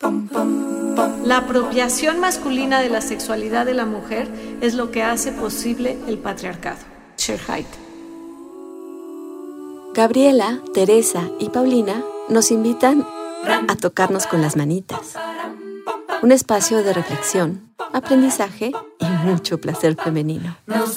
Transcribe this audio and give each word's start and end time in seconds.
La 0.00 1.38
apropiación 1.38 2.20
masculina 2.20 2.80
de 2.80 2.90
la 2.90 3.00
sexualidad 3.00 3.64
de 3.64 3.72
la 3.72 3.86
mujer 3.86 4.28
es 4.60 4.74
lo 4.74 4.90
que 4.90 5.02
hace 5.02 5.32
posible 5.32 5.96
el 6.06 6.18
patriarcado. 6.18 6.78
Sherhait. 7.16 7.66
Gabriela, 9.94 10.60
Teresa 10.74 11.30
y 11.38 11.48
Paulina 11.48 12.02
nos 12.28 12.50
invitan 12.50 13.06
a 13.68 13.76
tocarnos 13.76 14.26
con 14.26 14.42
las 14.42 14.56
manitas. 14.56 15.14
Un 16.22 16.32
espacio 16.32 16.82
de 16.82 16.92
reflexión, 16.92 17.72
aprendizaje 17.92 18.72
y 18.98 19.06
mucho 19.24 19.58
placer 19.58 19.96
femenino. 19.96 20.56
Nos 20.66 20.94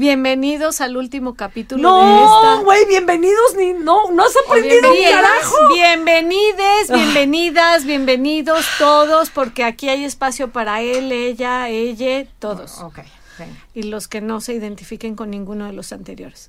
Bienvenidos 0.00 0.80
al 0.80 0.96
último 0.96 1.34
capítulo 1.34 1.82
no, 1.82 1.98
de 1.98 2.24
esta. 2.24 2.56
No, 2.56 2.64
güey, 2.64 2.86
bienvenidos 2.86 3.54
ni 3.58 3.74
no, 3.74 4.10
no 4.10 4.24
has 4.24 4.34
aprendido 4.46 4.90
un 4.90 4.96
carajo. 4.96 5.54
Bienvenides, 5.74 6.90
bienvenidas, 6.90 7.84
bienvenidos 7.84 8.64
todos, 8.78 9.28
porque 9.28 9.62
aquí 9.62 9.90
hay 9.90 10.06
espacio 10.06 10.52
para 10.52 10.80
él, 10.80 11.12
ella, 11.12 11.68
ella, 11.68 12.26
todos. 12.38 12.78
Ok, 12.80 13.00
venga. 13.38 13.56
Y 13.74 13.82
los 13.82 14.08
que 14.08 14.22
no 14.22 14.40
se 14.40 14.54
identifiquen 14.54 15.16
con 15.16 15.30
ninguno 15.30 15.66
de 15.66 15.74
los 15.74 15.92
anteriores. 15.92 16.48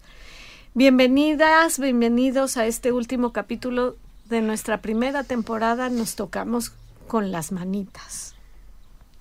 Bienvenidas, 0.74 1.77
bienvenidos 1.77 2.55
a 2.55 2.66
este 2.68 2.94
último 2.94 3.34
capítulo 3.34 3.98
de 4.30 4.40
nuestra 4.40 4.77
primera 4.77 5.26
temporada. 5.26 5.90
Nos 5.90 6.16
tocamos 6.16 6.72
con 7.10 7.34
las 7.34 7.52
manitas 7.52 8.30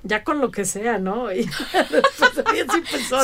ya 0.03 0.25
con 0.25 0.41
lo 0.41 0.51
que 0.51 0.65
sea, 0.65 0.99
¿no? 0.99 1.33
Y 1.33 1.49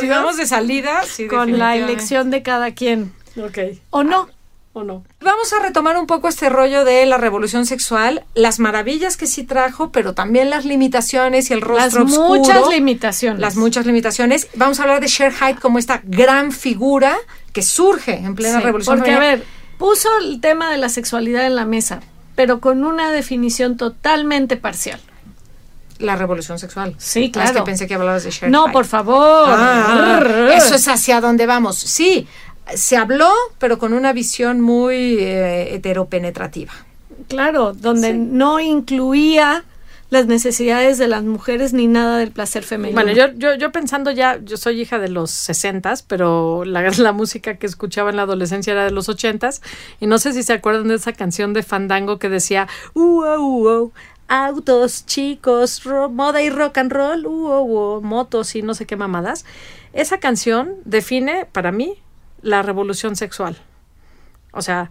si 0.00 0.08
vamos 0.08 0.36
de 0.36 0.46
salida, 0.46 1.02
sí, 1.04 1.26
con 1.26 1.58
la 1.58 1.76
elección 1.76 2.30
de 2.30 2.42
cada 2.42 2.72
quien. 2.72 3.12
Ok. 3.36 3.58
¿O 3.90 4.02
no? 4.02 4.28
¿O 4.72 4.84
no? 4.84 5.04
Vamos 5.20 5.52
a 5.52 5.62
retomar 5.62 5.96
un 5.96 6.06
poco 6.06 6.28
este 6.28 6.50
rollo 6.50 6.84
de 6.84 7.06
la 7.06 7.16
revolución 7.16 7.64
sexual, 7.64 8.24
las 8.34 8.58
maravillas 8.58 9.16
que 9.16 9.26
sí 9.26 9.44
trajo, 9.44 9.90
pero 9.90 10.12
también 10.14 10.50
las 10.50 10.64
limitaciones 10.64 11.50
y 11.50 11.54
el 11.54 11.62
rostro 11.62 12.04
las 12.04 12.12
oscuro. 12.12 12.40
muchas 12.40 12.68
limitaciones. 12.68 13.40
Las 13.40 13.56
muchas 13.56 13.86
limitaciones. 13.86 14.48
Vamos 14.54 14.78
a 14.78 14.82
hablar 14.82 15.00
de 15.00 15.06
Cher 15.06 15.32
Hyde 15.32 15.60
como 15.60 15.78
esta 15.78 16.02
gran 16.04 16.52
figura 16.52 17.16
que 17.52 17.62
surge 17.62 18.16
en 18.16 18.34
plena 18.34 18.58
sí, 18.58 18.64
revolución 18.64 18.98
Porque, 18.98 19.12
a 19.12 19.18
ver, 19.18 19.44
puso 19.78 20.08
el 20.20 20.40
tema 20.40 20.70
de 20.70 20.76
la 20.76 20.90
sexualidad 20.90 21.46
en 21.46 21.56
la 21.56 21.64
mesa, 21.64 22.00
pero 22.34 22.60
con 22.60 22.84
una 22.84 23.10
definición 23.10 23.78
totalmente 23.78 24.56
parcial 24.58 25.00
la 25.98 26.16
revolución 26.16 26.58
sexual. 26.58 26.94
Sí, 26.98 27.30
claro. 27.30 27.50
Es 27.50 27.56
que 27.56 27.62
pensé 27.62 27.86
que 27.86 27.94
hablabas 27.94 28.24
de 28.24 28.30
Cher 28.30 28.50
No, 28.50 28.72
por 28.72 28.84
favor. 28.84 29.48
Ah, 29.48 30.20
eso 30.54 30.74
es 30.74 30.88
hacia 30.88 31.20
dónde 31.20 31.46
vamos. 31.46 31.76
Sí, 31.76 32.26
se 32.74 32.96
habló, 32.96 33.30
pero 33.58 33.78
con 33.78 33.92
una 33.92 34.12
visión 34.12 34.60
muy 34.60 35.18
eh, 35.18 35.74
heteropenetrativa. 35.74 36.72
Claro, 37.28 37.72
donde 37.72 38.12
sí. 38.12 38.18
no 38.18 38.60
incluía 38.60 39.64
las 40.10 40.26
necesidades 40.26 40.98
de 40.98 41.08
las 41.08 41.24
mujeres 41.24 41.72
ni 41.72 41.88
nada 41.88 42.18
del 42.18 42.30
placer 42.30 42.62
femenino. 42.62 43.00
Bueno, 43.00 43.12
yo, 43.12 43.32
yo, 43.34 43.54
yo 43.56 43.72
pensando 43.72 44.12
ya, 44.12 44.38
yo 44.42 44.56
soy 44.56 44.80
hija 44.80 44.98
de 44.98 45.08
los 45.08 45.30
sesentas, 45.30 46.02
pero 46.02 46.64
la, 46.64 46.88
la 46.98 47.12
música 47.12 47.56
que 47.56 47.66
escuchaba 47.66 48.10
en 48.10 48.16
la 48.16 48.22
adolescencia 48.22 48.72
era 48.72 48.84
de 48.84 48.92
los 48.92 49.08
ochentas, 49.08 49.62
y 50.00 50.06
no 50.06 50.18
sé 50.18 50.32
si 50.32 50.42
se 50.42 50.52
acuerdan 50.52 50.88
de 50.88 50.94
esa 50.94 51.12
canción 51.12 51.52
de 51.52 51.62
Fandango 51.62 52.18
que 52.18 52.28
decía, 52.28 52.68
uh, 52.94 53.00
uh, 53.00 53.68
uh, 53.68 53.92
autos, 54.28 55.06
chicos, 55.06 55.84
moda 56.10 56.42
y 56.42 56.50
rock 56.50 56.78
and 56.78 56.92
roll, 56.92 57.26
uh, 57.26 57.30
uh, 57.30 57.96
uh, 57.96 58.00
motos 58.02 58.54
y 58.56 58.62
no 58.62 58.74
sé 58.74 58.86
qué 58.86 58.96
mamadas. 58.96 59.44
Esa 59.92 60.18
canción 60.18 60.76
define 60.84 61.46
para 61.46 61.72
mí 61.72 61.98
la 62.42 62.62
revolución 62.62 63.16
sexual. 63.16 63.56
O 64.52 64.62
sea, 64.62 64.90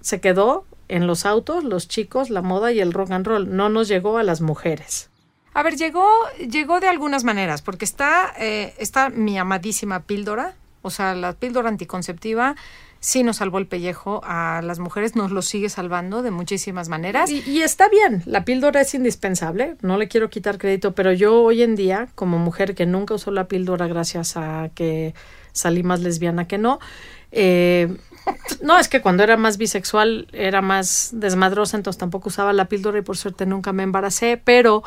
se 0.00 0.20
quedó 0.20 0.64
en 0.88 1.06
los 1.06 1.26
autos, 1.26 1.64
los 1.64 1.88
chicos, 1.88 2.30
la 2.30 2.42
moda 2.42 2.72
y 2.72 2.80
el 2.80 2.92
rock 2.92 3.12
and 3.12 3.26
roll. 3.26 3.56
No 3.56 3.68
nos 3.68 3.88
llegó 3.88 4.18
a 4.18 4.22
las 4.22 4.40
mujeres. 4.40 5.10
A 5.52 5.62
ver, 5.62 5.76
llegó, 5.76 6.06
llegó 6.38 6.80
de 6.80 6.88
algunas 6.88 7.24
maneras, 7.24 7.60
porque 7.60 7.84
está, 7.84 8.32
eh, 8.38 8.74
está 8.78 9.10
mi 9.10 9.38
amadísima 9.38 10.00
píldora, 10.00 10.54
o 10.82 10.90
sea, 10.90 11.14
la 11.14 11.32
píldora 11.32 11.68
anticonceptiva 11.68 12.54
sí 13.00 13.22
nos 13.22 13.38
salvó 13.38 13.58
el 13.58 13.66
pellejo 13.66 14.20
a 14.24 14.60
las 14.62 14.78
mujeres, 14.78 15.16
nos 15.16 15.30
lo 15.30 15.42
sigue 15.42 15.68
salvando 15.68 16.22
de 16.22 16.30
muchísimas 16.30 16.88
maneras. 16.88 17.30
Y, 17.30 17.42
y, 17.46 17.62
está 17.62 17.88
bien, 17.88 18.22
la 18.26 18.44
píldora 18.44 18.82
es 18.82 18.94
indispensable, 18.94 19.76
no 19.80 19.96
le 19.96 20.08
quiero 20.08 20.30
quitar 20.30 20.58
crédito, 20.58 20.94
pero 20.94 21.12
yo 21.12 21.42
hoy 21.42 21.62
en 21.62 21.76
día, 21.76 22.08
como 22.14 22.38
mujer 22.38 22.74
que 22.74 22.86
nunca 22.86 23.14
usó 23.14 23.30
la 23.30 23.48
píldora 23.48 23.88
gracias 23.88 24.36
a 24.36 24.70
que 24.74 25.14
salí 25.52 25.82
más 25.82 26.00
lesbiana 26.00 26.46
que 26.46 26.58
no, 26.58 26.78
eh, 27.32 27.96
no, 28.62 28.78
es 28.78 28.88
que 28.88 29.00
cuando 29.00 29.22
era 29.22 29.36
más 29.36 29.56
bisexual 29.56 30.28
era 30.32 30.60
más 30.60 31.10
desmadrosa, 31.12 31.76
entonces 31.76 31.98
tampoco 31.98 32.28
usaba 32.28 32.52
la 32.52 32.66
píldora 32.66 32.98
y 32.98 33.02
por 33.02 33.16
suerte 33.16 33.46
nunca 33.46 33.72
me 33.72 33.82
embaracé, 33.82 34.40
pero 34.42 34.82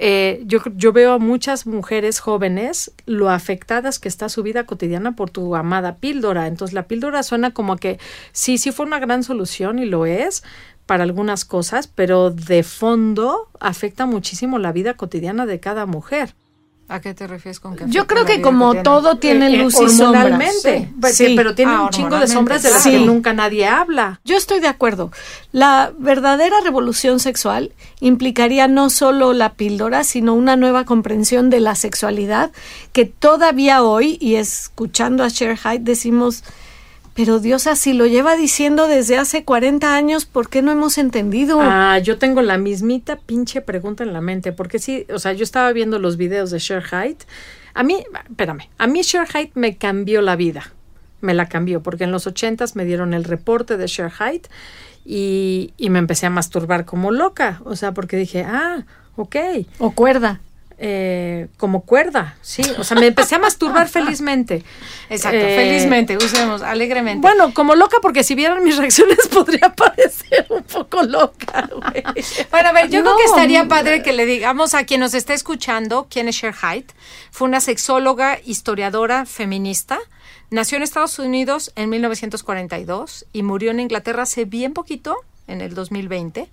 eh, 0.00 0.42
yo, 0.46 0.60
yo 0.76 0.92
veo 0.92 1.14
a 1.14 1.18
muchas 1.18 1.66
mujeres 1.66 2.20
jóvenes 2.20 2.92
lo 3.04 3.30
afectadas 3.30 3.98
que 3.98 4.08
está 4.08 4.28
su 4.28 4.44
vida 4.44 4.64
cotidiana 4.64 5.16
por 5.16 5.30
tu 5.30 5.56
amada 5.56 5.96
píldora. 5.96 6.46
Entonces 6.46 6.72
la 6.72 6.86
píldora 6.86 7.24
suena 7.24 7.52
como 7.52 7.76
que 7.76 7.98
sí, 8.30 8.58
sí 8.58 8.70
fue 8.70 8.86
una 8.86 9.00
gran 9.00 9.24
solución 9.24 9.80
y 9.80 9.86
lo 9.86 10.06
es 10.06 10.44
para 10.86 11.02
algunas 11.02 11.44
cosas, 11.44 11.88
pero 11.88 12.30
de 12.30 12.62
fondo 12.62 13.48
afecta 13.58 14.06
muchísimo 14.06 14.58
la 14.58 14.72
vida 14.72 14.94
cotidiana 14.94 15.46
de 15.46 15.58
cada 15.58 15.84
mujer. 15.84 16.34
¿A 16.90 17.00
qué 17.00 17.12
te 17.12 17.26
refieres 17.26 17.60
con 17.60 17.76
que 17.76 17.84
Yo 17.88 18.06
creo 18.06 18.24
que 18.24 18.40
como 18.40 18.74
todo 18.82 19.16
tiene 19.16 19.48
eh, 19.48 19.62
luz 19.62 19.74
eh, 19.78 19.84
y 19.84 19.88
sombras. 19.90 20.62
Sí. 20.62 20.88
Pues, 20.98 21.16
Sí. 21.16 21.34
Pero 21.36 21.54
tiene 21.54 21.72
ah, 21.72 21.82
un 21.82 21.90
chingo 21.90 22.18
de 22.18 22.26
sombras 22.26 22.62
de 22.62 22.70
las 22.70 22.82
sí. 22.82 22.92
que 22.92 23.00
nunca 23.00 23.34
nadie 23.34 23.66
habla. 23.66 24.20
Yo 24.24 24.36
estoy 24.38 24.60
de 24.60 24.68
acuerdo. 24.68 25.12
La 25.52 25.92
verdadera 25.98 26.60
revolución 26.60 27.20
sexual 27.20 27.72
implicaría 28.00 28.68
no 28.68 28.88
solo 28.88 29.34
la 29.34 29.52
píldora, 29.52 30.02
sino 30.02 30.32
una 30.32 30.56
nueva 30.56 30.86
comprensión 30.86 31.50
de 31.50 31.60
la 31.60 31.74
sexualidad 31.74 32.52
que 32.92 33.04
todavía 33.04 33.82
hoy, 33.82 34.16
y 34.20 34.36
escuchando 34.36 35.24
a 35.24 35.30
Cher 35.30 35.58
Hyde, 35.58 35.80
decimos, 35.80 36.42
pero 37.18 37.40
Dios 37.40 37.66
así 37.66 37.94
lo 37.94 38.06
lleva 38.06 38.36
diciendo 38.36 38.86
desde 38.86 39.18
hace 39.18 39.42
40 39.42 39.96
años, 39.96 40.24
¿por 40.24 40.48
qué 40.48 40.62
no 40.62 40.70
hemos 40.70 40.98
entendido? 40.98 41.58
Ah, 41.60 41.98
yo 41.98 42.16
tengo 42.16 42.42
la 42.42 42.58
mismita 42.58 43.16
pinche 43.16 43.60
pregunta 43.60 44.04
en 44.04 44.12
la 44.12 44.20
mente, 44.20 44.52
porque 44.52 44.78
sí, 44.78 45.04
o 45.12 45.18
sea, 45.18 45.32
yo 45.32 45.42
estaba 45.42 45.72
viendo 45.72 45.98
los 45.98 46.16
videos 46.16 46.52
de 46.52 46.60
Cher 46.60 46.84
Hyde. 46.84 47.18
A 47.74 47.82
mí, 47.82 48.04
espérame, 48.30 48.68
a 48.78 48.86
mí 48.86 49.00
Cher 49.00 49.26
Hyde 49.26 49.50
me 49.54 49.76
cambió 49.76 50.22
la 50.22 50.36
vida. 50.36 50.72
Me 51.20 51.34
la 51.34 51.48
cambió, 51.48 51.82
porque 51.82 52.04
en 52.04 52.12
los 52.12 52.28
ochentas 52.28 52.76
me 52.76 52.84
dieron 52.84 53.12
el 53.12 53.24
reporte 53.24 53.76
de 53.76 53.86
Cher 53.86 54.12
Hyde 54.12 54.42
y, 55.04 55.72
y 55.76 55.90
me 55.90 55.98
empecé 55.98 56.26
a 56.26 56.30
masturbar 56.30 56.84
como 56.84 57.10
loca. 57.10 57.60
O 57.64 57.74
sea, 57.74 57.94
porque 57.94 58.16
dije, 58.16 58.44
ah, 58.44 58.86
ok. 59.16 59.36
O 59.80 59.90
cuerda. 59.90 60.40
Eh, 60.80 61.48
como 61.56 61.80
cuerda, 61.80 62.36
sí, 62.40 62.62
o 62.78 62.84
sea, 62.84 62.96
me 62.96 63.08
empecé 63.08 63.34
a 63.34 63.40
masturbar 63.40 63.88
felizmente. 63.88 64.62
Exacto, 65.10 65.36
eh, 65.36 65.56
felizmente, 65.56 66.16
usemos, 66.16 66.62
alegremente. 66.62 67.20
Bueno, 67.20 67.52
como 67.52 67.74
loca, 67.74 67.96
porque 68.00 68.22
si 68.22 68.36
vieran 68.36 68.62
mis 68.62 68.76
reacciones 68.78 69.26
podría 69.26 69.74
parecer 69.74 70.46
un 70.50 70.62
poco 70.62 71.02
loca. 71.02 71.68
Güey. 71.68 72.04
Bueno, 72.52 72.68
a 72.68 72.72
ver, 72.72 72.90
yo 72.90 73.02
no. 73.02 73.06
creo 73.06 73.16
que 73.16 73.24
estaría 73.24 73.66
padre 73.66 74.04
que 74.04 74.12
le 74.12 74.24
digamos 74.24 74.74
a 74.74 74.84
quien 74.84 75.00
nos 75.00 75.14
está 75.14 75.34
escuchando 75.34 76.06
quién 76.08 76.28
es 76.28 76.36
Cher 76.38 76.54
Hyde. 76.54 76.86
Fue 77.32 77.48
una 77.48 77.60
sexóloga, 77.60 78.38
historiadora, 78.44 79.26
feminista. 79.26 79.98
Nació 80.50 80.76
en 80.76 80.84
Estados 80.84 81.18
Unidos 81.18 81.72
en 81.74 81.90
1942 81.90 83.26
y 83.32 83.42
murió 83.42 83.72
en 83.72 83.80
Inglaterra 83.80 84.22
hace 84.22 84.44
bien 84.44 84.74
poquito, 84.74 85.16
en 85.48 85.60
el 85.60 85.74
2020. 85.74 86.48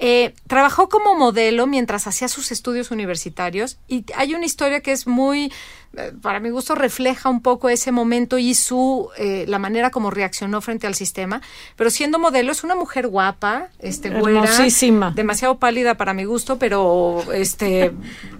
Eh, 0.00 0.34
trabajó 0.46 0.88
como 0.88 1.16
modelo 1.16 1.66
mientras 1.66 2.06
hacía 2.06 2.28
sus 2.28 2.52
estudios 2.52 2.92
universitarios 2.92 3.78
y 3.88 4.04
hay 4.16 4.32
una 4.34 4.44
historia 4.44 4.80
que 4.80 4.92
es 4.92 5.08
muy, 5.08 5.52
eh, 5.96 6.12
para 6.22 6.38
mi 6.38 6.50
gusto, 6.50 6.76
refleja 6.76 7.28
un 7.28 7.42
poco 7.42 7.68
ese 7.68 7.90
momento 7.90 8.38
y 8.38 8.54
su, 8.54 9.08
eh, 9.18 9.44
la 9.48 9.58
manera 9.58 9.90
como 9.90 10.12
reaccionó 10.12 10.60
frente 10.60 10.86
al 10.86 10.94
sistema. 10.94 11.42
Pero 11.74 11.90
siendo 11.90 12.20
modelo 12.20 12.52
es 12.52 12.62
una 12.62 12.76
mujer 12.76 13.08
guapa, 13.08 13.70
este, 13.80 14.10
güera, 14.10 14.44
Hermosísima. 14.44 15.10
demasiado 15.16 15.58
pálida 15.58 15.96
para 15.96 16.14
mi 16.14 16.24
gusto, 16.24 16.60
pero 16.60 17.24
este... 17.32 17.92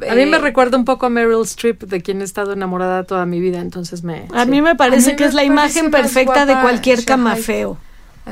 a 0.09 0.15
mí 0.15 0.27
me 0.27 0.39
recuerda 0.39 0.77
un 0.79 0.85
poco 0.85 1.07
a 1.07 1.11
Meryl 1.11 1.43
Streep, 1.43 1.83
de 1.83 2.03
quien 2.03 2.21
he 2.21 2.25
estado 2.25 2.53
enamorada 2.53 3.03
toda 3.03 3.27
mi 3.27 3.41
vida, 3.41 3.59
entonces 3.59 4.05
me... 4.05 4.29
A 4.33 4.45
sí. 4.45 4.51
mí 4.51 4.63
me 4.63 4.77
parece 4.77 5.11
mí 5.11 5.17
que 5.17 5.25
me 5.25 5.29
es 5.29 5.35
la 5.35 5.43
imagen 5.43 5.91
perfecta 5.91 6.47
de 6.47 6.55
cualquier 6.61 7.05
camafeo. 7.05 7.79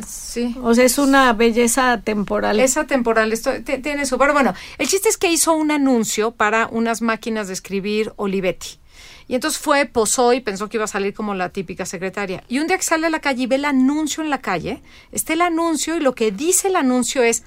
Sí. 0.06 0.56
O 0.62 0.74
sea, 0.74 0.84
es 0.84 0.98
una 0.98 1.32
belleza 1.32 2.00
temporal. 2.02 2.60
Esa 2.60 2.86
temporal, 2.86 3.32
esto 3.32 3.52
tiene 3.62 4.06
su. 4.06 4.18
Pero 4.18 4.32
bueno, 4.32 4.54
el 4.78 4.88
chiste 4.88 5.08
es 5.08 5.16
que 5.16 5.30
hizo 5.30 5.54
un 5.54 5.70
anuncio 5.70 6.32
para 6.32 6.68
unas 6.68 7.02
máquinas 7.02 7.46
de 7.48 7.54
escribir 7.54 8.12
Olivetti. 8.16 8.78
Y 9.28 9.34
entonces 9.34 9.60
fue, 9.60 9.86
posó 9.86 10.32
y 10.32 10.40
pensó 10.40 10.68
que 10.68 10.76
iba 10.76 10.84
a 10.84 10.88
salir 10.88 11.12
como 11.12 11.34
la 11.34 11.48
típica 11.48 11.84
secretaria. 11.84 12.44
Y 12.48 12.60
un 12.60 12.68
día 12.68 12.76
que 12.76 12.84
sale 12.84 13.06
a 13.06 13.10
la 13.10 13.20
calle 13.20 13.42
y 13.42 13.46
ve 13.46 13.56
el 13.56 13.64
anuncio 13.64 14.22
en 14.22 14.30
la 14.30 14.40
calle, 14.40 14.82
está 15.10 15.32
el 15.32 15.42
anuncio 15.42 15.96
y 15.96 16.00
lo 16.00 16.14
que 16.14 16.30
dice 16.30 16.68
el 16.68 16.76
anuncio 16.76 17.22
es, 17.22 17.42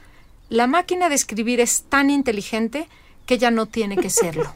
la 0.49 0.67
máquina 0.67 1.09
de 1.09 1.15
escribir 1.15 1.61
es 1.61 1.83
tan 1.83 2.09
inteligente 2.09 2.87
que 3.29 3.35
ella 3.35 3.51
no 3.51 3.67
tiene 3.67 3.95
que 3.95 4.09
serlo. 4.09 4.55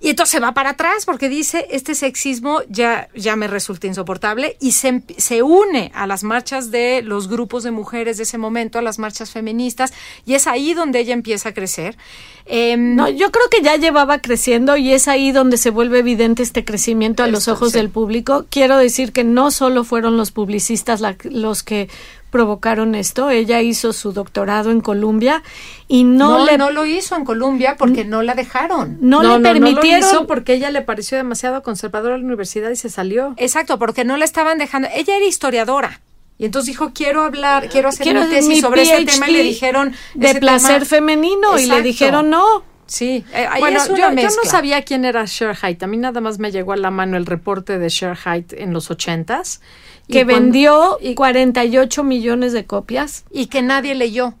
Y 0.00 0.10
entonces 0.10 0.32
se 0.32 0.40
va 0.40 0.54
para 0.54 0.70
atrás 0.70 1.06
porque 1.06 1.28
dice, 1.28 1.68
este 1.70 1.94
sexismo 1.94 2.62
ya, 2.68 3.08
ya 3.14 3.36
me 3.36 3.46
resulta 3.46 3.86
insoportable 3.86 4.56
y 4.58 4.72
se, 4.72 5.04
se 5.18 5.44
une 5.44 5.92
a 5.94 6.08
las 6.08 6.24
marchas 6.24 6.72
de 6.72 7.02
los 7.02 7.28
grupos 7.28 7.62
de 7.62 7.70
mujeres 7.70 8.16
de 8.16 8.24
ese 8.24 8.38
momento, 8.38 8.80
a 8.80 8.82
las 8.82 8.98
marchas 8.98 9.30
feministas, 9.30 9.92
y 10.26 10.34
es 10.34 10.48
ahí 10.48 10.74
donde 10.74 10.98
ella 10.98 11.14
empieza 11.14 11.50
a 11.50 11.54
crecer. 11.54 11.96
Em, 12.46 12.96
no, 12.96 13.08
yo 13.08 13.30
creo 13.30 13.48
que 13.48 13.62
ya 13.62 13.76
llevaba 13.76 14.18
creciendo 14.18 14.76
y 14.76 14.92
es 14.92 15.06
ahí 15.06 15.30
donde 15.30 15.56
se 15.56 15.70
vuelve 15.70 16.00
evidente 16.00 16.42
este 16.42 16.64
crecimiento 16.64 17.22
a 17.22 17.28
los 17.28 17.46
ojos 17.46 17.72
del 17.72 17.88
público. 17.88 18.46
Quiero 18.50 18.78
decir 18.78 19.12
que 19.12 19.22
no 19.22 19.52
solo 19.52 19.84
fueron 19.84 20.16
los 20.16 20.32
publicistas 20.32 21.00
los 21.22 21.62
que 21.62 21.88
provocaron 22.32 22.96
esto. 22.96 23.30
Ella 23.30 23.60
hizo 23.60 23.92
su 23.92 24.12
doctorado 24.12 24.72
en 24.72 24.80
Columbia 24.80 25.44
y 25.86 26.02
no, 26.02 26.38
no 26.38 26.46
le 26.46 26.58
no 26.58 26.72
lo 26.72 26.84
hizo 26.84 27.14
en 27.14 27.24
Columbia 27.24 27.76
porque 27.78 28.04
no 28.04 28.22
la 28.22 28.34
dejaron. 28.34 28.98
No, 29.00 29.22
le 29.22 29.40
permitieron 29.40 30.00
no 30.00 30.06
lo 30.06 30.12
hizo 30.12 30.26
porque 30.26 30.54
ella 30.54 30.70
le 30.70 30.82
pareció 30.82 31.16
demasiado 31.16 31.62
conservadora 31.62 32.16
a 32.16 32.18
la 32.18 32.24
universidad 32.24 32.70
y 32.70 32.76
se 32.76 32.88
salió. 32.88 33.34
Exacto, 33.36 33.78
porque 33.78 34.04
no 34.04 34.16
la 34.16 34.24
estaban 34.24 34.58
dejando. 34.58 34.88
Ella 34.92 35.16
era 35.16 35.26
historiadora. 35.26 36.00
Y 36.38 36.46
entonces 36.46 36.72
dijo, 36.72 36.90
quiero 36.92 37.22
hablar, 37.22 37.68
quiero 37.68 37.90
hacer 37.90 38.12
mi 38.12 38.28
tesis 38.28 38.60
sobre 38.60 38.82
ese 38.82 39.04
tema 39.04 39.28
y 39.28 39.32
le 39.32 39.42
dijeron... 39.44 39.94
De 40.14 40.34
placer 40.34 40.86
femenino 40.86 41.56
y 41.58 41.66
le 41.66 41.82
dijeron 41.82 42.30
no. 42.30 42.64
Sí, 42.86 43.24
eh, 43.32 43.46
bueno, 43.58 43.80
yo, 43.96 44.10
no 44.10 44.44
sabía 44.44 44.82
quién 44.82 45.04
era 45.04 45.24
Sher 45.24 45.56
A 45.62 45.86
mí 45.86 45.96
nada 45.96 46.20
más 46.20 46.38
me 46.38 46.50
llegó 46.50 46.72
a 46.72 46.76
la 46.76 46.90
mano 46.90 47.16
el 47.16 47.26
reporte 47.26 47.78
de 47.78 47.88
Sher 47.88 48.18
en 48.50 48.72
los 48.72 48.90
ochentas 48.90 49.60
que 50.08 50.24
vendió 50.24 50.98
48 51.14 52.04
millones 52.04 52.52
de 52.52 52.66
copias 52.66 53.24
y 53.30 53.46
que 53.46 53.62
nadie 53.62 53.94
leyó. 53.94 54.34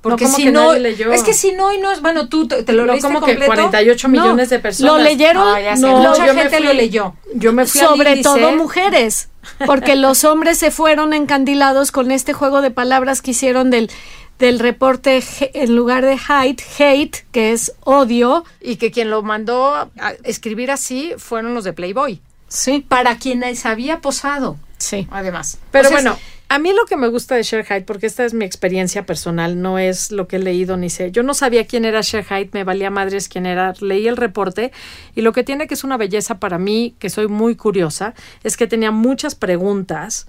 Porque 0.00 0.26
si 0.28 0.46
no, 0.46 0.72
leyó? 0.72 1.12
es 1.12 1.22
que 1.22 1.34
si 1.34 1.52
no 1.52 1.74
y 1.74 1.78
no 1.78 1.90
es, 1.92 2.00
bueno, 2.00 2.28
tú 2.28 2.48
te, 2.48 2.62
lo 2.72 2.86
no, 2.86 2.92
leíste 2.92 3.06
como 3.06 3.20
completo? 3.20 3.40
que 3.40 3.46
48 3.46 4.08
millones 4.08 4.48
de 4.48 4.58
personas. 4.58 4.92
Lo 4.94 4.98
leyeron, 4.98 5.44
no, 5.78 5.98
mucha 5.98 6.34
gente 6.34 6.60
lo 6.60 6.72
leyó. 6.72 7.14
Yo 7.34 7.52
me 7.52 7.66
fui 7.66 7.82
sobre 7.82 8.22
todo 8.22 8.56
mujeres, 8.56 9.28
porque 9.66 9.96
los 9.96 10.24
hombres 10.24 10.56
se 10.56 10.70
fueron 10.70 11.12
encandilados 11.12 11.92
con 11.92 12.10
este 12.12 12.32
juego 12.32 12.62
de 12.62 12.70
palabras 12.70 13.20
que 13.20 13.32
hicieron 13.32 13.70
del 13.70 13.90
del 14.38 14.58
reporte 14.58 15.22
en 15.52 15.76
lugar 15.76 16.02
de 16.02 16.18
hate, 16.26 16.62
hate, 16.78 17.16
que 17.30 17.52
es 17.52 17.74
odio. 17.84 18.44
Y 18.60 18.76
que 18.76 18.90
quien 18.90 19.10
lo 19.10 19.22
mandó 19.22 19.74
a 19.74 19.90
escribir 20.24 20.70
así 20.70 21.12
fueron 21.18 21.54
los 21.54 21.62
de 21.62 21.74
Playboy. 21.74 22.20
Sí. 22.48 22.84
Para 22.88 23.18
quienes 23.18 23.66
había 23.66 24.00
posado. 24.00 24.56
Sí. 24.90 25.06
Además. 25.12 25.58
Pero 25.70 25.88
bueno, 25.90 26.18
a 26.48 26.58
mí 26.58 26.72
lo 26.72 26.84
que 26.84 26.96
me 26.96 27.06
gusta 27.06 27.36
de 27.36 27.44
Cher 27.44 27.64
Hyde, 27.64 27.82
porque 27.82 28.06
esta 28.06 28.24
es 28.24 28.34
mi 28.34 28.44
experiencia 28.44 29.06
personal, 29.06 29.62
no 29.62 29.78
es 29.78 30.10
lo 30.10 30.26
que 30.26 30.34
he 30.34 30.38
leído 30.40 30.76
ni 30.76 30.90
sé. 30.90 31.12
Yo 31.12 31.22
no 31.22 31.32
sabía 31.32 31.64
quién 31.64 31.84
era 31.84 32.02
Cher 32.02 32.24
Hyde, 32.24 32.50
me 32.52 32.64
valía 32.64 32.90
madres 32.90 33.28
quién 33.28 33.46
era. 33.46 33.72
Leí 33.78 34.08
el 34.08 34.16
reporte 34.16 34.72
y 35.14 35.20
lo 35.20 35.32
que 35.32 35.44
tiene 35.44 35.68
que 35.68 35.74
es 35.74 35.84
una 35.84 35.96
belleza 35.96 36.40
para 36.40 36.58
mí, 36.58 36.96
que 36.98 37.08
soy 37.08 37.28
muy 37.28 37.54
curiosa, 37.54 38.14
es 38.42 38.56
que 38.56 38.66
tenía 38.66 38.90
muchas 38.90 39.36
preguntas 39.36 40.26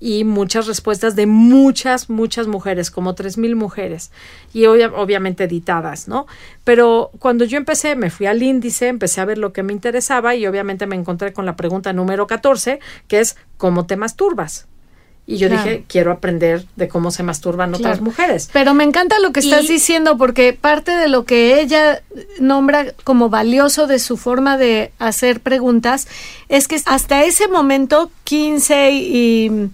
y 0.00 0.24
muchas 0.24 0.66
respuestas 0.66 1.16
de 1.16 1.26
muchas, 1.26 2.10
muchas 2.10 2.46
mujeres, 2.46 2.90
como 2.90 3.14
tres 3.14 3.38
mil 3.38 3.56
mujeres, 3.56 4.10
y 4.52 4.66
obviamente 4.66 5.44
editadas, 5.44 6.08
¿no? 6.08 6.26
Pero 6.64 7.10
cuando 7.18 7.44
yo 7.44 7.56
empecé, 7.56 7.96
me 7.96 8.10
fui 8.10 8.26
al 8.26 8.42
índice, 8.42 8.88
empecé 8.88 9.20
a 9.20 9.24
ver 9.24 9.38
lo 9.38 9.52
que 9.52 9.62
me 9.62 9.72
interesaba 9.72 10.34
y 10.34 10.46
obviamente 10.46 10.86
me 10.86 10.96
encontré 10.96 11.32
con 11.32 11.46
la 11.46 11.56
pregunta 11.56 11.92
número 11.92 12.26
14, 12.26 12.80
que 13.08 13.20
es 13.20 13.36
¿cómo 13.56 13.86
te 13.86 13.96
masturbas? 13.96 14.68
Y 15.26 15.38
yo 15.38 15.48
dije, 15.48 15.84
quiero 15.88 16.12
aprender 16.12 16.66
de 16.76 16.86
cómo 16.86 17.10
se 17.10 17.22
masturban 17.22 17.74
otras 17.74 18.02
mujeres. 18.02 18.50
Pero 18.52 18.74
me 18.74 18.84
encanta 18.84 19.18
lo 19.20 19.32
que 19.32 19.40
estás 19.40 19.66
diciendo 19.66 20.18
porque 20.18 20.52
parte 20.52 20.92
de 20.92 21.08
lo 21.08 21.24
que 21.24 21.60
ella 21.60 22.02
nombra 22.40 22.92
como 23.04 23.30
valioso 23.30 23.86
de 23.86 23.98
su 24.00 24.18
forma 24.18 24.58
de 24.58 24.92
hacer 24.98 25.40
preguntas 25.40 26.08
es 26.50 26.68
que 26.68 26.78
hasta 26.84 27.24
ese 27.24 27.48
momento 27.48 28.10
15 28.24 28.90
y 28.92 29.70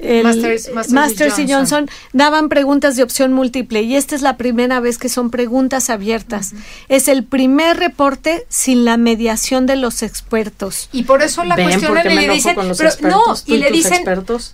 Masters, 0.00 1.38
y, 1.38 1.50
Johnson. 1.50 1.88
daban 2.12 2.48
preguntas 2.48 2.96
de 2.96 3.02
opción 3.02 3.32
múltiple 3.32 3.82
y 3.82 3.96
esta 3.96 4.14
es 4.14 4.22
la 4.22 4.36
primera 4.36 4.80
vez 4.80 4.98
que 4.98 5.08
son 5.08 5.30
preguntas 5.30 5.88
abiertas. 5.88 6.52
Es 6.88 7.08
el 7.08 7.24
primer 7.24 7.78
reporte 7.78 8.44
sin 8.48 8.84
la 8.84 8.96
mediación 8.96 9.66
de 9.66 9.76
los 9.76 10.02
expertos. 10.02 10.88
Y 10.92 11.04
por 11.04 11.22
eso 11.22 11.44
la 11.44 11.56
cuestión 11.56 11.96
y 12.04 12.14
le 12.14 12.28
dicen, 12.28 12.56
no, 13.02 13.22
y 13.46 13.56
le 13.58 13.70
dicen, 13.70 14.04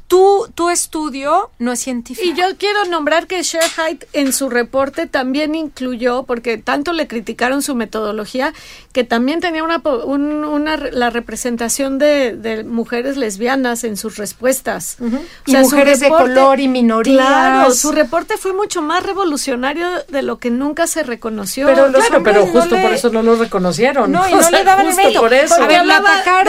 tú, 0.07 0.47
tu 0.55 0.69
estudio 0.69 1.51
no 1.59 1.73
es 1.73 1.81
científico. 1.81 2.29
Y 2.29 2.35
yo 2.35 2.45
quiero 2.59 2.85
nombrar 2.87 3.27
que 3.27 3.43
Sherhite 3.43 4.07
en 4.13 4.33
su 4.33 4.51
reporte 4.51 5.07
también 5.07 5.55
incluyó, 5.55 6.25
porque 6.25 6.59
tanto 6.59 6.93
le 6.93 7.07
criticaron 7.07 7.63
su 7.63 7.75
metodología, 7.75 8.53
que 8.93 9.05
también 9.05 9.41
tenía 9.41 9.65
una, 9.65 9.79
una 10.05 10.77
la 10.77 11.11
representación 11.11 11.99
de, 11.99 12.65
mujeres 12.67 13.17
lesbianas 13.17 13.85
en 13.85 13.97
sus 13.97 14.17
respuestas 14.17 14.99
y 15.47 15.57
mujeres 15.57 16.01
de 16.01 16.09
color 16.09 16.61
y 16.61 16.69
minorías. 16.69 17.27
Claro, 17.27 17.71
su 17.73 17.93
reporte 17.93 18.37
fue 18.37 18.53
mucho 18.53 18.83
más 18.83 19.03
revolucionario 19.05 19.87
de 20.09 20.23
lo 20.23 20.39
que 20.39 20.51
nunca 20.51 20.87
se 20.87 21.03
reconoció. 21.03 21.67
Pero, 21.67 21.91
pero 22.23 22.47
justo 22.47 22.77
por 22.77 22.93
eso 22.93 23.11
no 23.11 23.23
lo 23.23 23.37
reconocieron. 23.37 24.11
No, 24.13 24.29
y 24.29 24.33
no 24.35 24.51
le 24.51 24.65
daban 24.65 24.87
el 24.87 24.95
mérito. 24.97 25.21
Por 25.21 25.33
eso. 25.33 25.57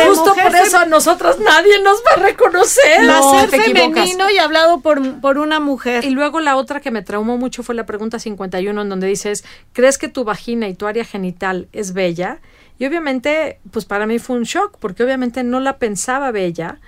justo 0.08 0.34
por 0.36 0.56
eso 0.56 0.78
a 0.80 0.86
nosotros 0.86 1.40
nadie 1.40 1.82
nos 1.82 1.98
va 2.00 2.22
a 2.22 2.26
reconocer. 2.26 3.04
No, 3.04 3.40
ser 3.40 3.50
femenino 3.50 4.30
y 4.30 4.38
hablado 4.38 4.82
por, 4.82 5.20
por 5.22 5.38
una 5.38 5.60
mujer. 5.60 6.06
Y 6.06 6.10
luego 6.10 6.40
la 6.40 6.56
otra 6.56 6.80
que 6.80 6.92
me 6.92 7.02
traumó 7.02 7.38
mucho 7.38 7.64
fue 7.64 7.76
la 7.76 7.86
pregunta 7.86 8.20
51 8.20 8.82
en 8.82 8.90
donde 8.90 9.08
dices, 9.08 9.44
¿crees 9.74 9.98
que 9.98 10.08
tu 10.08 10.24
vagina 10.24 10.68
y 10.68 10.74
tu 10.74 10.88
área 10.88 11.06
genital 11.06 11.68
es 11.72 11.94
bella? 11.94 12.40
Y 12.82 12.86
obviamente, 12.88 13.60
pues 13.70 13.86
para 13.86 14.08
mí 14.08 14.18
fue 14.18 14.36
un 14.38 14.44
shock, 14.44 14.78
porque 14.80 15.04
obviamente 15.04 15.44
no 15.44 15.60
la 15.60 15.78
pensaba 15.78 16.32
bella. 16.32 16.80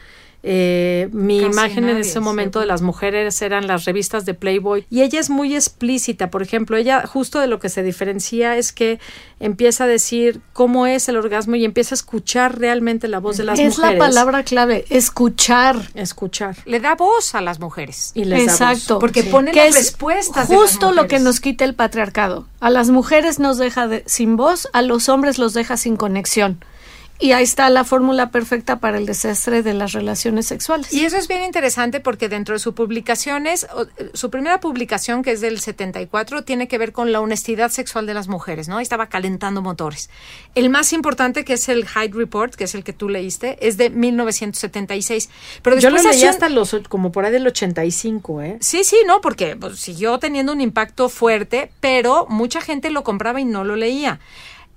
Eh, 0.46 1.08
mi 1.14 1.38
imagen 1.38 1.88
en 1.88 1.96
ese 1.96 2.20
momento 2.20 2.60
de 2.60 2.66
las 2.66 2.82
mujeres 2.82 3.42
eran 3.42 3.66
las 3.66 3.86
revistas 3.86 4.26
de 4.26 4.34
Playboy 4.34 4.86
y 4.90 5.02
ella 5.02 5.22
es 5.22 5.30
muy 5.30 5.56
explícita, 5.56 6.30
por 6.30 6.42
ejemplo, 6.42 6.76
ella 6.76 7.08
justo 7.08 7.40
de 7.40 7.48
lo 7.48 7.60
que 7.60 7.70
se 7.70 7.82
diferencia 7.82 8.58
es 8.58 8.74
que 8.74 9.00
empieza 9.40 9.86
a 9.86 9.88
decir 9.88 10.42
cómo 10.52 10.86
es 10.86 11.08
el 11.08 11.16
orgasmo 11.16 11.56
y 11.56 11.64
empieza 11.64 11.96
a 11.96 11.98
escuchar 11.98 12.60
realmente 12.60 13.08
la 13.08 13.20
voz 13.20 13.38
de 13.38 13.46
las 13.46 13.58
mujeres. 13.58 13.74
Es 13.74 13.80
la 13.80 13.98
palabra 13.98 14.44
clave, 14.44 14.84
escuchar. 14.90 15.92
Escuchar. 15.94 16.58
Le 16.66 16.82
da 16.82 16.96
voz 16.96 17.36
a 17.36 17.42
las 17.42 17.62
mujeres. 17.62 18.12
Y 18.14 18.26
les 18.26 18.44
Exacto. 18.44 19.00
Porque 19.00 19.24
pone 19.24 19.54
las 19.54 19.74
respuestas. 19.74 20.48
Justo 20.48 20.92
lo 20.92 21.08
que 21.08 21.20
nos 21.20 21.40
quita 21.40 21.64
el 21.64 21.74
patriarcado. 21.74 22.48
A 22.60 22.70
las 22.70 22.90
mujeres 22.90 23.40
nos 23.40 23.58
deja 23.58 23.88
sin 24.06 24.36
voz, 24.36 24.68
a 24.74 24.82
los 24.82 25.08
hombres 25.08 25.38
los 25.38 25.54
deja 25.54 25.78
sin 25.78 25.96
conexión. 25.96 26.66
Y 27.24 27.32
ahí 27.32 27.46
está 27.46 27.70
la 27.70 27.86
fórmula 27.86 28.32
perfecta 28.32 28.80
para 28.80 28.98
el 28.98 29.06
desastre 29.06 29.64
de 29.64 29.74
las 29.74 29.94
relaciones 29.94 30.46
sexuales. 30.46 30.92
Y 30.92 31.06
eso 31.06 31.16
es 31.16 31.30
bien 31.30 31.42
interesante 31.42 32.02
porque 32.02 32.28
dentro 32.28 32.54
de 32.54 32.60
sus 32.60 32.74
publicaciones, 32.74 33.64
eh, 33.98 34.10
su 34.14 34.30
primera 34.30 34.60
publicación, 34.60 35.24
que 35.24 35.32
es 35.32 35.40
del 35.40 35.62
74, 35.62 36.44
tiene 36.44 36.68
que 36.68 36.78
ver 36.78 36.92
con 36.92 37.14
la 37.14 37.22
honestidad 37.22 37.72
sexual 37.72 38.06
de 38.08 38.14
las 38.14 38.28
mujeres, 38.28 38.68
¿no? 38.68 38.82
Estaba 38.82 39.08
calentando 39.08 39.62
motores. 39.62 40.10
El 40.54 40.70
más 40.70 40.92
importante, 40.92 41.46
que 41.46 41.54
es 41.54 41.70
el 41.70 41.88
Hyde 41.88 42.12
Report, 42.14 42.56
que 42.56 42.66
es 42.66 42.76
el 42.76 42.84
que 42.84 42.92
tú 42.92 43.08
leíste, 43.08 43.58
es 43.66 43.78
de 43.78 43.90
1976. 43.90 45.30
Pero 45.62 45.80
Yo 45.80 45.92
lo 45.92 46.04
leí 46.04 46.26
hasta 46.26 46.50
los, 46.50 46.76
como 46.90 47.14
por 47.14 47.24
ahí 47.24 47.32
del 47.32 47.48
85, 47.48 48.42
¿eh? 48.42 48.58
Sí, 48.60 48.84
sí, 48.84 48.98
no, 49.08 49.22
porque 49.22 49.56
pues, 49.56 49.80
siguió 49.80 50.20
teniendo 50.20 50.52
un 50.52 50.60
impacto 50.60 51.08
fuerte, 51.08 51.72
pero 51.80 52.26
mucha 52.28 52.60
gente 52.60 52.90
lo 52.90 53.06
compraba 53.06 53.40
y 53.40 53.46
no 53.46 53.64
lo 53.64 53.78
leía. 53.78 54.20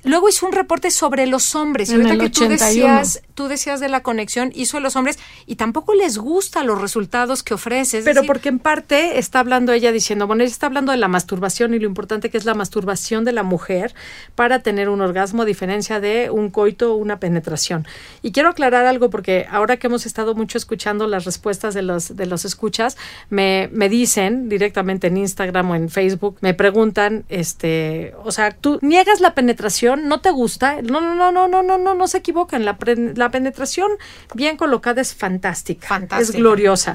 Luego 0.04 0.28
hizo 0.28 0.46
un 0.46 0.52
reporte 0.52 0.90
sobre 0.90 1.26
los 1.26 1.54
hombres. 1.54 1.90
Ahorita 1.90 2.18
que 2.18 2.30
tú 2.30 2.48
decías, 2.48 3.22
tú 3.36 3.46
decías 3.48 3.78
de 3.78 3.88
la 3.88 4.02
conexión, 4.02 4.50
hizo 4.54 4.78
a 4.78 4.80
los 4.80 4.96
hombres 4.96 5.18
y 5.46 5.56
tampoco 5.56 5.94
les 5.94 6.18
gusta 6.18 6.64
los 6.64 6.80
resultados 6.80 7.42
que 7.42 7.54
ofreces. 7.54 8.04
Pero 8.04 8.24
porque 8.24 8.48
en 8.48 8.58
parte 8.58 9.18
está 9.18 9.40
hablando 9.40 9.72
ella 9.72 9.92
diciendo, 9.92 10.26
bueno, 10.26 10.42
ella 10.42 10.50
está 10.50 10.66
hablando 10.66 10.90
de 10.90 10.98
la 10.98 11.06
masturbación 11.06 11.74
y 11.74 11.78
lo 11.78 11.86
importante 11.86 12.30
que 12.30 12.38
es 12.38 12.46
la 12.46 12.54
masturbación 12.54 13.24
de 13.24 13.32
la 13.32 13.42
mujer 13.42 13.94
para 14.34 14.60
tener 14.60 14.88
un 14.88 15.02
orgasmo 15.02 15.42
a 15.42 15.44
diferencia 15.44 16.00
de 16.00 16.30
un 16.30 16.50
coito 16.50 16.94
o 16.94 16.96
una 16.96 17.20
penetración. 17.20 17.86
Y 18.22 18.32
quiero 18.32 18.48
aclarar 18.48 18.86
algo 18.86 19.10
porque 19.10 19.46
ahora 19.50 19.76
que 19.76 19.86
hemos 19.86 20.06
estado 20.06 20.34
mucho 20.34 20.58
escuchando 20.58 21.06
las 21.06 21.26
respuestas 21.26 21.74
de 21.74 21.82
los, 21.82 22.16
de 22.16 22.26
los 22.26 22.44
escuchas, 22.46 22.96
me, 23.28 23.68
me 23.70 23.88
dicen 23.90 24.48
directamente 24.48 25.08
en 25.08 25.18
Instagram 25.18 25.70
o 25.70 25.74
en 25.74 25.90
Facebook, 25.90 26.38
me 26.40 26.54
preguntan, 26.54 27.24
este, 27.28 28.14
o 28.24 28.32
sea, 28.32 28.50
tú 28.50 28.78
niegas 28.80 29.20
la 29.20 29.34
penetración 29.34 30.08
no 30.08 30.20
te 30.20 30.30
gusta, 30.30 30.80
no, 30.82 31.00
no, 31.00 31.14
no, 31.14 31.30
no, 31.30 31.48
no, 31.48 31.62
no, 31.62 31.78
no, 31.78 31.94
no 31.94 32.08
se 32.08 32.18
equivocan. 32.18 32.64
La, 32.64 32.78
la 33.14 33.25
penetración 33.30 33.90
bien 34.34 34.56
colocada 34.56 35.00
es 35.00 35.14
fantástica, 35.14 36.02
es 36.18 36.32
gloriosa. 36.32 36.94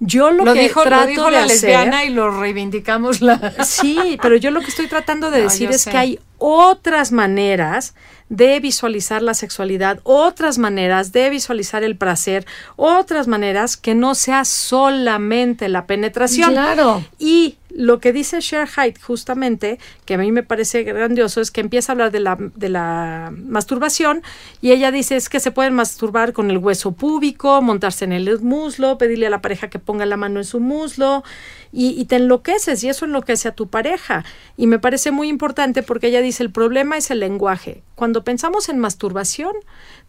Yo 0.00 0.30
lo, 0.30 0.44
que 0.52 0.62
dijo, 0.62 0.82
trato 0.82 1.04
lo 1.04 1.08
dijo 1.08 1.30
la 1.30 1.44
lesbiana 1.44 2.04
y 2.04 2.10
lo 2.10 2.40
reivindicamos 2.40 3.20
la. 3.20 3.54
Sí, 3.64 4.16
pero 4.22 4.36
yo 4.36 4.50
lo 4.52 4.60
que 4.60 4.68
estoy 4.68 4.86
tratando 4.86 5.30
de 5.30 5.42
decir 5.42 5.70
es 5.70 5.84
que 5.86 5.96
hay 5.96 6.20
otras 6.38 7.10
maneras 7.10 7.94
de 8.28 8.60
visualizar 8.60 9.22
la 9.22 9.34
sexualidad, 9.34 10.00
otras 10.04 10.58
maneras 10.58 11.12
de 11.12 11.30
visualizar 11.30 11.82
el 11.82 11.96
placer, 11.96 12.46
otras 12.76 13.26
maneras 13.26 13.76
que 13.76 13.94
no 13.94 14.14
sea 14.14 14.44
solamente 14.44 15.68
la 15.68 15.86
penetración. 15.86 16.52
Claro. 16.52 17.04
Y 17.18 17.57
lo 17.78 18.00
que 18.00 18.12
dice 18.12 18.40
Cher 18.40 18.68
justamente, 19.00 19.78
que 20.04 20.14
a 20.14 20.18
mí 20.18 20.32
me 20.32 20.42
parece 20.42 20.82
grandioso, 20.82 21.40
es 21.40 21.52
que 21.52 21.60
empieza 21.60 21.92
a 21.92 21.94
hablar 21.94 22.10
de 22.10 22.18
la, 22.18 22.36
de 22.36 22.68
la 22.68 23.32
masturbación 23.32 24.22
y 24.60 24.72
ella 24.72 24.90
dice 24.90 25.14
es 25.14 25.28
que 25.28 25.38
se 25.38 25.52
pueden 25.52 25.74
masturbar 25.74 26.32
con 26.32 26.50
el 26.50 26.58
hueso 26.58 26.90
púbico, 26.90 27.62
montarse 27.62 28.04
en 28.04 28.12
el 28.12 28.40
muslo, 28.40 28.98
pedirle 28.98 29.28
a 29.28 29.30
la 29.30 29.40
pareja 29.40 29.70
que 29.70 29.78
ponga 29.78 30.06
la 30.06 30.16
mano 30.16 30.40
en 30.40 30.44
su 30.44 30.58
muslo 30.58 31.22
y, 31.70 31.90
y 31.90 32.06
te 32.06 32.16
enloqueces 32.16 32.82
y 32.82 32.88
eso 32.88 33.04
enloquece 33.04 33.46
a 33.46 33.54
tu 33.54 33.68
pareja. 33.68 34.24
Y 34.56 34.66
me 34.66 34.80
parece 34.80 35.12
muy 35.12 35.28
importante 35.28 35.84
porque 35.84 36.08
ella 36.08 36.20
dice 36.20 36.42
el 36.42 36.50
problema 36.50 36.96
es 36.96 37.12
el 37.12 37.20
lenguaje. 37.20 37.84
Cuando 37.94 38.24
pensamos 38.24 38.68
en 38.68 38.80
masturbación, 38.80 39.54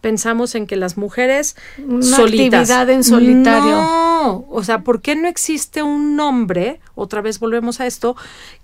pensamos 0.02 0.56
en 0.56 0.68
que 0.68 0.76
las 0.76 0.98
mujeres 0.98 1.56
Una 1.78 2.18
actividad 2.18 2.90
en 2.90 3.04
solitario. 3.04 3.72
No, 3.72 4.46
o 4.50 4.64
sea, 4.64 4.82
¿por 4.84 5.02
qué 5.02 5.16
no 5.16 5.28
existe 5.28 5.84
un 5.84 6.16
nombre, 6.16 6.80
otra 6.96 7.22
vez 7.22 7.40
volvemos 7.40 7.80
a 7.80 7.88
esto, 7.88 8.16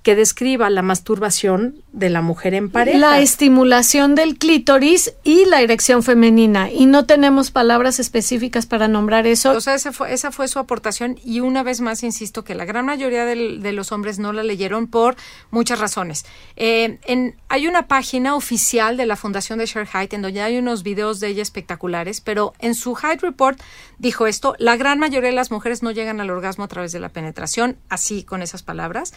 que 0.06 0.16
describa 0.16 0.70
la 0.70 0.84
masturbación 0.84 1.82
de 1.92 2.12
la 2.12 2.22
mujer 2.22 2.54
en 2.54 2.70
pareja? 2.70 3.00
La 3.00 3.20
estimulación 3.22 4.14
del 4.14 4.38
clítoris 4.38 5.14
y 5.24 5.46
la 5.46 5.62
erección 5.62 6.04
femenina. 6.04 6.70
Y 6.72 6.86
no 6.86 7.08
tenemos 7.08 7.50
palabras 7.50 8.00
específicas 8.00 8.68
para 8.68 8.88
nombrar 8.88 9.26
eso. 9.26 9.54
O 9.54 9.62
sea, 9.62 9.74
esa 9.74 9.92
fue, 9.92 10.14
esa 10.14 10.32
fue 10.32 10.48
su 10.48 10.60
aportación 10.60 11.18
y 11.26 11.40
una 11.40 11.64
vez 11.64 11.82
más 11.82 12.04
insisto 12.04 12.44
que 12.44 12.54
la 12.54 12.66
gran 12.66 12.86
mayoría 12.86 13.26
del- 13.26 13.64
de 13.64 13.72
los 13.74 13.92
hombres 13.92 14.20
no 14.20 14.32
la 14.32 14.44
leyeron 14.44 14.86
por 14.86 15.16
muchas 15.50 15.80
razones. 15.80 16.28
Eh, 16.56 17.00
en, 17.08 17.36
hay 17.50 17.66
una 17.68 17.88
página 17.88 18.36
oficial 18.36 18.98
de 18.98 19.08
la 19.08 19.16
Fundación 19.16 19.58
de 19.58 19.66
Share 19.66 19.88
Height 19.88 20.14
en 20.14 20.22
donde 20.22 20.44
hay 20.44 20.60
unos 20.60 20.84
videos 20.84 21.20
de 21.20 21.30
ella 21.30 21.42
espectaculares, 21.42 22.22
pero 22.22 22.54
en 22.60 22.76
su 22.76 22.94
Height 22.94 23.22
Report 23.24 23.60
dijo 23.98 24.28
esto, 24.28 24.56
la 24.60 24.78
gran 24.78 25.00
mayoría 25.00 25.30
de 25.32 25.36
las 25.36 25.50
mujeres 25.50 25.82
no 25.82 25.90
llegan 25.90 26.22
al 26.22 26.30
orgasmo 26.30 26.64
a 26.64 26.68
través 26.68 26.92
de 26.92 27.00
la 27.00 27.10
penetración, 27.10 27.78
así 27.90 28.24
con 28.24 28.44
esas 28.44 28.62
palabras, 28.62 29.12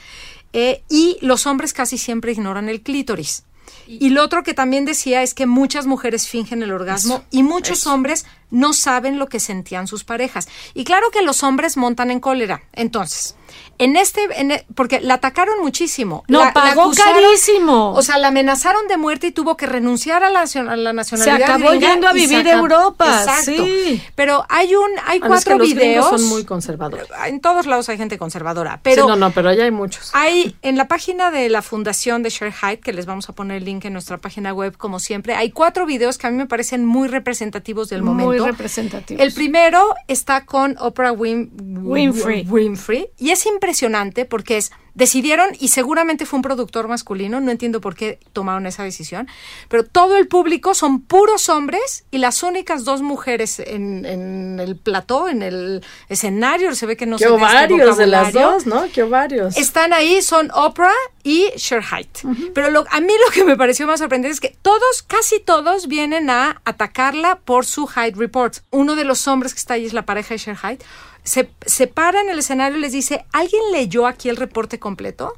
eh, 0.55 0.78
y 0.89 1.19
los 1.21 1.47
hombres 1.47 1.73
casi 1.73 1.99
siempre 1.99 2.33
ignoran 2.33 2.69
el 2.69 2.83
clítoris. 2.83 3.45
Y 3.87 4.11
lo 4.11 4.23
otro 4.23 4.43
que 4.43 4.55
también 4.55 4.85
decía 4.85 5.23
es 5.23 5.35
que 5.35 5.47
muchas 5.47 5.87
mujeres 5.87 6.29
fingen 6.29 6.63
el 6.63 6.73
orgasmo 6.73 7.25
y 7.31 7.43
muchos 7.43 7.87
hombres 7.87 8.27
no 8.51 8.73
saben 8.73 9.19
lo 9.19 9.27
que 9.29 9.41
sentían 9.41 9.87
sus 9.87 10.05
parejas. 10.05 10.49
Y 10.75 10.85
claro 10.85 11.11
que 11.11 11.23
los 11.23 11.43
hombres 11.43 11.77
montan 11.77 12.11
en 12.11 12.21
cólera. 12.21 12.63
Entonces, 12.73 13.35
en 13.79 13.97
este, 13.97 14.21
en 14.41 14.51
e- 14.51 14.67
porque 14.75 15.01
la 15.01 15.15
atacaron 15.15 15.61
muchísimo. 15.61 16.25
No, 16.29 16.41
La- 16.41 16.45
la 16.47 16.53
pagó 16.53 16.83
acusaron- 16.91 17.15
carísimo. 17.23 17.93
O 17.93 18.03
sea, 18.03 18.19
la 18.19 18.29
amenazaron 18.29 18.87
de 18.89 18.97
muerte 18.97 19.29
y 19.29 19.33
tuvo 19.33 19.57
que 19.57 19.67
renunciar 19.67 20.23
a 20.25 20.31
la, 20.31 20.43
nacion- 20.45 20.69
a 20.69 20.77
la 20.77 20.93
nacionalidad. 20.93 21.43
acabó 21.43 21.71
gringa 21.71 21.93
yendo 21.93 22.09
a 22.09 22.13
se 22.13 22.17
vivir 22.19 22.37
a 22.49 22.53
acabó- 22.53 22.59
Europa, 22.63 23.19
Exacto. 23.21 23.65
sí. 23.65 24.03
Pero 24.15 24.45
hay 24.49 24.75
un, 24.75 24.91
hay 25.07 25.19
Bueno, 25.21 25.35
es 25.37 25.45
que 25.45 25.51
cuatro 25.51 25.59
los 25.59 25.75
videos. 25.75 26.09
son 26.09 26.25
muy 26.29 26.45
conservadores. 26.45 27.07
En 27.27 27.41
todos 27.41 27.67
lados 27.67 27.89
hay 27.89 27.97
gente 27.97 28.19
conservadora. 28.19 28.81
Pero 28.83 29.03
Sí, 29.05 29.09
no, 29.09 29.17
no, 29.17 29.31
pero 29.31 29.49
allá 29.51 29.65
hay 29.65 29.71
muchos. 29.71 30.11
hay 30.15 30.57
en 30.63 30.77
la 30.77 30.89
página 30.89 31.31
de 31.31 31.49
la 31.49 31.63
fundación 31.63 32.23
de 32.23 32.31
Share 32.31 32.53
Height, 32.63 32.81
que 32.83 32.93
les 32.93 33.07
vamos 33.07 33.29
a 33.29 33.33
poner 33.33 33.59
el 33.59 33.65
link 33.65 33.85
en 33.87 33.93
nuestra 33.95 34.19
página 34.19 34.53
web 34.53 34.77
como 34.77 34.99
siempre, 35.01 35.35
hay 35.35 35.51
cuatro 35.53 35.87
videos 35.87 36.19
que 36.19 36.27
a 36.27 36.31
mí 36.31 36.37
me 36.37 36.47
parecen 36.47 36.85
muy 36.85 37.09
representativos 37.09 37.89
del 37.89 38.03
Muy 38.03 38.11
momento. 38.25 38.38
Representativos. 38.47 39.23
El 39.23 39.33
primero 39.33 39.95
está 40.07 40.45
con 40.45 40.77
Oprah 40.79 41.13
Win- 41.13 41.51
Winfrey. 41.61 42.47
Winfrey 42.49 43.09
y 43.19 43.31
es 43.31 43.47
impresionante 43.47 44.25
porque 44.25 44.57
es 44.57 44.71
decidieron 44.99 45.49
y 45.61 45.69
seguramente 45.69 46.27
fue 46.27 46.39
un 46.39 46.43
productor 46.43 46.89
masculino, 46.89 47.41
no 47.41 47.51
entiendo 47.53 47.81
por 47.81 47.95
qué 47.95 48.19
tomaron 48.33 48.67
esa 48.67 48.83
decisión, 48.83 49.29
pero 49.69 49.85
todo 49.85 50.17
el 50.19 50.27
público 50.27 50.75
son 50.75 51.01
puros 51.01 51.49
hombres 51.49 52.05
y 52.11 52.19
las 52.19 52.43
únicas 52.43 52.85
dos 52.85 53.01
mujeres 53.01 53.61
en, 53.61 54.05
en 54.05 54.59
el 54.59 54.77
plató, 54.77 55.29
en 55.29 55.43
el 55.43 55.85
escenario, 56.09 56.75
se 56.75 56.85
ve 56.87 56.97
que 56.97 57.07
no 57.07 57.17
ve 57.27 57.31
este 57.31 57.35
ovarios 57.77 57.97
de 57.97 58.07
las 58.09 58.33
dos, 58.51 58.67
¿no? 58.67 58.87
Qué 58.93 59.05
ovarios. 59.05 59.57
Están 59.57 59.93
ahí, 59.93 60.21
son 60.21 60.51
Oprah 60.53 60.91
y 61.23 61.47
Cher 61.57 61.83
Height. 61.85 62.19
Pero 62.53 62.71
lo- 62.71 62.85
a 62.91 63.01
mí 63.01 63.13
lo 63.27 63.33
que 63.33 63.45
me 63.45 63.57
pareció 63.57 63.87
más 63.87 64.01
sorprendente 64.01 64.33
es 64.35 64.41
que 64.41 64.57
todos, 64.63 65.03
casi 65.07 65.39
todos, 65.39 65.87
vienen 65.87 66.29
a 66.29 66.61
atacarla 66.65 67.37
por 67.45 67.65
su 67.65 67.87
Height 67.87 68.17
Report. 68.17 68.57
Uno 68.71 68.97
de 68.97 69.05
los 69.05 69.29
hombres 69.29 69.55
que 69.55 69.59
está 69.61 69.75
ahí 69.75 69.87
es 69.87 69.93
la 69.93 70.03
pareja 70.05 70.35
de 70.35 70.41
Cher 70.41 70.57
Height. 70.57 70.83
Se, 71.29 71.51
se 71.67 71.87
para 71.87 72.21
en 72.21 72.31
el 72.31 72.39
escenario 72.39 72.79
y 72.79 72.81
les 72.81 72.93
dice, 72.93 73.25
¿alguien 73.33 73.61
leyó 73.73 74.07
aquí 74.07 74.29
el 74.29 74.37
reporte 74.37 74.79
completo? 74.79 75.35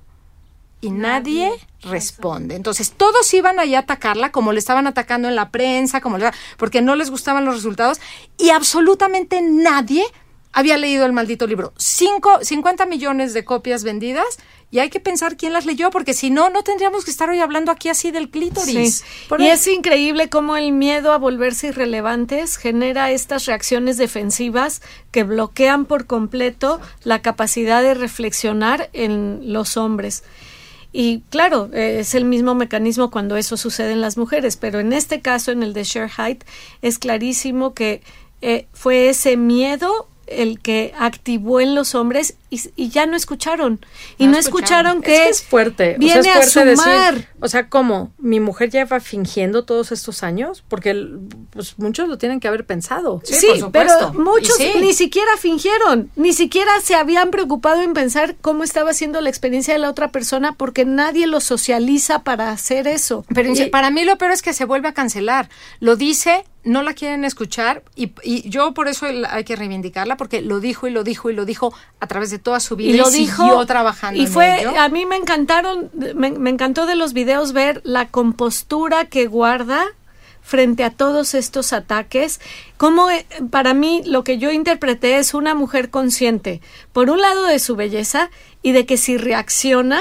Y 0.83 0.91
nadie, 0.91 1.51
responde. 1.83 2.55
Entonces, 2.55 2.93
todos 2.93 3.33
iban 3.35 3.59
allá 3.61 3.79
a 3.79 3.83
atacarla, 3.83 4.33
como 4.33 4.53
le 4.53 4.59
estaban 4.59 4.87
atacando 4.87 5.29
en 5.29 5.37
la 5.37 5.51
prensa, 5.51 6.01
como 6.01 6.17
le- 6.17 6.31
porque 6.57 6.81
no 6.81 6.95
les 6.95 7.11
gustaban 7.11 7.45
los 7.45 7.55
resultados, 7.57 8.01
y 8.39 8.51
absolutamente 8.51 9.43
nadie 9.43 10.05
había 10.53 10.77
leído 10.77 11.07
el 11.07 11.13
maldito 11.13 11.47
libro. 11.47 11.73
Cinco, 11.77 12.39
50 12.43 12.87
millones 12.87 13.35
de 13.35 13.45
copias 13.45 13.85
vendidas, 13.85 14.39
y 14.73 14.79
hay 14.79 14.89
que 14.89 15.01
pensar 15.01 15.37
quién 15.37 15.53
las 15.53 15.67
leyó, 15.67 15.91
porque 15.91 16.15
si 16.15 16.31
no, 16.31 16.49
no 16.49 16.63
tendríamos 16.63 17.05
que 17.05 17.11
estar 17.11 17.29
hoy 17.29 17.41
hablando 17.41 17.73
aquí 17.73 17.89
así 17.89 18.13
del 18.13 18.31
clítoris. 18.31 18.99
Sí. 18.99 19.35
Y 19.39 19.49
es 19.49 19.67
increíble 19.67 20.29
cómo 20.29 20.57
el 20.57 20.71
miedo 20.71 21.13
a 21.13 21.19
volverse 21.19 21.69
irrelevantes 21.69 22.57
genera 22.57 23.11
estas 23.11 23.47
reacciones 23.47 23.97
defensivas 23.97 24.81
que 25.11 25.25
bloquean 25.25 25.87
por 25.87 26.07
completo 26.07 26.81
la 27.03 27.21
capacidad 27.21 27.83
de 27.83 27.95
reflexionar 27.95 28.91
en 28.93 29.53
los 29.53 29.77
hombres. 29.77 30.23
Y 30.93 31.23
claro, 31.31 31.69
eh, 31.73 31.99
es 32.01 32.15
el 32.15 32.25
mismo 32.25 32.55
mecanismo 32.55 33.11
cuando 33.11 33.37
eso 33.37 33.57
sucede 33.57 33.93
en 33.93 34.01
las 34.01 34.17
mujeres, 34.17 34.57
pero 34.57 34.79
en 34.79 34.93
este 34.93 35.21
caso, 35.21 35.51
en 35.51 35.63
el 35.63 35.73
de 35.73 35.85
Share 35.85 36.11
Height, 36.11 36.45
es 36.83 36.99
clarísimo 36.99 37.75
que 37.75 38.03
eh, 38.41 38.67
fue 38.73 39.09
ese 39.09 39.37
miedo 39.37 40.10
el 40.31 40.61
que 40.61 40.93
activó 40.99 41.61
en 41.61 41.75
los 41.75 41.95
hombres 41.95 42.37
y, 42.51 42.61
y 42.77 42.89
ya 42.91 43.07
no 43.07 43.17
escucharon. 43.17 43.85
Y 44.19 44.27
No 44.27 44.33
no, 44.33 44.39
escucharon. 44.39 44.99
escucharon 44.99 45.03
que, 45.03 45.15
es 45.17 45.21
que 45.23 45.29
es 45.31 45.43
fuerte. 45.43 45.97
viene 45.99 46.21
o 46.21 46.23
sea, 46.23 46.39
es 46.41 46.53
fuerte 46.53 46.73
a 46.73 46.77
sumar. 46.77 47.15
decir, 47.15 47.29
o 47.41 47.49
sea, 47.49 47.69
¿cómo? 47.69 48.13
¿Mi 48.19 48.41
mujer 48.41 48.71
lleva 48.71 49.01
fingiendo 49.01 49.65
todos 49.65 49.93
estos 49.93 50.23
años? 50.23 50.63
Porque 50.69 50.91
el- 50.91 51.19
pues, 51.51 51.79
muchos 51.79 52.09
lo 52.09 52.19
tienen 52.19 52.41
que 52.41 52.49
haber 52.49 52.67
pensado. 52.67 53.23
Sí, 53.25 53.35
Sí, 53.35 53.47
por 53.49 53.59
supuesto. 53.59 53.95
pero 54.13 54.25
muchos 54.25 54.57
sí. 54.57 54.73
ni 54.81 54.93
siquiera 54.93 55.37
fingieron, 55.39 56.11
ni 56.17 56.33
siquiera 56.33 56.73
se 56.83 56.95
habían 56.95 57.31
preocupado 57.31 57.83
en 57.83 57.93
pensar 57.95 58.37
cómo 58.41 58.65
estaba 58.65 58.93
siendo 58.93 59.21
la 59.21 59.29
experiencia 59.31 59.73
de 59.75 59.81
la 59.81 59.89
otra 59.91 60.11
persona 60.13 60.53
porque 60.57 60.85
nadie 60.85 61.27
lo 61.27 61.41
socializa 61.41 62.25
para 62.25 62.51
hacer 62.51 62.87
eso. 62.89 63.25
Pero 63.35 63.53
Y- 63.55 63.71
para 63.71 63.91
mí 63.91 64.05
lo 64.05 64.19
peor 64.19 64.33
es 64.33 64.43
que 64.43 64.53
se 64.53 64.65
vuelve 64.65 64.89
a 64.89 64.93
cancelar. 64.95 65.49
Lo 65.79 65.97
dice, 65.97 66.45
no 66.65 66.83
la 66.83 66.93
quieren 66.95 67.25
escuchar 67.25 67.83
y, 67.97 68.13
y 68.23 68.49
yo 68.51 68.75
por 68.75 68.89
eso 68.89 69.07
hay 69.07 69.45
que 69.45 69.57
reivindicarla 69.57 70.17
porque 70.19 70.43
lo 70.43 70.61
dijo 70.61 70.87
y 70.87 70.91
lo 70.91 71.05
dijo 71.05 71.31
y 71.31 71.35
lo 71.35 71.45
dijo 71.47 71.73
a 72.01 72.07
través 72.07 72.31
de 72.31 72.39
toda 72.41 72.61
su 72.61 72.77
vida 72.77 72.91
y 72.91 72.97
lo 72.97 73.05
siguió 73.07 73.45
dijo 73.45 73.67
trabajando 73.67 74.21
y 74.21 74.25
en 74.25 74.33
fue 74.33 74.61
ello. 74.61 74.73
a 74.79 74.89
mí 74.89 75.07
me 75.07 75.17
encantaron 75.17 75.91
me, 76.15 76.31
me 76.31 76.51
encantó 76.51 76.87
de 76.87 76.95
los 76.95 77.13
videos 77.13 77.53
ver 77.53 77.81
la 77.85 78.09
compostura 78.09 79.05
que 79.05 79.27
guarda 79.27 79.85
frente 80.43 80.85
a 80.85 80.91
todos 80.91 81.35
estos 81.35 81.73
ataques 81.73 82.41
como 82.77 83.11
eh, 83.11 83.27
para 83.51 83.75
mí 83.75 84.03
lo 84.05 84.25
que 84.25 84.39
yo 84.39 84.51
interpreté 84.51 85.19
es 85.19 85.35
una 85.35 85.55
mujer 85.55 85.91
consciente 85.91 86.61
por 86.93 87.11
un 87.11 87.21
lado 87.21 87.45
de 87.45 87.59
su 87.59 87.77
belleza 87.77 88.31
y 88.63 88.73
de 88.73 88.87
que 88.87 88.97
si 88.97 89.17
reacciona 89.17 90.01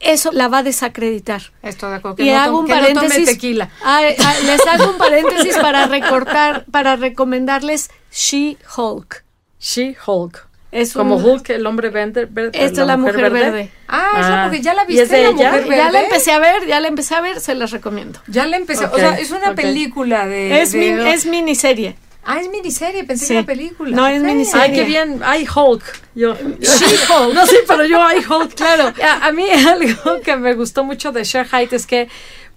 eso 0.00 0.32
la 0.32 0.48
va 0.48 0.58
a 0.58 0.62
desacreditar 0.62 1.42
Estoy 1.62 1.90
de 1.90 1.96
acuerdo. 1.96 2.16
Que 2.16 2.24
y 2.24 2.30
no 2.30 2.38
hago 2.38 2.58
un 2.60 2.66
que 2.66 2.74
no 2.74 2.80
paréntesis 2.80 3.24
tequila. 3.24 3.70
Ah, 3.82 4.02
les 4.44 4.66
hago 4.66 4.90
un 4.90 4.98
paréntesis 4.98 5.56
para 5.56 5.86
recortar 5.86 6.66
para 6.70 6.96
recomendarles 6.96 7.90
She-Hulk 8.12 9.24
She-Hulk. 9.58 10.45
Es 10.72 10.92
Como 10.92 11.16
un- 11.16 11.24
Hulk, 11.24 11.50
el 11.50 11.66
hombre 11.66 11.90
verde. 11.90 12.26
verde- 12.30 12.50
Esta 12.52 12.80
es 12.82 12.86
la 12.86 12.96
mujer 12.96 13.30
verde. 13.30 13.70
Ah, 13.88 14.10
es 14.20 14.26
la 14.28 14.42
Ah, 14.42 14.46
porque 14.46 14.60
ya 14.62 14.74
la 14.74 14.82
¿y 14.82 14.86
viste 14.88 15.02
es 15.04 15.08
de 15.10 15.22
la 15.22 15.28
ella? 15.30 15.50
mujer 15.52 15.64
Ya 15.68 15.76
la 15.76 15.90
verde? 15.92 16.04
empecé 16.06 16.32
a 16.32 16.38
ver, 16.38 16.66
ya 16.66 16.80
la 16.80 16.88
empecé 16.88 17.14
a 17.14 17.20
ver, 17.20 17.40
se 17.40 17.54
las 17.54 17.70
recomiendo. 17.70 18.20
Ya 18.26 18.46
la 18.46 18.56
empecé. 18.56 18.84
Ok, 18.84 18.94
o 18.94 18.98
sea, 18.98 19.18
es 19.18 19.30
una 19.30 19.54
película 19.54 20.26
de. 20.26 20.60
Es, 20.60 20.72
de- 20.72 20.78
mi- 20.78 21.08
es 21.08 21.24
miniserie. 21.26 21.96
Ah, 22.28 22.40
es 22.40 22.48
miniserie, 22.50 23.04
pensé 23.04 23.24
Sí. 23.26 23.32
que 23.34 23.38
era 23.38 23.46
película. 23.46 23.94
No, 23.96 24.06
es 24.08 24.20
miniserie. 24.20 24.64
Ay, 24.64 24.72
qué 24.72 24.82
bien. 24.84 25.20
Ay, 25.24 25.46
Hulk. 25.46 25.84
Yo, 26.16 26.34
She-Hulk. 26.34 27.34
No, 27.34 27.46
sí, 27.46 27.56
pero 27.68 27.84
yo, 27.86 28.02
ay, 28.02 28.18
Hulk, 28.28 28.54
claro. 28.54 28.92
A, 29.02 29.26
a 29.28 29.32
mí 29.32 29.44
algo 29.68 30.20
que 30.22 30.36
me 30.36 30.54
gustó 30.54 30.82
mucho 30.82 31.12
de 31.12 31.22
Share 31.22 31.46
Height 31.46 31.72
es 31.72 31.86
que 31.86 32.08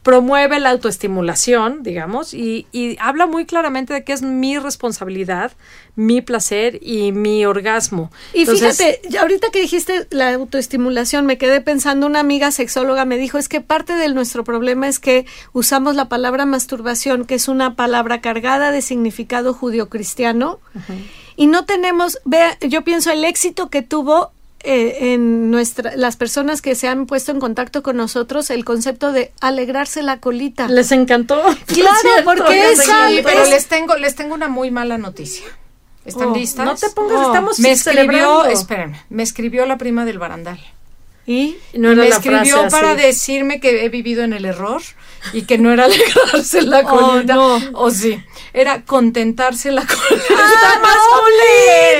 promueve 0.03 0.59
la 0.59 0.69
autoestimulación, 0.69 1.83
digamos, 1.83 2.33
y, 2.33 2.67
y 2.71 2.97
habla 2.99 3.27
muy 3.27 3.45
claramente 3.45 3.93
de 3.93 4.03
que 4.03 4.13
es 4.13 4.21
mi 4.21 4.57
responsabilidad, 4.57 5.51
mi 5.95 6.21
placer 6.21 6.79
y 6.81 7.11
mi 7.11 7.45
orgasmo. 7.45 8.09
Y 8.33 8.41
Entonces, 8.41 8.77
fíjate, 8.77 9.17
ahorita 9.17 9.49
que 9.51 9.59
dijiste 9.59 10.07
la 10.11 10.33
autoestimulación, 10.33 11.25
me 11.25 11.37
quedé 11.37 11.59
pensando, 11.59 12.07
una 12.07 12.21
amiga 12.21 12.51
sexóloga 12.51 13.03
me 13.03 13.17
dijo, 13.17 13.37
es 13.37 13.49
que 13.49 13.59
parte 13.59 13.93
de 13.93 14.07
nuestro 14.13 14.45
problema 14.45 14.87
es 14.87 14.99
que 14.99 15.25
usamos 15.51 15.95
la 15.95 16.07
palabra 16.07 16.45
masturbación, 16.45 17.25
que 17.25 17.35
es 17.35 17.49
una 17.49 17.75
palabra 17.75 18.21
cargada 18.21 18.71
de 18.71 18.81
significado 18.81 19.53
judio-cristiano, 19.53 20.59
y 21.35 21.47
no 21.47 21.65
tenemos, 21.65 22.19
vea, 22.23 22.57
yo 22.61 22.83
pienso 22.83 23.11
el 23.11 23.25
éxito 23.25 23.69
que 23.69 23.81
tuvo 23.81 24.31
eh, 24.63 25.13
en 25.13 25.51
nuestra, 25.51 25.95
las 25.95 26.17
personas 26.17 26.61
que 26.61 26.75
se 26.75 26.87
han 26.87 27.05
puesto 27.05 27.31
en 27.31 27.39
contacto 27.39 27.81
con 27.83 27.95
nosotros, 27.97 28.49
el 28.49 28.65
concepto 28.65 29.11
de 29.11 29.31
alegrarse 29.39 30.03
la 30.03 30.19
colita. 30.19 30.67
Les 30.67 30.91
encantó. 30.91 31.41
Claro, 31.65 31.97
¿cierto? 32.01 32.23
porque 32.25 32.71
es 32.73 32.83
Sí, 32.83 32.91
al- 32.91 33.21
pero 33.23 33.43
es- 33.43 33.49
les 33.49 33.67
tengo, 33.67 33.95
les 33.95 34.15
tengo 34.15 34.33
una 34.35 34.47
muy 34.49 34.71
mala 34.71 34.97
noticia. 34.97 35.45
¿Están 36.05 36.29
Oh, 36.29 36.35
listas? 36.35 36.65
No 36.65 36.75
te 36.75 36.89
pongas, 36.89 37.17
Oh, 37.19 37.27
estamos 37.27 37.59
Me 37.59 37.71
escribió, 37.71 38.03
celebrando. 38.03 38.45
espérenme, 38.45 39.01
me 39.09 39.23
escribió 39.23 39.65
la 39.65 39.77
prima 39.77 40.05
del 40.05 40.17
barandal. 40.17 40.59
Y 41.25 41.57
no 41.73 41.95
me 41.95 42.07
escribió 42.07 42.67
para 42.69 42.95
decirme 42.95 43.59
que 43.59 43.85
he 43.85 43.89
vivido 43.89 44.23
en 44.23 44.33
el 44.33 44.45
error 44.45 44.81
y 45.33 45.43
que 45.43 45.57
no 45.57 45.71
era 45.71 45.85
alegrarse 45.85 46.61
la 46.63 46.79
oh, 46.79 46.85
colita. 46.85 47.39
Oh, 47.39 47.59
no. 47.59 47.79
O 47.79 47.91
sí, 47.91 48.19
era 48.53 48.83
contentarse 48.83 49.71
la 49.71 49.85
colita. 49.85 50.25
¡Ah, 50.31 50.79
más 50.81 50.97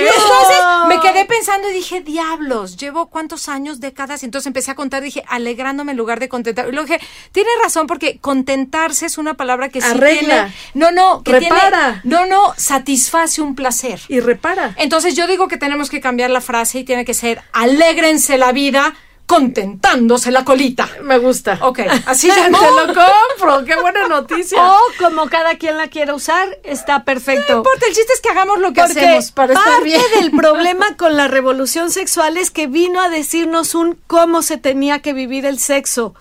y 0.02 0.08
entonces 0.08 0.58
me 0.88 1.00
quedé 1.00 1.26
pensando 1.26 1.70
y 1.70 1.74
dije, 1.74 2.02
diablos, 2.02 2.78
llevo 2.78 3.10
cuántos 3.10 3.50
años, 3.50 3.80
décadas. 3.80 4.24
Y 4.24 4.26
entonces 4.26 4.48
empecé 4.48 4.72
a 4.72 4.76
contar, 4.76 5.04
dije, 5.04 5.24
alegrándome 5.28 5.92
en 5.92 5.98
lugar 5.98 6.20
de 6.20 6.30
contentar. 6.30 6.68
Y 6.68 6.72
luego 6.72 6.88
dije, 6.88 7.06
tiene 7.32 7.50
razón, 7.64 7.88
porque 7.88 8.20
contentarse 8.20 9.06
es 9.06 9.18
una 9.18 9.36
palabra 9.36 9.70
que 9.70 9.82
sí 9.82 9.88
Arregla. 9.88 10.54
No, 10.74 10.92
no, 10.92 11.24
que 11.24 11.40
repara. 11.40 12.02
no, 12.04 12.26
no, 12.26 12.54
satisface 12.58 13.42
un 13.42 13.56
placer. 13.56 14.00
Y 14.08 14.20
repara. 14.20 14.74
Entonces 14.78 15.16
yo 15.16 15.28
digo 15.28 15.48
que 15.48 15.58
tenemos 15.58 15.90
que 15.90 16.02
cambiar 16.02 16.30
la 16.30 16.42
frase 16.42 16.80
y 16.80 16.84
tiene 16.84 17.06
que 17.06 17.14
ser, 17.14 17.42
alégrense 17.54 18.38
la 18.38 18.52
vida 18.52 18.96
contentándose 19.30 20.32
la 20.32 20.44
colita. 20.44 20.90
Me 21.04 21.20
gusta. 21.20 21.60
Ok, 21.62 21.82
así 22.08 22.30
ya 22.30 22.46
Te 22.46 22.50
lo 22.50 22.88
compro. 22.88 23.64
Qué 23.64 23.80
buena 23.80 24.08
noticia. 24.08 24.58
O 24.60 24.80
como 24.98 25.30
cada 25.30 25.56
quien 25.60 25.78
la 25.78 25.88
quiera 25.88 26.16
usar, 26.16 26.58
está 26.64 27.04
perfecto. 27.04 27.54
No 27.54 27.58
importa, 27.60 27.86
el 27.86 27.94
chiste 27.94 28.12
es 28.12 28.22
que 28.22 28.30
hagamos 28.30 28.58
lo 28.58 28.74
que 28.74 28.82
hacemos 28.82 29.32
para 29.32 29.54
estar 29.54 29.84
bien. 29.84 30.02
Parte 30.02 30.18
del 30.18 30.32
problema 30.36 30.98
con 30.98 31.16
la 31.16 31.28
revolución 31.28 31.92
sexual 31.92 32.38
es 32.38 32.50
que 32.50 32.66
vino 32.66 33.00
a 33.02 33.10
decirnos 33.10 33.76
un 33.76 34.00
cómo 34.08 34.42
se 34.42 34.58
tenía 34.58 35.04
que 35.04 35.14
vivir 35.14 35.46
el 35.46 35.60
sexo 35.60 36.16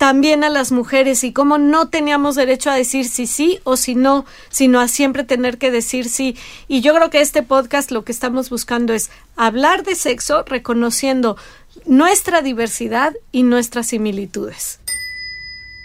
también 0.00 0.44
a 0.44 0.48
las 0.48 0.72
mujeres 0.72 1.24
y 1.24 1.34
cómo 1.34 1.58
no 1.58 1.88
teníamos 1.90 2.34
derecho 2.34 2.70
a 2.70 2.74
decir 2.74 3.06
si 3.06 3.26
sí 3.26 3.60
o 3.64 3.76
si 3.76 3.94
no, 3.94 4.24
sino 4.48 4.80
a 4.80 4.88
siempre 4.88 5.24
tener 5.24 5.58
que 5.58 5.70
decir 5.70 6.08
sí. 6.08 6.38
Y 6.68 6.80
yo 6.80 6.94
creo 6.94 7.10
que 7.10 7.20
este 7.20 7.42
podcast 7.42 7.90
lo 7.90 8.02
que 8.02 8.10
estamos 8.10 8.48
buscando 8.48 8.94
es 8.94 9.10
hablar 9.36 9.82
de 9.82 9.94
sexo 9.94 10.42
reconociendo 10.44 11.36
nuestra 11.84 12.40
diversidad 12.40 13.14
y 13.30 13.42
nuestras 13.42 13.88
similitudes. 13.88 14.79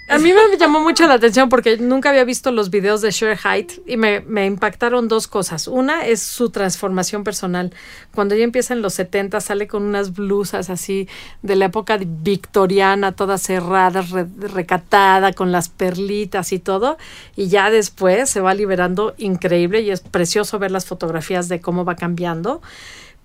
A 0.08 0.20
mí 0.20 0.32
me 0.32 0.58
llamó 0.60 0.82
mucho 0.82 1.08
la 1.08 1.16
atención 1.16 1.50
porque 1.50 1.78
nunca 1.78 2.10
había 2.10 2.24
visto 2.24 2.52
los 2.52 2.70
videos 2.70 3.02
de 3.02 3.12
Sure 3.12 3.36
Height 3.38 3.74
y 3.88 3.98
me, 3.98 4.20
me, 4.22 4.46
impactaron 4.46 5.08
dos 5.08 5.28
cosas. 5.28 5.68
Una 5.68 6.06
es 6.06 6.22
su 6.22 6.52
transformación 6.52 7.24
personal. 7.24 7.74
Cuando 8.14 8.36
ella 8.36 8.44
empieza 8.44 8.76
en 8.76 8.84
los 8.84 8.94
70 8.94 9.42
sale 9.42 9.68
con 9.68 9.82
unas 9.82 10.14
blusas 10.14 10.70
así 10.70 11.10
de 11.42 11.56
la 11.56 11.66
época 11.66 11.98
victoriana, 12.00 13.14
todas 13.14 13.42
cerradas, 13.42 14.12
recatada, 14.12 15.34
con 15.34 15.52
las 15.52 15.70
perlitas 15.70 16.54
y 16.54 16.60
todo. 16.60 17.00
Y 17.36 17.48
ya 17.48 17.72
después 17.72 18.30
se 18.30 18.42
va 18.42 18.54
liberando 18.54 19.16
increíble 19.18 19.82
y 19.82 19.90
es 19.90 20.02
precioso 20.02 20.60
ver 20.60 20.70
las 20.70 20.86
fotografías 20.86 21.50
de 21.50 21.62
cómo 21.62 21.84
va 21.84 21.96
cambiando. 21.96 22.62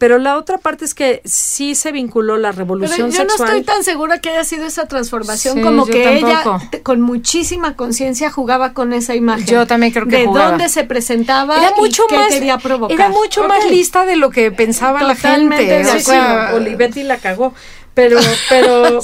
Pero 0.00 0.16
la 0.16 0.38
otra 0.38 0.56
parte 0.56 0.86
es 0.86 0.94
que 0.94 1.20
sí 1.26 1.74
se 1.74 1.92
vinculó 1.92 2.38
la 2.38 2.52
revolución 2.52 3.10
Pero 3.10 3.18
yo 3.18 3.24
no 3.26 3.44
estoy 3.44 3.62
tan 3.64 3.84
segura 3.84 4.18
que 4.18 4.30
haya 4.30 4.44
sido 4.44 4.64
esa 4.64 4.88
transformación, 4.88 5.60
como 5.60 5.84
que 5.84 6.16
ella 6.16 6.42
con 6.82 7.02
muchísima 7.02 7.76
conciencia 7.76 8.30
jugaba 8.30 8.72
con 8.72 8.94
esa 8.94 9.14
imagen. 9.14 9.44
Yo 9.44 9.66
también 9.66 9.92
creo 9.92 10.06
que 10.06 10.20
de 10.20 10.24
dónde 10.24 10.70
se 10.70 10.84
presentaba 10.84 11.58
era 11.58 11.76
mucho 11.76 12.04
y 12.08 12.14
qué 12.14 12.28
quería 12.30 12.56
provocar. 12.56 12.94
Era 12.94 13.10
mucho 13.10 13.46
más 13.46 13.68
lista 13.68 14.06
de 14.06 14.16
lo 14.16 14.30
que 14.30 14.50
pensaba 14.50 15.02
la 15.02 15.14
gente. 15.14 15.84
De 15.84 16.54
Olivetti 16.54 17.02
la 17.02 17.18
cagó. 17.18 17.52
Pero, 18.00 18.18
pero, 18.48 19.00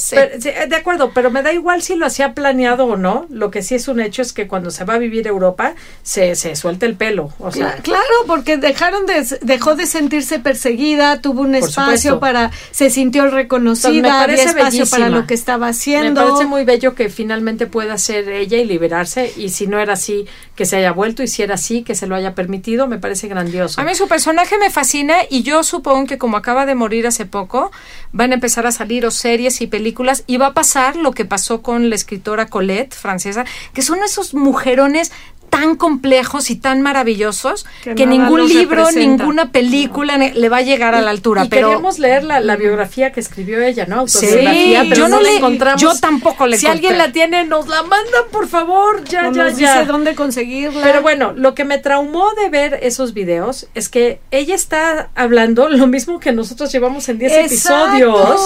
de 0.68 0.76
acuerdo, 0.76 1.10
pero 1.12 1.30
me 1.30 1.42
da 1.42 1.52
igual 1.52 1.82
si 1.82 1.96
lo 1.96 2.06
hacía 2.06 2.32
planeado 2.32 2.86
o 2.86 2.96
no. 2.96 3.26
Lo 3.28 3.50
que 3.50 3.62
sí 3.62 3.74
es 3.74 3.88
un 3.88 4.00
hecho 4.00 4.22
es 4.22 4.32
que 4.32 4.48
cuando 4.48 4.70
se 4.70 4.84
va 4.84 4.94
a 4.94 4.98
vivir 4.98 5.26
Europa, 5.26 5.74
se, 6.02 6.34
se 6.34 6.56
suelta 6.56 6.86
el 6.86 6.94
pelo. 6.94 7.30
O 7.38 7.52
sea, 7.52 7.74
claro, 7.82 8.02
porque 8.26 8.56
dejaron 8.56 9.04
de, 9.04 9.22
dejó 9.42 9.76
de 9.76 9.86
sentirse 9.86 10.38
perseguida, 10.38 11.20
tuvo 11.20 11.42
un 11.42 11.54
espacio 11.54 12.20
para, 12.20 12.50
se 12.70 12.88
sintió 12.88 13.28
reconocida, 13.28 14.22
había 14.22 14.44
espacio 14.44 14.86
para 14.86 15.10
lo 15.10 15.26
que 15.26 15.34
estaba 15.34 15.68
haciendo. 15.68 16.22
Me 16.22 16.30
parece 16.30 16.46
muy 16.46 16.64
bello 16.64 16.94
que 16.94 17.10
finalmente 17.10 17.66
pueda 17.66 17.98
ser 17.98 18.30
ella 18.30 18.56
y 18.56 18.64
liberarse. 18.64 19.30
Y 19.36 19.50
si 19.50 19.66
no 19.66 19.78
era 19.78 19.92
así, 19.92 20.26
que 20.54 20.64
se 20.64 20.76
haya 20.76 20.92
vuelto. 20.92 21.22
Y 21.22 21.28
si 21.28 21.42
era 21.42 21.56
así, 21.56 21.82
que 21.82 21.94
se 21.94 22.06
lo 22.06 22.14
haya 22.14 22.34
permitido. 22.34 22.86
Me 22.86 22.98
parece 22.98 23.28
grandioso. 23.28 23.78
A 23.78 23.84
mí 23.84 23.94
su 23.94 24.08
personaje 24.08 24.56
me 24.56 24.70
fascina 24.70 25.16
y 25.28 25.42
yo 25.42 25.62
supongo 25.62 26.06
que 26.06 26.16
como 26.16 26.38
acaba 26.38 26.64
de 26.64 26.74
morir 26.74 27.06
hace 27.06 27.26
poco, 27.26 27.70
van 28.12 28.30
a 28.30 28.34
empezar 28.34 28.66
a 28.66 28.72
salir 28.72 28.85
o 29.04 29.10
series 29.10 29.60
y 29.60 29.66
películas 29.66 30.22
y 30.26 30.36
va 30.36 30.48
a 30.48 30.54
pasar 30.54 30.96
lo 30.96 31.12
que 31.12 31.24
pasó 31.24 31.60
con 31.60 31.90
la 31.90 31.96
escritora 31.96 32.46
Colette, 32.46 32.94
francesa, 32.94 33.44
que 33.74 33.82
son 33.82 33.98
esos 34.04 34.32
mujerones 34.32 35.10
tan 35.56 35.76
complejos 35.76 36.50
y 36.50 36.56
tan 36.56 36.82
maravillosos 36.82 37.66
que, 37.82 38.06
ningún 38.06 38.48
libro, 38.48 38.90
ninguna 38.92 39.50
película 39.50 40.18
le 40.18 40.48
va 40.48 40.58
a 40.58 40.62
llegar 40.62 40.94
a 40.94 41.00
la 41.00 41.10
altura. 41.10 41.44
Y 41.44 41.48
pero 41.48 41.68
queremos 41.68 41.98
leer 41.98 42.24
la, 42.24 42.56
biografía 42.56 43.12
que 43.12 43.20
escribió 43.20 43.60
ella, 43.62 43.86
¿no? 43.86 44.08
Sí, 44.08 44.26
yo 44.94 45.08
no, 45.08 45.20
le 45.20 45.36
encontramos. 45.36 45.80
Yo 45.80 45.94
tampoco 45.98 46.46
le 46.46 46.58
Si 46.58 46.66
alguien 46.66 46.96
la 46.98 47.12
tiene, 47.12 47.44
nos 47.44 47.68
la 47.68 47.82
mandan, 47.82 48.24
por 48.30 48.48
favor. 48.48 49.04
Ya, 49.04 49.30
ya, 49.30 49.48
ya. 49.50 49.80
Dice 49.80 49.84
dónde 49.86 50.14
conseguirla. 50.14 50.82
Pero 50.82 51.02
bueno, 51.02 51.32
lo 51.34 51.54
que 51.54 51.64
me 51.64 51.78
traumó 51.78 52.32
de 52.34 52.48
ver 52.48 52.78
esos 52.82 53.12
videos 53.12 53.66
es 53.74 53.88
que 53.88 54.20
ella 54.30 54.54
está 54.54 55.10
hablando 55.14 55.68
lo 55.68 55.86
mismo 55.86 56.18
que 56.18 56.32
nosotros 56.32 56.72
llevamos 56.72 57.08
en 57.08 57.18
10 57.18 57.32
episodios. 57.46 58.40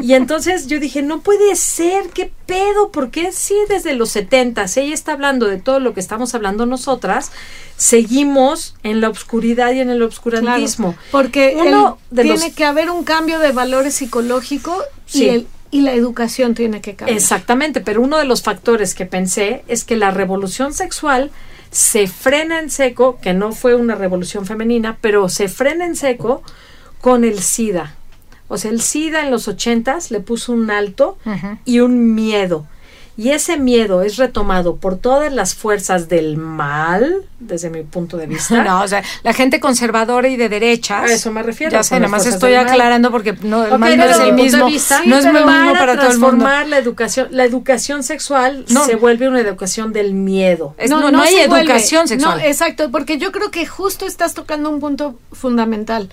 Y 0.00 0.14
entonces 0.14 0.66
yo 0.66 0.78
dije, 0.78 1.02
no 1.02 1.20
puede 1.20 1.56
ser, 1.56 2.04
qué 2.14 2.30
pedo, 2.46 2.90
porque 2.90 3.32
sí 3.32 3.54
desde 3.68 3.94
los 3.94 4.10
70 4.10 4.66
ella 4.76 4.94
está 4.94 5.12
hablando 5.12 5.46
de 5.46 5.58
todo 5.58 5.80
lo 5.80 5.94
que 5.94 6.00
estamos 6.00 6.34
hablando 6.34 6.37
nosotras, 6.38 7.32
seguimos 7.76 8.74
en 8.82 9.00
la 9.00 9.08
oscuridad 9.08 9.72
y 9.72 9.80
en 9.80 9.90
el 9.90 10.02
obscurantismo. 10.02 10.96
porque 11.10 11.56
Uno 11.56 11.98
tiene 12.14 12.52
que 12.52 12.64
haber 12.64 12.90
un 12.90 13.04
cambio 13.04 13.38
de 13.38 13.52
valores 13.52 13.94
psicológicos 13.94 14.82
y, 15.12 15.46
y 15.70 15.80
la 15.82 15.92
educación 15.92 16.54
tiene 16.54 16.80
que 16.80 16.94
cambiar. 16.96 17.16
Exactamente, 17.16 17.80
pero 17.80 18.02
uno 18.02 18.18
de 18.18 18.24
los 18.24 18.42
factores 18.42 18.94
que 18.94 19.06
pensé 19.06 19.64
es 19.68 19.84
que 19.84 19.96
la 19.96 20.10
revolución 20.10 20.72
sexual 20.72 21.30
se 21.70 22.06
frena 22.06 22.60
en 22.60 22.70
seco, 22.70 23.18
que 23.20 23.34
no 23.34 23.52
fue 23.52 23.74
una 23.74 23.94
revolución 23.94 24.46
femenina, 24.46 24.96
pero 25.00 25.28
se 25.28 25.48
frena 25.48 25.84
en 25.84 25.96
seco 25.96 26.42
con 27.00 27.24
el 27.24 27.40
SIDA. 27.40 27.94
O 28.48 28.56
sea, 28.56 28.70
el 28.70 28.80
SIDA 28.80 29.20
en 29.22 29.30
los 29.30 29.46
ochentas 29.46 30.10
le 30.10 30.20
puso 30.20 30.52
un 30.52 30.70
alto 30.70 31.18
y 31.64 31.80
un 31.80 32.14
miedo. 32.14 32.66
Y 33.18 33.30
ese 33.30 33.56
miedo 33.56 34.02
es 34.02 34.16
retomado 34.16 34.76
por 34.76 34.96
todas 34.96 35.32
las 35.32 35.52
fuerzas 35.52 36.08
del 36.08 36.36
mal, 36.36 37.24
desde 37.40 37.68
mi 37.68 37.82
punto 37.82 38.16
de 38.16 38.28
vista. 38.28 38.62
no, 38.64 38.80
o 38.80 38.86
sea, 38.86 39.02
la 39.24 39.32
gente 39.32 39.58
conservadora 39.58 40.28
y 40.28 40.36
de 40.36 40.48
derechas. 40.48 41.10
A 41.10 41.12
eso 41.12 41.32
me 41.32 41.42
refiero. 41.42 41.72
Ya 41.72 41.82
sé, 41.82 41.96
nada 41.96 42.06
más 42.06 42.26
estoy 42.26 42.54
aclarando 42.54 43.10
porque 43.10 43.32
no, 43.42 43.64
el 43.64 43.76
mal 43.76 43.96
no 43.96 44.04
es 44.04 44.18
el 44.20 44.34
mismo. 44.34 44.68
no 44.68 45.16
es 45.16 45.24
el 45.24 45.32
mismo 45.32 45.72
para 45.72 45.96
todo 45.96 46.12
el 46.12 46.18
mundo. 46.20 46.46
la 46.46 46.78
educación, 46.78 47.26
la 47.32 47.44
educación 47.44 48.04
sexual 48.04 48.64
se 48.68 48.94
vuelve 48.94 49.28
una 49.28 49.40
educación 49.40 49.92
del 49.92 50.14
miedo. 50.14 50.76
no, 50.88 51.10
no, 51.10 51.20
hay 51.20 51.38
educación 51.38 52.06
sexual. 52.06 52.38
No, 52.38 52.44
exacto, 52.44 52.92
porque 52.92 53.18
yo 53.18 53.32
creo 53.32 53.50
que 53.50 53.66
justo 53.66 54.06
estás 54.06 54.34
tocando 54.34 54.70
un 54.70 54.78
punto 54.78 55.18
fundamental. 55.32 56.08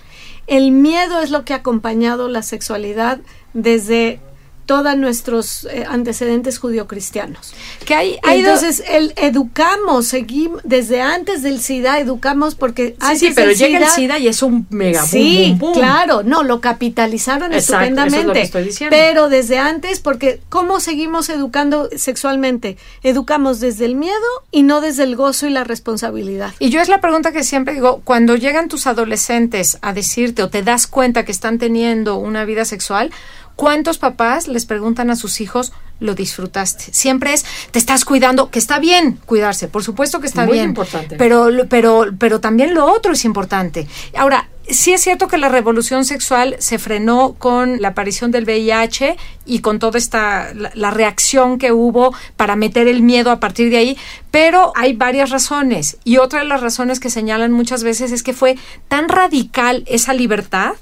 El 0.48 0.72
miedo 0.72 1.22
es 1.22 1.30
lo 1.30 1.46
que 1.46 1.54
ha 1.54 1.58
acompañado 1.58 2.30
la 2.30 2.41
sexualidad 2.41 3.20
desde 3.54 4.20
todos 4.65 4.97
nuestros 4.97 5.65
eh, 5.65 5.86
antecedentes 5.88 6.60
judio-cristianos. 6.60 7.54
Que 7.86 7.95
hay, 7.95 8.19
Entonces, 8.23 8.84
el, 8.88 9.13
educamos, 9.15 10.08
seguimos, 10.08 10.62
desde 10.63 11.01
antes 11.01 11.43
del 11.43 11.60
SIDA 11.60 11.99
educamos 11.99 12.56
porque 12.56 12.95
sí, 13.12 13.17
sí, 13.17 13.32
pero 13.36 13.51
llega 13.51 13.80
el 13.80 13.88
SIDA 13.88 14.19
y 14.19 14.28
es 14.28 14.41
un 14.41 14.67
mega 14.69 15.01
boom, 15.01 15.10
Sí, 15.10 15.58
claro, 15.73 16.23
no, 16.23 16.43
lo 16.43 16.62
capitalizaron 16.62 17.54
estupendamente. 17.54 18.49
Pero 18.89 19.30
desde 19.30 19.58
antes, 19.58 19.99
porque 19.99 20.41
¿cómo 20.49 20.80
seguimos 20.80 21.30
educando 21.30 21.89
sexualmente? 21.95 22.78
Educamos 23.04 23.60
desde 23.60 23.86
el 23.86 23.95
miedo 23.95 24.15
y 24.51 24.63
no 24.63 24.82
desde 24.82 25.04
el 25.04 25.15
gozo 25.15 25.47
y 25.47 25.49
la 25.51 25.63
responsabilidad. 25.63 26.54
Y 26.60 26.69
yo 26.69 26.82
es 26.82 26.89
la 26.89 27.01
pregunta 27.01 27.32
que 27.32 27.43
siempre 27.43 27.73
digo, 27.73 28.01
cuando 28.04 28.36
llegan 28.36 28.67
tus 28.67 28.88
adolescentes 28.88 29.78
a 29.82 29.93
decirte 29.93 30.43
o 30.43 30.49
te 30.49 30.63
das 30.63 30.88
cuenta 30.88 31.25
que 31.25 31.32
están 31.32 31.60
teniendo 31.60 32.17
una 32.17 32.45
vida 32.45 32.65
sexual, 32.65 33.12
¿Cuántos 33.56 33.98
papás 33.98 34.48
les 34.48 34.65
preguntan 34.65 35.10
a 35.10 35.15
sus 35.15 35.39
hijos, 35.39 35.72
lo 36.00 36.13
disfrutaste? 36.13 36.86
Siempre 36.91 37.34
es, 37.34 37.46
te 37.72 37.80
estás 37.80 38.04
cuidando, 38.04 38.50
que 38.50 38.60
está 38.60 38.80
bien 38.80 39.20
cuidarse, 39.26 39.68
por 39.68 39.84
supuesto 39.84 40.20
que 40.20 40.28
está 40.28 40.46
Muy 40.46 40.54
bien. 40.54 40.70
importante. 40.70 41.15
Pero, 41.15 41.50
pero, 41.70 42.06
pero 42.20 42.39
también 42.41 42.74
lo 42.74 42.86
otro 42.86 43.13
es 43.13 43.24
importante. 43.24 43.88
Ahora, 44.18 44.50
sí 44.70 44.94
es 44.94 45.02
cierto 45.02 45.28
que 45.28 45.38
la 45.38 45.50
revolución 45.50 46.06
sexual 46.06 46.56
se 46.60 46.80
frenó 46.80 47.36
con 47.38 47.82
la 47.82 47.89
aparición 47.89 48.32
del 48.32 48.46
VIH 48.46 49.15
y 49.46 49.60
con 49.60 49.80
toda 49.80 49.98
esta, 49.98 50.54
la, 50.54 50.91
reacción 50.91 51.58
que 51.58 51.72
hubo 51.72 52.13
para 52.36 52.56
meter 52.56 52.88
el 52.88 53.02
miedo 53.02 53.32
a 53.32 53.39
partir 53.39 53.70
de 53.70 53.78
ahí, 53.78 53.98
Pero 54.32 54.74
hay 54.76 54.94
varias 54.94 55.30
razones 55.30 55.98
y 56.04 56.18
otra 56.18 56.39
de 56.39 56.46
las 56.46 56.62
razones 56.62 57.00
que 57.00 57.10
señalan 57.10 57.52
muchas 57.52 57.84
veces 57.84 58.12
es 58.12 58.24
que 58.24 58.34
fue 58.34 58.58
tan 58.88 59.08
radical 59.08 59.84
esa 59.88 60.13
libertad 60.13 60.74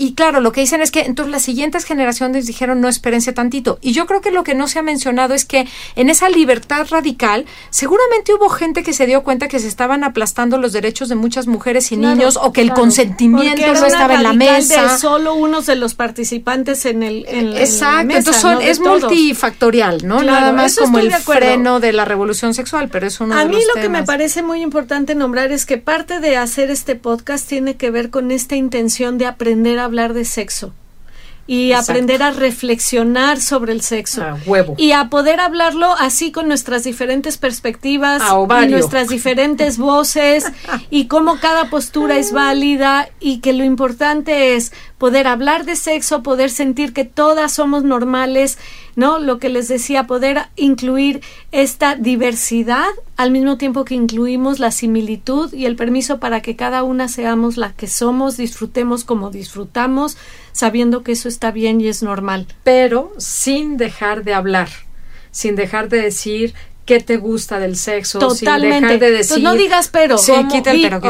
y 0.00 0.14
claro, 0.14 0.40
lo 0.40 0.50
que 0.50 0.62
dicen 0.62 0.80
es 0.80 0.90
que 0.90 1.02
entonces 1.02 1.30
las 1.30 1.42
siguientes 1.42 1.84
generaciones 1.84 2.46
dijeron 2.46 2.80
no 2.80 2.88
espérense 2.88 3.34
tantito. 3.34 3.78
Y 3.82 3.92
yo 3.92 4.06
creo 4.06 4.22
que 4.22 4.30
lo 4.30 4.44
que 4.44 4.54
no 4.54 4.66
se 4.66 4.78
ha 4.78 4.82
mencionado 4.82 5.34
es 5.34 5.44
que 5.44 5.68
en 5.94 6.08
esa 6.08 6.30
libertad 6.30 6.86
radical 6.88 7.44
seguramente 7.68 8.32
hubo 8.32 8.48
gente 8.48 8.82
que 8.82 8.94
se 8.94 9.04
dio 9.04 9.22
cuenta 9.22 9.46
que 9.46 9.58
se 9.58 9.68
estaban 9.68 10.02
aplastando 10.02 10.56
los 10.56 10.72
derechos 10.72 11.10
de 11.10 11.16
muchas 11.16 11.48
mujeres 11.48 11.92
y 11.92 11.98
niños 11.98 12.38
o 12.40 12.50
que 12.50 12.62
el 12.62 12.72
consentimiento 12.72 13.74
no 13.74 13.84
estaba 13.84 14.14
en 14.14 14.22
la 14.22 14.32
mesa. 14.32 14.92
De 14.94 14.98
solo 14.98 15.34
unos 15.34 15.66
de 15.66 15.76
los 15.76 15.92
participantes 15.92 16.86
en 16.86 17.02
el 17.02 17.26
en, 17.28 17.54
Exacto, 17.58 18.16
entonces 18.16 18.44
es 18.62 18.80
multifactorial, 18.80 20.06
¿no? 20.06 20.22
Nada 20.22 20.52
más 20.52 20.78
como 20.78 20.98
el 20.98 21.12
freno 21.12 21.78
de 21.78 21.92
la 21.92 22.06
revolución 22.06 22.54
sexual, 22.54 22.88
pero 22.88 23.06
es 23.06 23.20
uno 23.20 23.34
A 23.34 23.44
de 23.44 23.50
mí 23.50 23.58
lo 23.74 23.82
que 23.82 23.90
me 23.90 24.02
parece 24.04 24.42
muy 24.42 24.62
importante 24.62 25.14
nombrar 25.14 25.52
es 25.52 25.66
que 25.66 25.76
parte 25.76 26.20
de 26.20 26.38
hacer 26.38 26.70
este 26.70 26.96
podcast 26.96 27.46
tiene 27.46 27.76
que 27.76 27.90
ver 27.90 28.08
con 28.08 28.30
esta 28.30 28.56
intención 28.56 29.18
de 29.18 29.26
aprender 29.26 29.78
a 29.78 29.89
hablar 29.90 30.14
de 30.14 30.24
sexo 30.24 30.72
y 31.46 31.72
aprender 31.72 32.22
a 32.22 32.30
reflexionar 32.30 33.40
sobre 33.40 33.72
el 33.72 33.80
sexo 33.80 34.22
huevo. 34.46 34.76
y 34.78 34.92
a 34.92 35.08
poder 35.08 35.40
hablarlo 35.40 35.92
así 35.98 36.30
con 36.30 36.46
nuestras 36.46 36.84
diferentes 36.84 37.38
perspectivas 37.38 38.22
y 38.62 38.66
nuestras 38.68 39.08
diferentes 39.08 39.76
voces 39.90 40.44
y 40.90 41.08
cómo 41.08 41.40
cada 41.40 41.68
postura 41.68 42.18
es 42.18 42.32
válida 42.32 43.08
y 43.18 43.40
que 43.40 43.52
lo 43.52 43.64
importante 43.64 44.54
es 44.54 44.72
poder 44.96 45.26
hablar 45.26 45.64
de 45.64 45.74
sexo, 45.74 46.22
poder 46.22 46.50
sentir 46.50 46.92
que 46.92 47.04
todas 47.04 47.52
somos 47.52 47.82
normales, 47.82 48.56
¿no? 49.00 49.18
Lo 49.18 49.38
que 49.38 49.48
les 49.48 49.66
decía, 49.66 50.06
poder 50.06 50.42
incluir 50.56 51.22
esta 51.52 51.94
diversidad 51.94 52.86
al 53.16 53.30
mismo 53.30 53.56
tiempo 53.56 53.86
que 53.86 53.94
incluimos 53.94 54.58
la 54.58 54.70
similitud 54.70 55.54
y 55.54 55.64
el 55.64 55.74
permiso 55.74 56.20
para 56.20 56.42
que 56.42 56.54
cada 56.54 56.82
una 56.82 57.08
seamos 57.08 57.56
la 57.56 57.72
que 57.72 57.88
somos, 57.88 58.36
disfrutemos 58.36 59.04
como 59.04 59.30
disfrutamos, 59.30 60.18
sabiendo 60.52 61.02
que 61.02 61.12
eso 61.12 61.30
está 61.30 61.50
bien 61.50 61.80
y 61.80 61.88
es 61.88 62.02
normal. 62.02 62.46
Pero 62.62 63.10
sin 63.16 63.78
dejar 63.78 64.22
de 64.22 64.34
hablar, 64.34 64.68
sin 65.30 65.56
dejar 65.56 65.88
de 65.88 66.02
decir 66.02 66.52
qué 66.84 67.00
te 67.00 67.16
gusta 67.16 67.58
del 67.58 67.76
sexo, 67.76 68.18
Totalmente. 68.18 68.76
sin 68.76 68.82
dejar 68.82 68.98
de 69.00 69.10
decir... 69.12 69.42
no 69.42 69.54
digas 69.54 69.88
pero. 69.88 70.18
Sí, 70.18 70.32
quita 70.50 70.72
el 70.72 70.82
pero. 70.82 71.00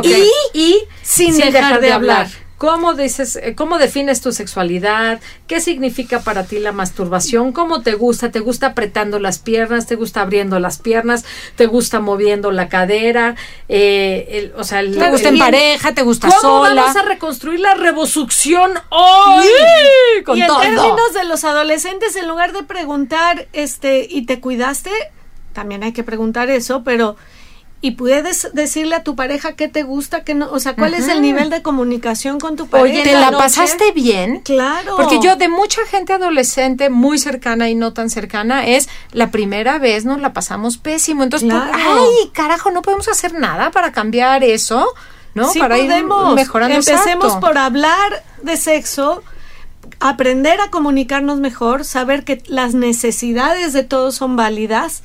Y, 0.54 0.78
sin, 1.02 1.36
dejar, 1.36 1.80
de, 1.80 1.92
hablar. 1.92 2.28
¿Cómo 2.60 2.92
dices, 2.92 3.36
eh, 3.36 3.54
cómo 3.54 3.78
defines 3.78 4.20
tu 4.20 4.32
sexualidad? 4.32 5.18
¿Qué 5.46 5.60
significa 5.60 6.20
para 6.20 6.44
ti 6.44 6.58
la 6.58 6.72
masturbación? 6.72 7.52
¿Cómo 7.52 7.80
te 7.80 7.94
gusta? 7.94 8.30
¿Te 8.30 8.40
gusta 8.40 8.66
apretando 8.66 9.18
las 9.18 9.38
piernas? 9.38 9.86
¿Te 9.86 9.94
gusta 9.94 10.20
abriendo 10.20 10.58
las 10.58 10.76
piernas? 10.76 11.24
¿Te 11.56 11.64
gusta 11.64 12.00
moviendo 12.00 12.50
la 12.50 12.68
cadera? 12.68 13.34
Eh, 13.70 14.52
o 14.58 14.64
sea, 14.64 14.82
¿te 14.82 15.10
gusta 15.10 15.30
en 15.30 15.38
pareja? 15.38 15.94
¿Te 15.94 16.02
gusta 16.02 16.28
¿cómo 16.28 16.40
sola? 16.66 16.82
vamos 16.82 16.96
a 16.96 17.02
reconstruir 17.02 17.60
la 17.60 17.76
revosucción 17.76 18.72
hoy? 18.90 20.22
Con 20.26 20.36
y 20.36 20.42
en 20.42 20.48
términos 20.48 21.14
de 21.14 21.24
los 21.24 21.44
adolescentes, 21.44 22.14
en 22.14 22.28
lugar 22.28 22.52
de 22.52 22.62
preguntar, 22.62 23.48
este, 23.54 24.06
¿y 24.06 24.26
te 24.26 24.40
cuidaste? 24.40 24.90
También 25.54 25.82
hay 25.82 25.92
que 25.92 26.04
preguntar 26.04 26.50
eso, 26.50 26.84
pero 26.84 27.16
y 27.82 27.92
puedes 27.92 28.50
decirle 28.52 28.94
a 28.94 29.04
tu 29.04 29.16
pareja 29.16 29.54
qué 29.54 29.66
te 29.66 29.82
gusta, 29.84 30.22
qué 30.22 30.34
no, 30.34 30.50
o 30.50 30.60
sea, 30.60 30.76
cuál 30.76 30.92
es 30.92 31.08
el 31.08 31.22
nivel 31.22 31.48
de 31.48 31.62
comunicación 31.62 32.38
con 32.38 32.56
tu 32.56 32.66
pareja. 32.66 33.00
Oye, 33.00 33.02
¿te 33.02 33.18
la 33.18 33.30
pasaste 33.30 33.92
bien? 33.92 34.40
Claro. 34.40 34.96
Porque 34.96 35.18
yo 35.22 35.36
de 35.36 35.48
mucha 35.48 35.80
gente 35.86 36.12
adolescente 36.12 36.90
muy 36.90 37.18
cercana 37.18 37.70
y 37.70 37.74
no 37.74 37.94
tan 37.94 38.10
cercana 38.10 38.66
es 38.66 38.90
la 39.12 39.30
primera 39.30 39.78
vez 39.78 40.04
nos 40.04 40.20
la 40.20 40.34
pasamos 40.34 40.76
pésimo. 40.76 41.22
Entonces, 41.22 41.50
ay, 41.52 42.30
carajo, 42.34 42.70
no 42.70 42.82
podemos 42.82 43.08
hacer 43.08 43.32
nada 43.32 43.70
para 43.70 43.92
cambiar 43.92 44.44
eso, 44.44 44.86
¿no? 45.34 45.48
Sí 45.50 45.58
para 45.58 45.76
podemos. 45.76 46.30
ir 46.30 46.34
mejorando. 46.34 46.76
Empecemos 46.76 47.36
por 47.36 47.56
hablar 47.56 48.22
de 48.42 48.58
sexo 48.58 49.22
aprender 50.00 50.60
a 50.60 50.70
comunicarnos 50.70 51.40
mejor, 51.40 51.84
saber 51.84 52.24
que 52.24 52.42
las 52.46 52.74
necesidades 52.74 53.72
de 53.72 53.84
todos 53.84 54.16
son 54.16 54.36
válidas 54.36 55.02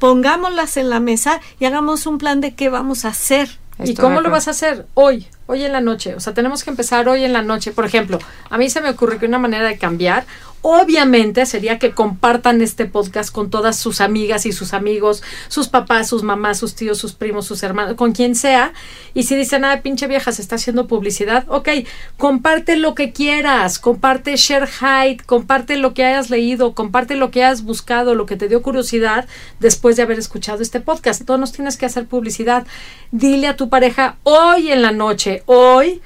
pongámoslas 0.00 0.76
en 0.76 0.90
la 0.90 0.98
mesa 0.98 1.40
y 1.60 1.66
hagamos 1.66 2.06
un 2.06 2.18
plan 2.18 2.40
de 2.40 2.54
qué 2.54 2.68
vamos 2.68 3.04
a 3.04 3.08
hacer. 3.08 3.60
¿Y 3.82 3.94
cómo 3.94 4.20
lo 4.20 4.30
vas 4.30 4.48
a 4.48 4.50
hacer? 4.50 4.86
Hoy, 4.94 5.26
hoy 5.46 5.62
en 5.62 5.72
la 5.72 5.80
noche. 5.80 6.14
O 6.14 6.20
sea, 6.20 6.34
tenemos 6.34 6.64
que 6.64 6.70
empezar 6.70 7.08
hoy 7.08 7.24
en 7.24 7.32
la 7.32 7.42
noche. 7.42 7.72
Por 7.72 7.86
ejemplo, 7.86 8.18
a 8.50 8.58
mí 8.58 8.68
se 8.68 8.80
me 8.80 8.90
ocurre 8.90 9.18
que 9.18 9.26
una 9.26 9.38
manera 9.38 9.66
de 9.66 9.78
cambiar, 9.78 10.26
obviamente, 10.62 11.46
sería 11.46 11.78
que 11.78 11.92
compartan 11.92 12.60
este 12.60 12.86
podcast 12.86 13.32
con 13.32 13.50
todas 13.50 13.76
sus 13.76 14.00
amigas 14.00 14.46
y 14.46 14.52
sus 14.52 14.74
amigos, 14.74 15.22
sus 15.48 15.68
papás, 15.68 16.08
sus 16.08 16.22
mamás, 16.22 16.58
sus 16.58 16.74
tíos, 16.74 16.98
sus 16.98 17.14
primos, 17.14 17.46
sus 17.46 17.62
hermanos, 17.62 17.94
con 17.94 18.12
quien 18.12 18.34
sea. 18.34 18.72
Y 19.14 19.24
si 19.24 19.36
dicen, 19.36 19.64
ah, 19.64 19.80
pinche 19.82 20.06
vieja, 20.06 20.32
se 20.32 20.42
está 20.42 20.56
haciendo 20.56 20.86
publicidad, 20.86 21.44
ok, 21.48 21.68
comparte 22.16 22.76
lo 22.76 22.94
que 22.94 23.12
quieras, 23.12 23.78
comparte 23.78 24.36
share 24.36 24.68
height, 24.80 25.22
comparte 25.24 25.76
lo 25.76 25.94
que 25.94 26.04
hayas 26.04 26.30
leído, 26.30 26.74
comparte 26.74 27.16
lo 27.16 27.30
que 27.30 27.44
hayas 27.44 27.62
buscado, 27.62 28.14
lo 28.14 28.26
que 28.26 28.36
te 28.36 28.48
dio 28.48 28.62
curiosidad 28.62 29.26
después 29.58 29.96
de 29.96 30.02
haber 30.02 30.18
escuchado 30.18 30.62
este 30.62 30.80
podcast. 30.80 31.24
Todos 31.24 31.40
nos 31.40 31.52
tienes 31.52 31.76
que 31.76 31.86
hacer 31.86 32.06
publicidad. 32.06 32.66
Dile 33.10 33.48
a 33.48 33.56
tu 33.56 33.68
pareja 33.68 34.16
hoy 34.22 34.70
en 34.70 34.82
la 34.82 34.92
noche, 34.92 35.42
hoy, 35.46 36.00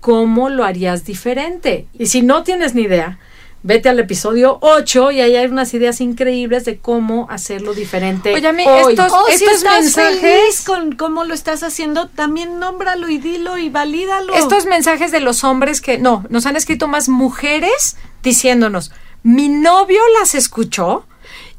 cómo 0.00 0.48
lo 0.48 0.64
harías 0.64 1.04
diferente. 1.04 1.86
Y 1.98 2.06
si 2.06 2.22
no 2.22 2.44
tienes 2.44 2.74
ni 2.74 2.82
idea, 2.82 3.18
vete 3.66 3.88
al 3.88 3.98
episodio 3.98 4.58
8 4.60 5.10
y 5.10 5.20
ahí 5.20 5.34
hay 5.34 5.46
unas 5.46 5.74
ideas 5.74 6.00
increíbles 6.00 6.64
de 6.64 6.78
cómo 6.78 7.26
hacerlo 7.28 7.74
diferente. 7.74 8.32
Oye, 8.32 8.48
hoy. 8.48 8.92
estos, 8.92 9.12
O 9.12 9.26
si 9.26 9.34
estos 9.34 9.56
estás 9.56 9.82
mensajes. 9.82 10.20
feliz 10.20 10.62
con 10.64 10.92
cómo 10.92 11.24
lo 11.24 11.34
estás 11.34 11.64
haciendo, 11.64 12.06
también 12.08 12.60
nómbralo 12.60 13.08
y 13.08 13.18
dilo 13.18 13.58
y 13.58 13.68
valídalo. 13.68 14.34
Estos 14.34 14.66
mensajes 14.66 15.10
de 15.10 15.18
los 15.18 15.42
hombres 15.42 15.80
que 15.80 15.98
no, 15.98 16.24
nos 16.28 16.46
han 16.46 16.54
escrito 16.54 16.86
más 16.86 17.08
mujeres 17.08 17.96
diciéndonos, 18.22 18.92
mi 19.24 19.48
novio 19.48 20.00
las 20.20 20.36
escuchó 20.36 21.04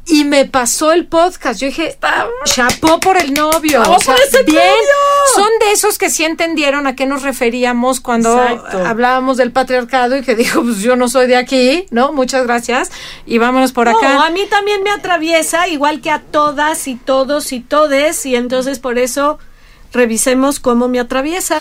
y 0.09 0.23
me 0.25 0.45
pasó 0.45 0.91
el 0.93 1.05
podcast. 1.05 1.59
Yo 1.59 1.67
dije, 1.67 1.97
chapó 2.45 2.99
por 2.99 3.17
el 3.17 3.33
novio. 3.33 3.81
Vamos 3.81 4.05
por 4.05 4.15
ese 4.19 4.43
bien. 4.43 4.57
novio. 4.57 5.35
Son 5.35 5.49
de 5.59 5.71
esos 5.73 5.97
que 5.97 6.09
sí 6.09 6.23
entendieron 6.23 6.87
a 6.87 6.95
qué 6.95 7.05
nos 7.05 7.23
referíamos 7.23 7.99
cuando 7.99 8.41
Exacto. 8.41 8.85
hablábamos 8.85 9.37
del 9.37 9.51
patriarcado 9.51 10.17
y 10.17 10.21
que 10.23 10.35
dijo, 10.35 10.61
pues 10.63 10.79
yo 10.79 10.95
no 10.95 11.09
soy 11.09 11.27
de 11.27 11.35
aquí, 11.35 11.85
¿no? 11.91 12.13
Muchas 12.13 12.45
gracias. 12.45 12.91
Y 13.25 13.37
vámonos 13.37 13.73
por 13.73 13.89
No, 13.89 13.97
acá. 13.97 14.25
a 14.25 14.29
mí 14.29 14.41
también 14.49 14.81
me 14.83 14.91
atraviesa, 14.91 15.67
igual 15.67 16.01
que 16.01 16.09
a 16.11 16.19
todas 16.21 16.87
y 16.87 16.95
todos 16.95 17.51
y 17.51 17.59
todes, 17.59 18.25
y 18.25 18.35
entonces 18.35 18.79
por 18.79 18.97
eso 18.97 19.39
revisemos 19.93 20.59
cómo 20.59 20.87
me 20.87 20.99
atraviesa. 20.99 21.59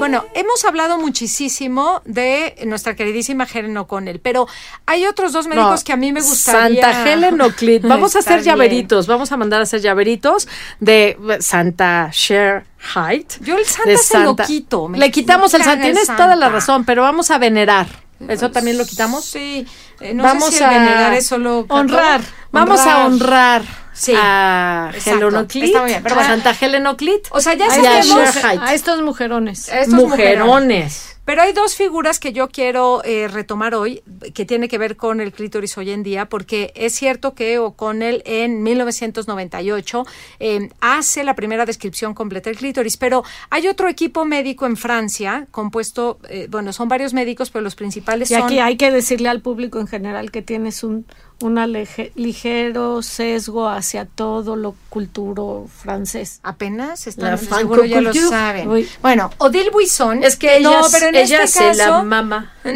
Bueno, 0.00 0.24
hemos 0.34 0.64
hablado 0.64 0.98
muchísimo 0.98 2.02
de 2.04 2.56
nuestra 2.66 2.96
queridísima 2.96 3.46
Helen 3.52 3.76
O'Connell, 3.76 4.18
pero 4.18 4.48
hay 4.86 5.06
otros 5.06 5.32
dos 5.32 5.46
médicos 5.46 5.80
No, 5.80 5.84
que 5.84 5.92
a 5.92 5.96
mí 5.96 6.12
me 6.12 6.20
gustaría. 6.20 6.82
Santa 6.82 7.08
Helen 7.12 7.40
O'Clit. 7.40 7.82
Vamos 7.86 8.16
a 8.16 8.18
hacer 8.20 8.36
bien. 8.36 8.46
llaveritos. 8.46 9.06
Vamos 9.06 9.30
a 9.30 9.36
mandar 9.36 9.60
a 9.60 9.62
hacer 9.62 9.80
llaveritos 9.80 10.48
de 10.80 11.16
Santa 11.40 12.10
Share 12.12 12.64
Height. 12.94 13.34
Yo 13.42 13.56
el 13.56 13.64
Santa 13.64 13.90
de 13.90 13.98
se 13.98 14.18
lo 14.18 14.34
quito, 14.34 14.88
me- 14.88 14.98
Le 14.98 15.10
quitamos 15.12 15.52
me 15.52 15.58
el 15.58 15.64
Santa. 15.64 15.84
Tienes 15.84 16.06
toda 16.08 16.34
la 16.34 16.48
razón, 16.48 16.84
pero 16.84 17.02
vamos 17.02 17.30
a 17.30 17.38
venerar. 17.38 17.86
¿Eso 18.28 18.50
también 18.50 18.76
lo 18.76 18.84
quitamos? 18.84 19.24
Sí. 19.24 19.66
Eh, 20.00 20.12
no 20.14 20.22
Vamos 20.22 20.50
sé 20.50 20.58
si 20.58 20.64
a 20.64 20.68
venerar 20.70 21.12
es 21.14 21.26
solo 21.26 21.64
honrar. 21.68 22.20
Vamos 22.52 22.80
a 22.80 23.06
honrar 23.06 23.62
Sí. 24.00 24.14
a 24.16 24.90
Exacto. 24.94 25.28
Helen 25.28 25.36
O'Clit. 25.36 25.64
Está 25.64 25.80
muy 25.80 25.90
bien, 25.90 26.02
pero 26.02 26.14
bueno. 26.14 26.30
Santa 26.30 26.56
Helen 26.58 26.86
O'Clit. 26.86 27.26
O 27.30 27.40
sea, 27.40 27.54
ya 27.54 27.68
sabemos. 27.70 28.36
A 28.44 28.74
estos 28.74 29.02
mujerones. 29.02 29.68
estos 29.68 29.94
mujerones. 29.94 30.38
Mujerones. 30.38 31.10
Pero 31.30 31.42
hay 31.42 31.52
dos 31.52 31.76
figuras 31.76 32.18
que 32.18 32.32
yo 32.32 32.48
quiero 32.48 33.04
eh, 33.04 33.28
retomar 33.28 33.74
hoy, 33.74 34.02
que 34.34 34.44
tiene 34.44 34.68
que 34.68 34.78
ver 34.78 34.96
con 34.96 35.20
el 35.20 35.32
clítoris 35.32 35.78
hoy 35.78 35.90
en 35.90 36.02
día, 36.02 36.28
porque 36.28 36.72
es 36.74 36.94
cierto 36.94 37.34
que 37.34 37.58
O'Connell 37.58 38.22
en 38.24 38.64
1998 38.64 40.06
eh, 40.40 40.70
hace 40.80 41.22
la 41.22 41.36
primera 41.36 41.66
descripción 41.66 42.14
completa 42.14 42.50
del 42.50 42.58
clítoris, 42.58 42.96
pero 42.96 43.22
hay 43.50 43.68
otro 43.68 43.88
equipo 43.88 44.24
médico 44.24 44.66
en 44.66 44.76
Francia, 44.76 45.46
compuesto, 45.52 46.18
eh, 46.28 46.48
bueno, 46.50 46.72
son 46.72 46.88
varios 46.88 47.14
médicos, 47.14 47.50
pero 47.50 47.62
los 47.62 47.76
principales 47.76 48.28
Y 48.30 48.34
son... 48.34 48.44
aquí 48.44 48.58
hay 48.58 48.76
que 48.76 48.90
decirle 48.90 49.28
al 49.28 49.40
público 49.40 49.78
en 49.78 49.86
general 49.86 50.32
que 50.32 50.42
tienes 50.42 50.82
un 50.82 51.06
una 51.40 51.66
lege- 51.66 52.12
ligero 52.14 53.02
sesgo 53.02 53.68
hacia 53.68 54.04
todo 54.04 54.56
lo 54.56 54.74
culturo 54.88 55.66
francés. 55.82 56.40
Apenas 56.42 57.06
están, 57.06 57.38
seguro 57.38 57.84
ya 57.84 58.00
lo 58.00 58.12
saben. 58.12 58.68
Uy. 58.68 58.88
Bueno, 59.02 59.30
Odile 59.38 59.70
Buisson. 59.70 60.22
Es 60.22 60.36
que 60.36 60.58
ella, 60.58 60.80
no, 60.80 60.86
pero 60.92 61.06
en 61.06 61.14
ella 61.16 61.44
este 61.44 61.58
se 61.58 61.64
caso, 61.78 61.78
la 61.78 62.02
mama. 62.02 62.52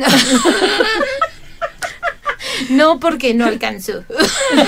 No, 2.71 3.01
porque 3.01 3.35
no 3.35 3.47
alcanzó. 3.47 4.05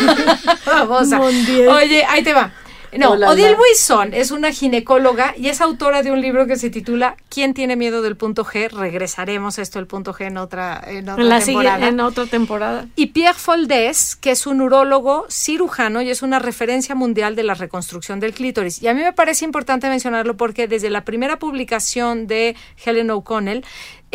Vamos. 0.66 1.08
Oye, 1.12 2.04
ahí 2.08 2.22
te 2.22 2.32
va. 2.32 2.52
No, 2.92 3.10
Oh, 3.12 3.16
la, 3.16 3.30
Odile. 3.30 3.54
Wilson 3.56 4.14
es 4.14 4.30
una 4.30 4.52
ginecóloga 4.52 5.34
y 5.36 5.48
es 5.48 5.60
autora 5.60 6.02
de 6.02 6.10
un 6.10 6.20
libro 6.20 6.46
que 6.46 6.56
se 6.56 6.70
titula 6.70 7.16
¿Quién 7.28 7.54
tiene 7.54 7.76
miedo 7.76 8.02
del 8.02 8.16
punto 8.16 8.44
G? 8.44 8.70
Regresaremos 8.70 9.58
a 9.58 9.62
esto 9.62 9.78
del 9.78 9.86
punto 9.86 10.12
G 10.12 10.26
en 10.26 10.38
otra, 10.38 10.82
en 10.86 11.08
otra 11.08 11.24
la 11.24 11.40
temporada. 11.40 11.88
en 11.88 12.00
otra 12.00 12.26
temporada. 12.26 12.86
Y 12.96 13.06
Pierre 13.06 13.38
Foldés, 13.38 14.16
que 14.16 14.32
es 14.32 14.46
un 14.46 14.60
urólogo 14.60 15.26
cirujano 15.30 16.02
y 16.02 16.10
es 16.10 16.22
una 16.22 16.38
referencia 16.38 16.94
mundial 16.94 17.36
de 17.36 17.42
la 17.44 17.54
reconstrucción 17.54 18.20
del 18.20 18.34
clítoris. 18.34 18.82
Y 18.82 18.88
a 18.88 18.94
mí 18.94 19.02
me 19.02 19.12
parece 19.12 19.44
importante 19.44 19.88
mencionarlo 19.88 20.36
porque 20.36 20.68
desde 20.68 20.90
la 20.90 21.04
primera 21.04 21.38
publicación 21.38 22.26
de 22.26 22.56
Helen 22.84 23.10
O'Connell 23.10 23.64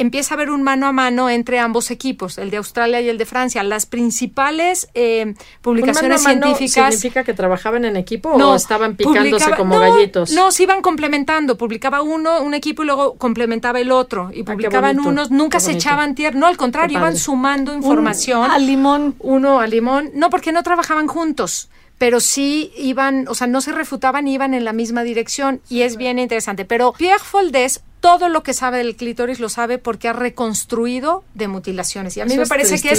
empieza 0.01 0.33
a 0.33 0.35
haber 0.35 0.49
un 0.49 0.63
mano 0.63 0.87
a 0.87 0.91
mano 0.91 1.29
entre 1.29 1.59
ambos 1.59 1.91
equipos, 1.91 2.37
el 2.37 2.49
de 2.49 2.57
Australia 2.57 2.99
y 3.01 3.09
el 3.09 3.17
de 3.17 3.25
Francia. 3.25 3.63
Las 3.63 3.85
principales 3.85 4.89
eh, 4.93 5.33
publicaciones 5.61 6.19
¿Un 6.21 6.23
mano 6.25 6.31
a 6.31 6.39
mano 6.41 6.55
científicas 6.57 6.93
significa 6.95 7.23
que 7.23 7.33
trabajaban 7.33 7.85
en 7.85 7.95
equipo 7.95 8.29
o 8.31 8.55
estaban 8.55 8.95
picándose 8.95 9.29
publicaba- 9.45 9.57
como 9.57 9.75
no, 9.75 9.81
gallitos? 9.81 10.31
No, 10.31 10.51
se 10.51 10.63
iban 10.63 10.81
complementando. 10.81 11.57
Publicaba 11.57 12.01
uno, 12.01 12.41
un 12.41 12.53
equipo 12.53 12.83
y 12.83 12.85
luego 12.87 13.15
complementaba 13.15 13.79
el 13.79 13.91
otro. 13.91 14.29
Y 14.33 14.41
Ah, 14.41 14.45
publicaban 14.45 14.99
unos, 14.99 15.31
nunca 15.31 15.59
se 15.59 15.71
echaban 15.71 16.15
tierra. 16.15 16.37
No, 16.37 16.47
al 16.47 16.57
contrario, 16.57 16.97
iban 16.99 17.15
sumando 17.17 17.71
Un- 17.71 17.77
información. 17.77 18.49
al 18.51 18.65
limón. 18.65 19.15
Uno 19.19 19.59
a 19.59 19.67
limón. 19.67 20.11
No, 20.13 20.29
porque 20.29 20.51
no 20.51 20.63
trabajaban 20.63 21.07
juntos. 21.07 21.69
Pero 21.97 22.19
sí 22.19 22.71
iban, 22.77 23.27
o 23.27 23.35
sea, 23.35 23.45
no 23.45 23.61
se 23.61 23.71
refutaban, 23.71 24.27
iban 24.27 24.53
en 24.55 24.65
la 24.65 24.73
misma 24.73 25.03
dirección. 25.03 25.61
Y 25.69 25.81
es 25.83 25.97
bien 25.97 26.17
interesante. 26.17 26.65
Pero 26.65 26.93
Pierre 26.93 27.19
Foldés, 27.23 27.81
todo 28.01 28.27
lo 28.29 28.43
que 28.43 28.53
sabe 28.53 28.79
del 28.79 28.95
clítoris 28.95 29.39
lo 29.39 29.47
sabe 29.47 29.77
porque 29.77 30.09
ha 30.09 30.13
reconstruido 30.13 31.23
de 31.33 31.47
mutilaciones. 31.47 32.17
Y 32.17 32.21
a 32.21 32.25
mí 32.25 32.31
Eso 32.31 32.37
me 32.39 32.43
es 32.43 32.49
parece 32.49 32.81
que 32.81 32.91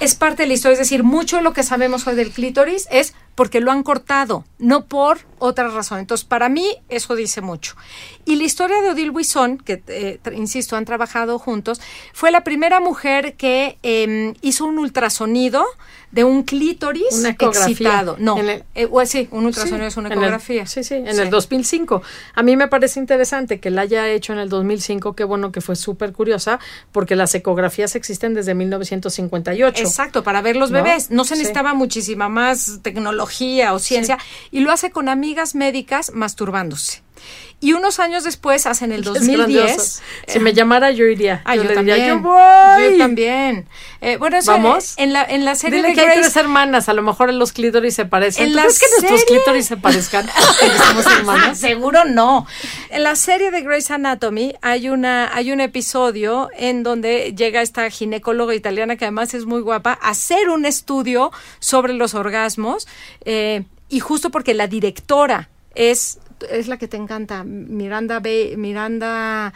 es, 0.00 0.14
parte 0.14 0.42
de 0.44 0.46
la 0.48 0.54
historia. 0.54 0.74
Es 0.74 0.78
decir, 0.78 1.02
mucho 1.02 1.36
de 1.36 1.42
lo 1.42 1.52
que 1.52 1.62
sabemos 1.62 2.06
hoy 2.06 2.14
del 2.14 2.30
clítoris 2.30 2.86
es 2.90 3.14
porque 3.34 3.60
lo 3.60 3.72
han 3.72 3.82
cortado, 3.82 4.44
no 4.58 4.84
por 4.84 5.18
otra 5.40 5.66
razón. 5.68 5.98
Entonces, 5.98 6.24
para 6.24 6.48
mí, 6.48 6.68
eso 6.88 7.16
dice 7.16 7.40
mucho. 7.40 7.74
Y 8.24 8.36
la 8.36 8.44
historia 8.44 8.80
de 8.80 8.90
Odile 8.90 9.10
Buisson, 9.10 9.58
que, 9.58 9.82
eh, 9.88 10.20
insisto, 10.36 10.76
han 10.76 10.84
trabajado 10.84 11.38
juntos, 11.40 11.80
fue 12.12 12.30
la 12.30 12.44
primera 12.44 12.78
mujer 12.80 13.34
que 13.34 13.78
eh, 13.82 14.34
hizo 14.40 14.66
un 14.66 14.78
ultrasonido 14.78 15.64
de 16.12 16.22
un 16.22 16.44
clítoris 16.44 17.12
Una 17.18 17.30
ecografía. 17.30 17.70
excitado. 17.72 18.16
No, 18.20 18.38
En 18.38 18.48
el- 18.48 18.64
eh, 18.76 18.88
sí, 19.06 19.26
un 19.32 19.46
ultrasonido 19.46 19.78
Sí, 19.80 19.88
es 19.88 19.96
una 19.96 20.08
el- 20.10 20.12
ecografía. 20.12 20.64
sí, 20.66 20.84
sí, 20.84 20.94
en 20.94 21.08
el 21.18 21.28
2005. 21.28 22.02
A 22.34 22.42
mí 22.44 22.56
me 22.56 22.68
parece 22.68 23.00
interesante 23.00 23.58
que 23.58 23.70
la 23.70 23.80
haya 23.82 24.08
hecho 24.08 24.32
en 24.34 24.40
el 24.40 24.48
2005, 24.48 25.14
qué 25.14 25.24
bueno 25.24 25.50
que 25.52 25.60
fue 25.60 25.76
súper 25.76 26.12
curiosa, 26.12 26.58
porque 26.92 27.16
las 27.16 27.34
ecografías 27.34 27.94
existen 27.96 28.34
desde 28.34 28.54
1958. 28.54 29.82
Exacto, 29.82 30.22
para 30.22 30.42
ver 30.42 30.56
los 30.56 30.70
bebés. 30.70 31.10
No 31.10 31.24
se 31.24 31.34
Sí. 31.34 31.38
necesitaba 31.40 31.72
muchísima 31.74 32.28
más 32.28 32.80
tecnología 32.82 33.72
o 33.72 33.78
ciencia. 33.78 34.18
Y 34.50 34.60
lo 34.60 34.72
hace 34.72 34.90
con 34.90 35.08
amigas 35.08 35.54
médicas 35.54 36.10
masturbándose. 36.12 37.03
Y 37.60 37.72
unos 37.72 37.98
años 37.98 38.24
después, 38.24 38.66
hacen 38.66 38.92
el 38.92 39.00
Es 39.00 39.06
2010. 39.06 39.38
grandioso. 39.38 40.02
Si 40.26 40.38
me 40.38 40.52
llamara 40.52 40.90
yo 40.90 41.06
iría. 41.06 41.40
Ah, 41.46 41.56
yo, 41.56 41.64
le 41.64 41.72
también. 41.74 41.96
diría, 41.96 42.12
yo 42.14 42.20
voy. 42.20 42.92
Yo 42.92 42.98
también. 42.98 43.66
Eh, 44.02 44.18
bueno, 44.18 44.36
eso 44.36 44.50
¿Vamos? 44.52 44.92
En 44.98 45.14
la, 45.14 45.24
en 45.24 45.46
la 45.46 45.54
serie 45.54 45.76
Dile 45.78 45.88
de 45.88 45.94
que 45.94 46.00
hay 46.02 46.06
Grace- 46.08 46.20
tres 46.20 46.36
hermanas, 46.36 46.90
a 46.90 46.92
lo 46.92 47.00
mejor 47.00 47.32
los 47.32 47.52
clítoris 47.52 47.94
se 47.94 48.04
parecen. 48.04 48.48
En 48.48 48.52
¿Tú 48.52 48.58
crees 48.58 48.78
que 48.78 48.86
nuestros 48.90 49.24
clítoris 49.24 49.64
se 49.66 49.76
parezcan? 49.78 50.26
Porque 50.60 50.76
somos 50.78 51.06
hermanas. 51.06 51.58
Seguro 51.58 52.04
no. 52.04 52.46
En 52.90 53.02
la 53.02 53.16
serie 53.16 53.50
de 53.50 53.62
Grey's 53.62 53.90
Anatomy 53.90 54.54
hay 54.60 54.90
una 54.90 55.34
hay 55.34 55.50
un 55.50 55.62
episodio 55.62 56.50
en 56.58 56.82
donde 56.82 57.32
llega 57.34 57.62
esta 57.62 57.88
ginecóloga 57.88 58.54
italiana 58.54 58.96
que 58.96 59.06
además 59.06 59.32
es 59.32 59.46
muy 59.46 59.62
guapa 59.62 59.98
a 60.02 60.10
hacer 60.10 60.50
un 60.50 60.66
estudio 60.66 61.32
sobre 61.60 61.94
los 61.94 62.12
orgasmos 62.14 62.86
eh, 63.24 63.64
y 63.88 64.00
justo 64.00 64.30
porque 64.30 64.52
la 64.52 64.66
directora 64.66 65.48
es 65.74 66.18
es 66.50 66.68
la 66.68 66.76
que 66.78 66.88
te 66.88 66.96
encanta 66.96 67.42
Miranda 67.44 68.20
Ba- 68.20 68.56
Miranda 68.56 69.52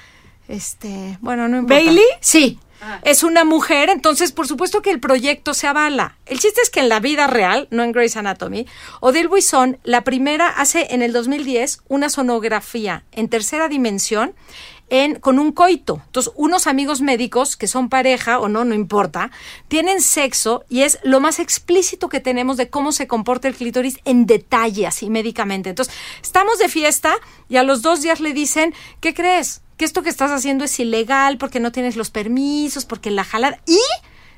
este 0.49 1.19
bueno 1.21 1.49
no 1.49 1.59
importa. 1.59 1.75
¿Bailey? 1.83 2.05
Sí. 2.21 2.59
Es 3.03 3.25
una 3.25 3.43
mujer, 3.45 3.89
entonces 3.91 4.31
por 4.31 4.47
supuesto 4.47 4.83
que 4.83 4.91
el 4.91 5.01
proyecto 5.01 5.53
se 5.53 5.67
avala. 5.67 6.17
El 6.27 6.39
chiste 6.39 6.61
es 6.63 6.71
que 6.71 6.79
en 6.79 6.89
la 6.89 7.01
vida 7.01 7.27
real, 7.27 7.67
no 7.73 7.83
en 7.83 7.91
Grey's 7.91 8.17
Anatomy, 8.17 8.67
Odile 9.01 9.27
Buisson, 9.27 9.79
la 9.83 10.05
primera, 10.05 10.49
hace 10.49 10.95
en 10.95 11.03
el 11.03 11.13
2010 11.13 11.83
una 11.89 12.09
sonografía 12.09 13.03
en 13.11 13.29
tercera 13.29 13.69
dimensión 13.69 14.33
en, 14.91 15.17
con 15.17 15.39
un 15.39 15.53
coito. 15.53 16.03
Entonces, 16.07 16.33
unos 16.37 16.67
amigos 16.67 17.01
médicos 17.01 17.57
que 17.57 17.67
son 17.67 17.89
pareja 17.89 18.39
o 18.39 18.49
no, 18.49 18.65
no 18.65 18.75
importa, 18.75 19.31
tienen 19.69 20.01
sexo 20.01 20.65
y 20.69 20.83
es 20.83 20.99
lo 21.03 21.21
más 21.21 21.39
explícito 21.39 22.09
que 22.09 22.21
tenemos 22.21 22.57
de 22.57 22.71
cómo 22.71 22.93
se 22.93 23.07
comporta 23.07 23.49
el 23.49 23.55
clítoris 23.55 23.99
en 24.05 24.27
detalle, 24.27 24.87
así 24.87 25.11
médicamente. 25.11 25.71
Entonces, 25.71 25.95
estamos 26.23 26.59
de 26.59 26.69
fiesta 26.69 27.15
y 27.49 27.57
a 27.57 27.63
los 27.63 27.83
dos 27.83 28.03
días 28.03 28.21
le 28.21 28.33
dicen, 28.33 28.75
¿qué 29.01 29.15
crees? 29.15 29.63
Que 29.77 29.85
esto 29.85 30.03
que 30.03 30.11
estás 30.11 30.31
haciendo 30.31 30.65
es 30.65 30.79
ilegal 30.81 31.39
porque 31.39 31.61
no 31.61 31.73
tienes 31.73 31.97
los 31.97 32.11
permisos, 32.11 32.85
porque 32.85 33.11
la 33.11 33.25
jalada. 33.25 33.61
Y 33.67 33.79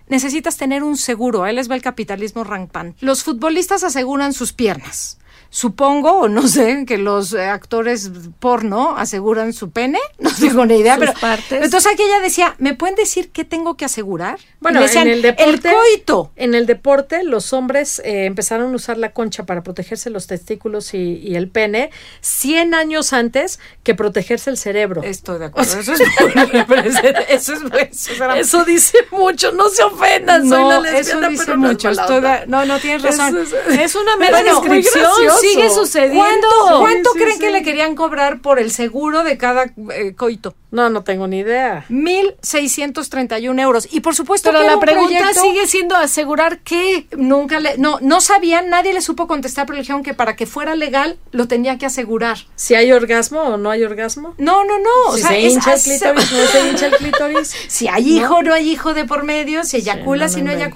necesitas 0.09 0.57
tener 0.59 0.83
un 0.83 0.99
seguro. 0.99 1.45
Ahí 1.45 1.55
les 1.55 1.71
va 1.71 1.77
el 1.77 1.83
capitalismo 1.83 2.45
rampante. 2.45 2.99
Los 3.01 3.23
futbolistas 3.23 3.85
aseguran 3.85 4.35
sus 4.35 4.53
piernas. 4.53 5.20
Supongo, 5.53 6.13
o 6.13 6.29
no 6.29 6.47
sé, 6.47 6.85
que 6.87 6.97
los 6.97 7.33
eh, 7.33 7.43
actores 7.47 8.11
porno 8.39 8.95
aseguran 8.97 9.53
su 9.53 9.71
pene, 9.73 9.99
no 10.21 10.31
tengo 10.39 10.65
ni 10.65 10.77
idea, 10.77 10.95
Sus 10.95 11.07
pero 11.07 11.19
partes. 11.21 11.63
entonces 11.65 11.93
aquí 11.93 12.05
ella 12.05 12.21
decía, 12.21 12.55
¿me 12.59 12.75
pueden 12.75 12.95
decir 12.95 13.31
qué 13.33 13.45
tengo 13.45 13.77
que 13.77 13.85
asegurar? 13.85 14.39
Bueno, 14.61 14.81
decían, 14.81 15.09
en 15.09 15.15
el 15.15 15.23
deporte, 15.23 15.73
coito. 15.73 16.31
en 16.37 16.55
el 16.55 16.67
deporte, 16.67 17.25
los 17.25 17.53
hombres 17.53 18.01
eh, 18.05 18.27
empezaron 18.27 18.73
a 18.73 18.77
usar 18.77 18.97
la 18.97 19.11
concha 19.13 19.45
para 19.45 19.63
protegerse 19.65 20.09
los 20.09 20.29
testículos 20.29 20.95
y, 20.95 21.15
y 21.19 21.35
el 21.35 21.49
pene 21.49 21.91
100 22.21 22.75
años 22.75 23.13
antes 23.13 23.59
que 23.83 23.95
protegerse 23.97 24.51
el 24.51 24.57
cerebro. 24.57 25.03
Estoy 25.03 25.41
de 25.41 25.47
acuerdo. 25.47 25.81
Eso 25.81 25.93
es 25.95 26.01
eso 26.01 26.05
es- 26.05 26.97
eso 27.29 27.53
es- 27.55 28.09
eso 28.09 28.25
era- 28.25 28.39
Eso 28.39 28.65
dice 28.65 28.99
mucho, 29.11 29.51
no 29.53 29.69
se 29.69 29.83
ofendan, 29.83 30.49
soy 30.49 30.63
la 30.63 30.77
No, 30.77 30.83
lesbiana, 30.83 30.99
eso 31.01 31.29
dice 31.29 31.45
pero 31.45 31.57
no 31.57 31.71
es 31.71 31.73
mucho. 31.85 31.89
de- 32.21 32.47
no, 32.47 32.65
no 32.67 32.79
tienes 32.79 33.03
razón. 33.03 33.39
Es- 33.39 33.53
Es 33.81 33.95
una 33.97 34.17
mera 34.17 34.43
descripción. 34.43 35.11
Sigue 35.41 35.71
sucediendo. 35.71 36.19
¿Cuánto, 36.19 36.79
cuánto 36.81 37.11
Sí, 37.13 37.19
creen 37.19 37.33
sí, 37.35 37.41
que 37.41 37.47
sí. 37.47 37.53
le 37.53 37.63
querían 37.63 37.95
cobrar 37.95 38.41
por 38.41 38.59
el 38.59 38.71
seguro 38.71 39.25
de 39.25 39.37
cada 39.39 39.65
eh, 39.93 40.15
coito? 40.17 40.55
No, 40.71 40.89
no 40.89 41.03
tengo 41.03 41.27
ni 41.27 41.39
idea. 41.41 41.85
1.631 41.91 43.61
euros. 43.61 43.89
Y 43.91 44.01
por 44.01 44.15
supuesto 44.15 44.51
Pero 44.51 44.61
que 44.61 44.67
la 44.69 44.75
un 44.75 44.81
pregunta 44.81 45.19
proyecto- 45.19 45.41
sigue 45.43 45.67
siendo 45.67 45.97
asegurar 45.97 46.59
que 46.61 47.07
Nunca 47.17 47.59
le, 47.61 47.77
no, 47.79 47.99
no 48.01 48.21
sabían, 48.21 48.71
nadie 48.71 48.93
le 48.93 49.01
supo 49.01 49.27
contestar, 49.27 49.67
pero 49.67 49.77
le 49.77 49.83
dijeron 49.83 50.03
que 50.03 50.15
para 50.15 50.37
que 50.37 50.47
fuera 50.47 50.75
legal 50.77 51.19
lo 51.33 51.49
tenía 51.49 51.77
que 51.79 51.87
asegurar. 51.87 52.39
Si 52.57 52.75
hay 52.75 52.93
orgasmo 52.93 53.41
o 53.43 53.57
no 53.57 53.71
hay 53.71 53.83
orgasmo. 53.83 54.35
No, 54.39 54.65
no, 54.65 54.79
no. 54.79 54.91
o 55.09 55.17
si 55.17 55.23
sea, 55.23 55.31
se 55.31 55.41
hincha 55.41 55.75
el 55.75 55.81
clítoris, 55.83 56.33
no 56.33 56.47
se 56.47 56.69
hincha 56.69 56.87
el 56.87 56.97
clítoris. 56.97 57.55
Si 57.69 57.89
hay 57.89 58.19
hijo 58.19 58.37
o 58.37 58.43
no 58.43 58.55
hay 58.55 58.71
hijo 58.71 58.95
de 58.95 59.05
por 59.05 59.25
medio, 59.25 59.65
si 59.65 59.79
eyacula, 59.79 60.27
no, 60.27 60.33
si 60.33 60.43
no 60.43 60.47
no 60.47 60.53
inventes. 60.53 60.71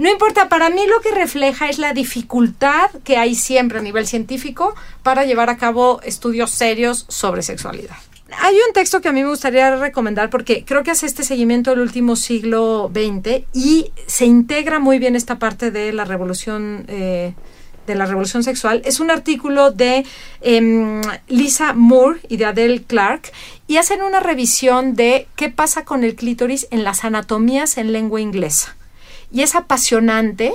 No 0.00 0.10
importa, 0.10 0.48
para 0.48 0.70
mí 0.70 0.80
lo 0.86 1.02
que 1.02 1.10
refleja 1.10 1.68
es 1.68 1.78
la 1.78 1.92
dificultad 1.92 2.90
que 3.04 3.18
hay 3.18 3.34
siempre 3.34 3.80
a 3.80 3.82
nivel 3.82 4.06
científico 4.06 4.74
para 5.02 5.26
llevar 5.26 5.50
a 5.50 5.58
cabo 5.58 6.00
estudios 6.02 6.52
serios 6.52 7.04
sobre 7.08 7.42
sexualidad. 7.42 7.96
Hay 8.38 8.54
un 8.66 8.72
texto 8.72 9.02
que 9.02 9.10
a 9.10 9.12
mí 9.12 9.22
me 9.22 9.28
gustaría 9.28 9.76
recomendar 9.76 10.30
porque 10.30 10.64
creo 10.64 10.82
que 10.84 10.90
hace 10.90 11.04
este 11.04 11.22
seguimiento 11.22 11.68
del 11.68 11.80
último 11.80 12.16
siglo 12.16 12.90
XX 12.94 13.44
y 13.52 13.92
se 14.06 14.24
integra 14.24 14.78
muy 14.78 14.98
bien 14.98 15.16
esta 15.16 15.38
parte 15.38 15.70
de 15.70 15.92
la 15.92 16.06
revolución 16.06 16.86
eh, 16.88 17.34
de 17.86 17.94
la 17.94 18.06
revolución 18.06 18.42
sexual. 18.42 18.80
Es 18.86 19.00
un 19.00 19.10
artículo 19.10 19.70
de 19.70 20.06
em, 20.40 21.02
Lisa 21.28 21.74
Moore 21.74 22.20
y 22.26 22.38
de 22.38 22.46
Adele 22.46 22.84
Clark 22.84 23.30
y 23.66 23.76
hacen 23.76 24.00
una 24.00 24.20
revisión 24.20 24.94
de 24.94 25.28
qué 25.36 25.50
pasa 25.50 25.84
con 25.84 26.04
el 26.04 26.14
clítoris 26.14 26.68
en 26.70 26.84
las 26.84 27.04
anatomías 27.04 27.76
en 27.76 27.92
lengua 27.92 28.22
inglesa. 28.22 28.76
Y 29.32 29.42
es 29.42 29.54
apasionante 29.54 30.52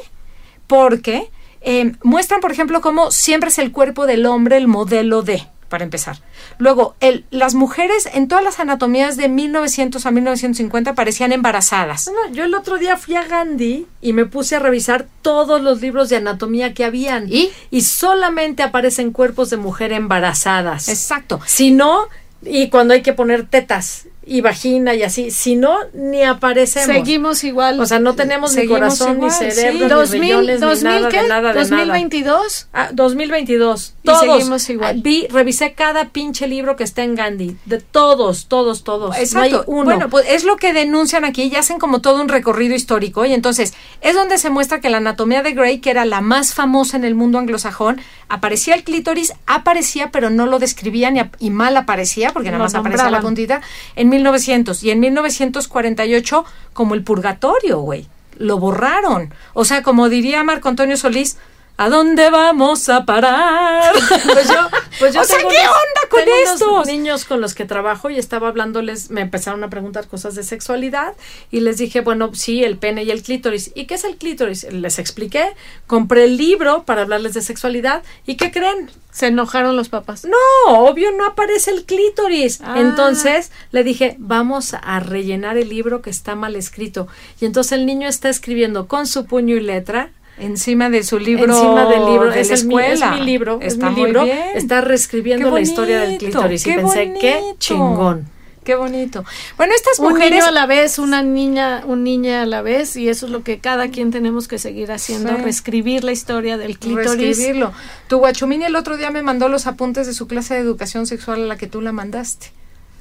porque 0.68 1.30
eh, 1.62 1.94
muestran, 2.04 2.42
por 2.42 2.52
ejemplo, 2.52 2.82
cómo 2.82 3.12
siempre 3.12 3.50
es 3.50 3.60
el 3.60 3.72
cuerpo 3.72 4.06
del 4.06 4.26
hombre 4.26 4.58
el 4.58 4.68
modelo 4.68 5.22
de, 5.24 5.48
para 5.70 5.84
empezar. 5.84 6.18
Luego, 6.58 6.96
el, 7.00 7.26
las 7.32 7.56
mujeres 7.56 8.08
en 8.14 8.28
todas 8.28 8.44
las 8.44 8.60
anatomías 8.60 9.18
de 9.18 9.30
1900 9.30 10.06
a 10.06 10.12
1950 10.12 10.94
parecían 10.94 11.32
embarazadas. 11.32 12.08
No, 12.08 12.34
yo 12.34 12.44
el 12.44 12.54
otro 12.54 12.78
día 12.78 12.98
fui 12.98 13.16
a 13.16 13.24
Gandhi 13.24 13.88
y 14.02 14.14
me 14.14 14.26
puse 14.26 14.56
a 14.56 14.60
revisar 14.60 15.08
todos 15.22 15.62
los 15.62 15.82
libros 15.82 16.10
de 16.10 16.18
anatomía 16.18 16.74
que 16.74 16.86
habían. 16.86 17.32
¿Y? 17.32 17.52
Y 17.72 17.82
solamente 17.82 18.64
aparecen 18.64 19.12
cuerpos 19.12 19.50
de 19.50 19.58
mujer 19.58 19.92
embarazadas. 19.92 20.88
Exacto. 20.88 21.42
Si 21.46 21.72
no, 21.72 22.08
y 22.44 22.70
cuando 22.70 22.94
hay 22.94 23.02
que 23.02 23.14
poner 23.14 23.48
tetas. 23.48 24.08
Y 24.26 24.42
vagina 24.42 24.96
y 24.96 25.04
así. 25.04 25.32
Si 25.32 25.56
no, 25.56 25.78
ni 25.94 26.24
aparecemos. 26.24 26.96
Seguimos 26.96 27.44
igual. 27.44 27.80
O 27.80 27.86
sea, 27.86 28.00
no 28.00 28.16
tenemos 28.16 28.56
ni 28.56 28.68
corazón, 28.68 29.18
igual, 29.18 29.32
ni 29.32 29.32
sí. 29.32 29.52
cerebro, 29.52 29.86
ni 29.86 29.90
2000, 29.90 30.22
riñones, 30.22 30.60
2000 30.60 30.84
ni 30.84 30.96
nada 30.96 31.10
¿qué? 31.10 31.22
de 31.22 31.28
nada 31.28 31.54
de 31.54 31.60
2022. 31.60 32.68
nada. 32.74 32.88
Ah, 32.88 32.92
2022. 32.94 33.94
Y 34.02 34.06
Todos. 34.06 34.20
seguimos 34.20 34.70
igual. 34.70 34.96
Ah, 34.98 35.02
Vi, 35.04 35.28
revisé 35.30 35.74
cada 35.74 36.10
pinche 36.10 36.48
libro 36.48 36.76
que 36.76 36.84
está 36.84 37.04
en 37.04 37.16
Gandhi. 37.16 37.58
De 37.66 37.80
todos, 37.80 38.48
todos, 38.48 38.84
todos. 38.84 39.16
Exacto. 39.18 39.50
No 39.50 39.62
hay 39.62 39.64
uno. 39.68 39.84
Bueno, 39.86 40.10
pues 40.10 40.26
es 40.30 40.44
lo 40.44 40.58
que 40.58 40.74
denuncian 40.74 41.24
aquí 41.24 41.44
y 41.44 41.56
hacen 41.56 41.78
como 41.78 42.02
todo 42.02 42.22
un 42.22 42.30
recorrido 42.30 42.74
histórico. 42.74 43.26
Y 43.26 43.34
entonces 43.34 43.74
es 44.02 44.16
donde 44.16 44.38
se 44.38 44.50
muestra 44.50 44.82
que 44.82 44.90
la 44.90 44.98
anatomía 44.98 45.44
de 45.44 45.52
Grey, 45.52 45.80
que 45.80 45.92
era 45.92 46.06
la 46.06 46.22
más 46.22 46.54
famosa 46.54 46.98
en 46.98 47.06
el 47.06 47.14
mundo 47.14 47.38
anglosajón, 47.38 48.02
aparecía 48.28 48.74
el 48.74 48.84
clítoris, 48.84 49.34
aparecía, 49.46 50.10
pero 50.12 50.30
no 50.30 50.48
lo 50.48 50.58
describían 50.58 51.18
y, 51.18 51.22
y 51.40 51.50
mal 51.52 51.78
aparecía, 51.78 52.32
porque 52.32 52.50
nada 52.50 52.64
más 52.64 52.76
aparecía 52.76 53.12
la 53.12 53.22
puntita, 53.22 53.62
en 53.96 54.10
1900. 54.16 54.84
Y 54.84 54.92
en 54.92 55.00
1948, 55.00 56.46
como 56.74 56.96
el 56.96 57.04
purgatorio, 57.04 57.80
güey. 57.80 58.08
Lo 58.38 58.60
borraron. 58.60 59.34
O 59.54 59.64
sea, 59.66 59.82
como 59.84 60.10
diría 60.10 60.44
Marco 60.44 60.68
Antonio 60.68 60.98
Solís, 60.98 61.38
¿a 61.78 61.90
dónde 61.90 62.30
vamos 62.30 62.90
a 62.90 63.06
parar? 63.06 63.94
Pues 64.26 64.48
yo, 64.48 64.70
pues 65.00 65.14
yo 65.14 65.22
O 65.22 65.24
sea, 65.24 65.38
¿qué 65.38 65.46
onda 65.46 66.10
con 66.10 66.24
tengo 66.24 66.36
unos 66.42 66.54
estos? 66.54 66.88
niños 66.88 67.26
con 67.26 67.42
los 67.42 67.54
que 67.54 67.66
trabajo 67.66 68.10
y 68.10 68.18
estaba 68.18 68.48
hablándoles, 68.48 69.12
me 69.12 69.22
empezaron 69.22 69.64
a 69.64 69.70
preguntar 69.70 70.08
cosas 70.08 70.36
de 70.36 70.44
sexualidad 70.44 71.14
y 71.52 71.60
les 71.60 71.78
dije, 71.78 72.02
bueno, 72.02 72.32
sí, 72.34 72.64
el 72.64 72.78
pene 72.78 73.04
y 73.04 73.12
el 73.12 73.22
clítoris. 73.24 73.72
¿Y 73.76 73.86
qué 73.86 73.96
es 73.96 74.04
el 74.04 74.18
clítoris? 74.18 74.72
Les 74.72 75.00
expliqué, 75.00 75.46
compré 75.88 76.26
el 76.26 76.38
libro 76.38 76.84
para 76.84 77.04
hablarles 77.04 77.34
de 77.34 77.42
sexualidad 77.42 78.04
y 78.26 78.36
¿qué 78.36 78.52
creen? 78.52 78.90
Se 79.12 79.28
enojaron 79.28 79.76
los 79.78 79.90
papás. 79.90 80.26
No, 80.26 80.38
obvio 80.68 81.12
no 81.12 81.26
aparece 81.26 81.72
el 81.72 81.86
clítoris. 81.86 82.60
Ah. 82.64 82.76
Entonces 82.78 83.52
le 83.72 83.84
dije, 83.84 84.16
vamos 84.20 84.74
a 84.74 85.00
rellenar 85.00 85.58
el 85.58 85.70
libro 85.70 86.02
que 86.02 86.10
está 86.10 86.36
mal 86.36 86.56
escrito. 86.56 87.08
Y 87.40 87.46
entonces 87.46 87.74
el 87.74 87.86
niño 87.86 88.10
está 88.10 88.30
escribiendo 88.30 88.88
con 88.88 89.08
su 89.08 89.26
puño 89.26 89.56
y 89.56 89.62
letra 89.62 90.12
Encima 90.38 90.90
de 90.90 91.04
su 91.04 91.18
libro. 91.20 91.46
encima 91.46 91.86
del 91.86 92.06
libro, 92.06 92.30
de 92.32 92.42
es, 92.42 92.50
la 92.50 92.56
el 92.56 92.66
mi- 92.68 92.76
es 92.82 92.92
escuela. 92.92 93.12
mi 93.16 93.22
libro, 93.26 93.60
Está 93.62 93.66
es 93.68 93.78
mi 93.78 93.90
muy 94.02 94.06
libro, 94.08 94.24
bien. 94.26 94.40
está 94.56 94.82
reescribiendo 94.82 95.48
Qué 95.50 95.54
la 95.56 95.62
historia 95.62 96.00
del 96.02 96.18
clítoris 96.18 96.66
y 96.66 96.70
qué 96.70 96.76
pensé, 96.76 97.14
qué 97.20 97.36
bonito. 97.36 97.56
chingón. 97.60 98.36
Qué 98.66 98.74
bonito. 98.74 99.24
Bueno, 99.58 99.74
estas 99.76 100.00
Un 100.00 100.10
mujeres. 100.10 100.32
niño 100.32 100.46
a 100.48 100.52
la 100.52 100.66
vez, 100.66 100.98
una 100.98 101.22
niña, 101.22 101.84
un 101.86 102.04
niña 102.04 102.42
a 102.42 102.46
la 102.48 102.64
vez, 102.64 102.96
y 102.96 103.10
eso 103.10 103.28
es 103.28 103.32
lo 103.32 103.44
que 103.44 103.60
cada 103.60 103.90
quien 103.90 104.10
tenemos 104.10 104.48
que 104.48 104.58
seguir 104.58 104.92
haciendo, 104.92 105.30
Sí. 105.36 105.42
reescribir 105.44 106.04
la 106.04 106.12
historia 106.12 106.58
del 106.58 106.80
clítoris. 106.80 107.12
reescribirlo. 107.16 107.74
Tu 108.08 108.18
guachumini 108.18 108.66
el 108.66 108.76
otro 108.76 108.98
día 108.98 109.12
me 109.12 109.22
mandó 109.22 109.50
los 109.50 109.68
apuntes 109.68 110.08
de 110.08 110.16
su 110.16 110.26
clase 110.28 110.56
de 110.56 110.62
educación 110.62 111.06
sexual 111.06 111.44
a 111.44 111.46
la 111.46 111.58
que 111.58 111.68
tú 111.68 111.80
la 111.80 111.92
mandaste. 111.92 112.48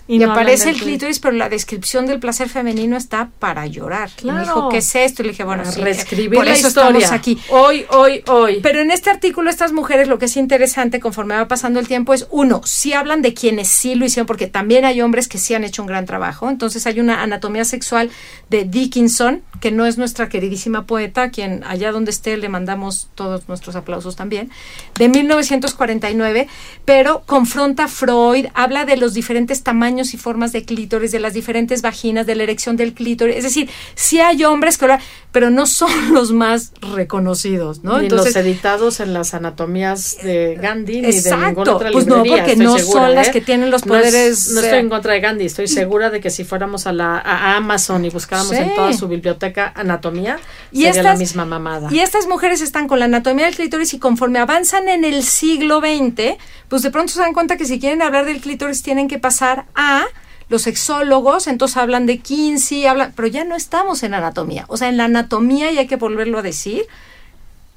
Y, 0.07 0.19
no 0.19 0.25
hablan 0.25 0.39
aparece 0.39 0.69
el 0.69 0.77
clítoris, 0.77 1.19
pero 1.19 1.35
la 1.35 1.49
descripción 1.49 2.07
del 2.07 2.21
placer 2.21 2.51
femenino 2.51 2.95
está 2.97 3.31
para 3.39 3.67
llorar. 3.67 4.11
Y 4.23 4.27
me 4.31 4.41
dijo, 4.41 4.53
Claro. 4.55 4.69
¿qué 4.69 4.79
es 4.79 4.95
esto? 4.95 5.23
Y 5.23 5.27
le 5.27 5.31
dije, 5.31 5.45
bueno, 5.45 5.65
sí, 5.65 5.81
reescribir 5.81 6.35
por 6.35 6.45
la 6.45 6.53
eso 6.53 6.69
historia. 6.69 6.99
estamos 6.99 7.13
aquí. 7.19 7.39
Hoy, 7.49 7.87
hoy, 7.89 8.23
hoy. 8.27 8.61
Pero 8.63 8.81
en 8.81 8.91
este 8.91 9.09
artículo, 9.09 9.49
estas 9.49 9.73
mujeres, 9.73 10.07
lo 10.07 10.19
que 10.19 10.27
es 10.27 10.37
interesante 10.37 11.01
conforme 11.01 11.35
va 11.35 11.49
pasando 11.49 11.81
el 11.81 11.89
tiempo 11.89 12.13
es, 12.13 12.27
uno, 12.31 12.61
sí 12.67 12.93
hablan 12.93 13.23
de 13.23 13.33
quienes 13.33 13.69
sí 13.69 13.95
lo 13.95 14.05
hicieron, 14.05 14.27
porque 14.27 14.47
también 14.47 14.85
hay 14.85 15.01
hombres 15.01 15.27
que 15.27 15.39
sí 15.39 15.55
han 15.55 15.65
hecho 15.65 15.81
un 15.81 15.89
gran 15.89 16.05
trabajo. 16.05 16.51
Entonces 16.51 16.87
hay 16.87 17.01
una 17.01 17.23
anatomía 17.23 17.65
sexual 17.65 18.11
de 18.51 18.65
Dickinson, 18.65 19.43
que 19.63 19.71
no 19.71 19.87
es 19.87 19.97
nuestra 19.97 20.29
queridísima 20.29 20.85
poeta, 20.85 21.31
quien 21.31 21.65
allá 21.65 21.93
donde 21.93 22.11
esté 22.11 22.37
le 22.37 22.51
mandamos 22.51 23.09
todos 23.15 23.49
nuestros 23.49 23.75
aplausos 23.75 24.17
también, 24.17 24.51
de 24.99 25.09
1949, 25.09 26.47
pero 26.85 27.23
confronta 27.25 27.85
a 27.85 27.89
Freud, 27.89 28.49
habla 28.53 28.85
de 28.85 28.99
los 28.99 29.15
diferentes 29.15 29.63
tamaños 29.63 29.94
y 30.03 30.17
formas 30.17 30.53
de 30.53 30.65
clítoris, 30.65 31.13
de 31.13 31.21
las 31.21 31.35
diferentes 31.35 31.83
vaginas, 31.83 32.27
de 32.27 32.35
la 32.35 32.43
erección 32.43 32.77
del 32.77 32.95
clítoris. 32.95 33.37
Es 33.37 33.45
decir, 33.45 33.69
sí 33.95 34.19
hay 34.21 34.45
hombres 34.45 34.79
que 34.79 34.85
pero 35.33 35.51
no 35.51 35.67
son 35.67 35.91
los 36.15 36.33
más 36.33 36.73
reconocidos, 36.95 37.83
¿no? 37.83 38.01
ni 38.01 38.09
los 38.09 38.35
editados 38.37 39.01
en 39.01 39.13
las 39.13 39.35
anatomías 39.35 40.17
de 40.23 40.57
Gandhi 40.61 41.01
ni 41.01 41.13
de 41.21 41.37
ninguna 41.37 41.73
otra 41.75 41.91
pues 41.91 42.07
no, 42.07 42.17
librería, 42.17 42.37
porque 42.45 42.53
estoy 42.53 42.67
no 42.67 42.79
segura, 42.79 43.01
son 43.07 43.15
las 43.15 43.29
¿eh? 43.29 43.31
que 43.33 43.41
tienen 43.41 43.71
los 43.71 43.87
No 43.87 43.97
es- 43.97 44.03
poderes, 44.03 44.49
No, 44.53 44.61
eh, 44.61 44.65
estoy 44.65 44.79
en 44.81 44.89
contra 44.89 45.13
de 45.15 45.21
Gandhi, 45.21 45.45
estoy 45.47 45.69
segura 45.69 46.11
de 46.11 46.21
que 46.21 46.31
si 46.31 46.45
fuéramos 46.45 46.87
a 46.87 46.93
la 46.93 47.19
a 47.19 47.57
Amazon 47.57 48.05
y 48.05 48.11
buscáramos 48.11 48.51
Sí. 48.55 48.63
en 48.63 48.75
toda 48.75 48.93
su 48.93 49.09
biblioteca 49.09 49.73
anatomía, 49.75 50.39
Y 50.73 50.83
sería 50.83 51.03
la 51.03 51.17
misma 51.17 51.45
mamada. 51.45 51.89
Y 51.93 51.99
estas 52.01 52.27
mujeres 52.27 52.61
están 52.61 52.87
con 52.89 52.99
la 52.99 53.07
anatomía 53.07 53.47
del 53.47 53.57
clítoris 53.57 53.95
y 53.95 53.99
conforme 53.99 54.39
avanzan 54.39 54.89
en 54.89 55.05
el 55.05 55.23
siglo 55.23 55.81
XX, 55.81 56.37
pues 56.75 56.83
de 56.83 56.91
pronto 56.91 57.13
se 57.13 57.21
dan 57.21 57.35
cuenta 57.35 57.57
que 57.57 57.67
si 57.67 57.79
quieren 57.79 58.03
hablar 58.03 58.25
del 58.25 58.41
clítoris 58.41 58.83
tienen 58.83 59.07
que 59.07 59.21
pasar 59.21 59.67
a 59.77 60.07
los 60.49 60.63
sexólogos, 60.63 61.47
entonces 61.47 61.77
hablan 61.77 62.05
de 62.05 62.19
Kinsey, 62.19 62.85
hablan, 62.85 63.13
pero 63.15 63.29
ya 63.29 63.45
no 63.45 63.55
estamos 63.55 64.03
en 64.03 64.13
anatomía. 64.13 64.65
O 64.67 64.77
sea, 64.77 64.89
en 64.89 64.97
la 64.97 65.05
anatomía, 65.05 65.71
y 65.71 65.79
hay 65.79 65.87
que 65.87 65.95
volverlo 65.95 66.41
a 66.41 66.43
decir, 66.43 66.85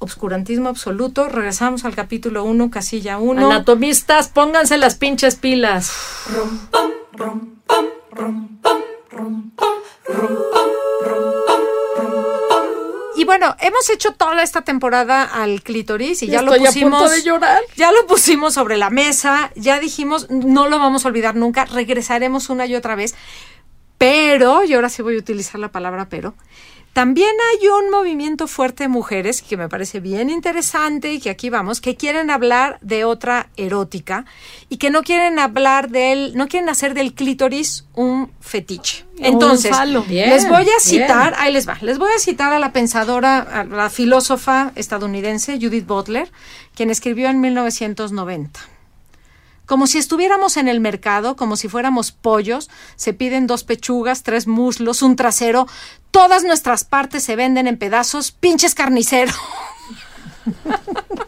obscurantismo 0.00 0.68
absoluto. 0.68 1.28
Regresamos 1.28 1.84
al 1.84 1.94
capítulo 1.94 2.42
1, 2.42 2.72
casilla 2.72 3.18
1. 3.18 3.46
Anatomistas, 3.46 4.30
pónganse 4.30 4.78
las 4.78 4.96
pinches 4.96 5.36
pilas. 5.36 5.92
Y 13.18 13.24
bueno, 13.24 13.56
hemos 13.58 13.90
hecho 13.90 14.12
toda 14.12 14.42
esta 14.42 14.62
temporada 14.62 15.24
al 15.24 15.62
clítoris 15.62 16.22
y 16.22 16.28
ya 16.28 16.40
lo 16.40 16.52
Estoy 16.52 16.66
a 16.66 16.70
pusimos. 16.70 17.00
punto 17.00 17.14
de 17.14 17.22
llorar. 17.22 17.60
Ya 17.76 17.90
lo 17.90 18.06
pusimos 18.06 18.54
sobre 18.54 18.76
la 18.76 18.90
mesa, 18.90 19.50
ya 19.56 19.80
dijimos, 19.80 20.30
no 20.30 20.68
lo 20.68 20.78
vamos 20.78 21.04
a 21.04 21.08
olvidar 21.08 21.34
nunca, 21.34 21.64
regresaremos 21.64 22.48
una 22.48 22.66
y 22.66 22.76
otra 22.76 22.94
vez. 22.94 23.16
Pero, 23.98 24.62
y 24.62 24.74
ahora 24.74 24.88
sí 24.88 25.02
voy 25.02 25.16
a 25.16 25.18
utilizar 25.18 25.60
la 25.60 25.72
palabra 25.72 26.08
pero, 26.08 26.34
también 26.92 27.30
hay 27.52 27.68
un 27.68 27.90
movimiento 27.90 28.48
fuerte 28.48 28.84
de 28.84 28.88
mujeres 28.88 29.42
que 29.42 29.56
me 29.56 29.68
parece 29.68 30.00
bien 30.00 30.30
interesante 30.30 31.12
y 31.12 31.20
que 31.20 31.30
aquí 31.30 31.48
vamos, 31.48 31.80
que 31.80 31.96
quieren 31.96 32.30
hablar 32.30 32.78
de 32.80 33.04
otra 33.04 33.50
erótica 33.56 34.24
y 34.68 34.78
que 34.78 34.90
no 34.90 35.02
quieren 35.02 35.38
hablar 35.38 35.90
del, 35.90 36.36
no 36.36 36.48
quieren 36.48 36.68
hacer 36.68 36.94
del 36.94 37.14
clítoris 37.14 37.86
un 37.94 38.32
fetiche. 38.40 39.04
Entonces. 39.18 39.70
Bien, 40.08 40.30
les 40.30 40.48
voy 40.48 40.62
a 40.62 40.64
bien. 40.64 40.80
citar, 40.80 41.34
ahí 41.38 41.52
les 41.52 41.68
va, 41.68 41.78
les 41.80 41.98
voy 41.98 42.10
a 42.14 42.18
citar 42.18 42.52
a 42.52 42.58
la 42.58 42.72
pensadora, 42.72 43.38
a 43.38 43.64
la 43.64 43.90
filósofa 43.90 44.72
estadounidense 44.74 45.58
Judith 45.60 45.86
Butler, 45.86 46.30
quien 46.74 46.90
escribió 46.90 47.28
en 47.28 47.40
1990. 47.40 48.77
Como 49.68 49.86
si 49.86 49.98
estuviéramos 49.98 50.56
en 50.56 50.66
el 50.66 50.80
mercado, 50.80 51.36
como 51.36 51.54
si 51.56 51.68
fuéramos 51.68 52.10
pollos, 52.10 52.70
se 52.96 53.12
piden 53.12 53.46
dos 53.46 53.64
pechugas, 53.64 54.22
tres 54.22 54.46
muslos, 54.46 55.02
un 55.02 55.14
trasero, 55.14 55.66
todas 56.10 56.42
nuestras 56.42 56.84
partes 56.84 57.22
se 57.22 57.36
venden 57.36 57.66
en 57.66 57.76
pedazos, 57.76 58.32
pinches 58.32 58.74
carnicero. 58.74 59.32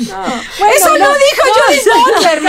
Eso 0.76 0.98
no, 0.98 1.08
dijo 1.14 1.42
Judith 1.66 1.88
Butler. 2.14 2.42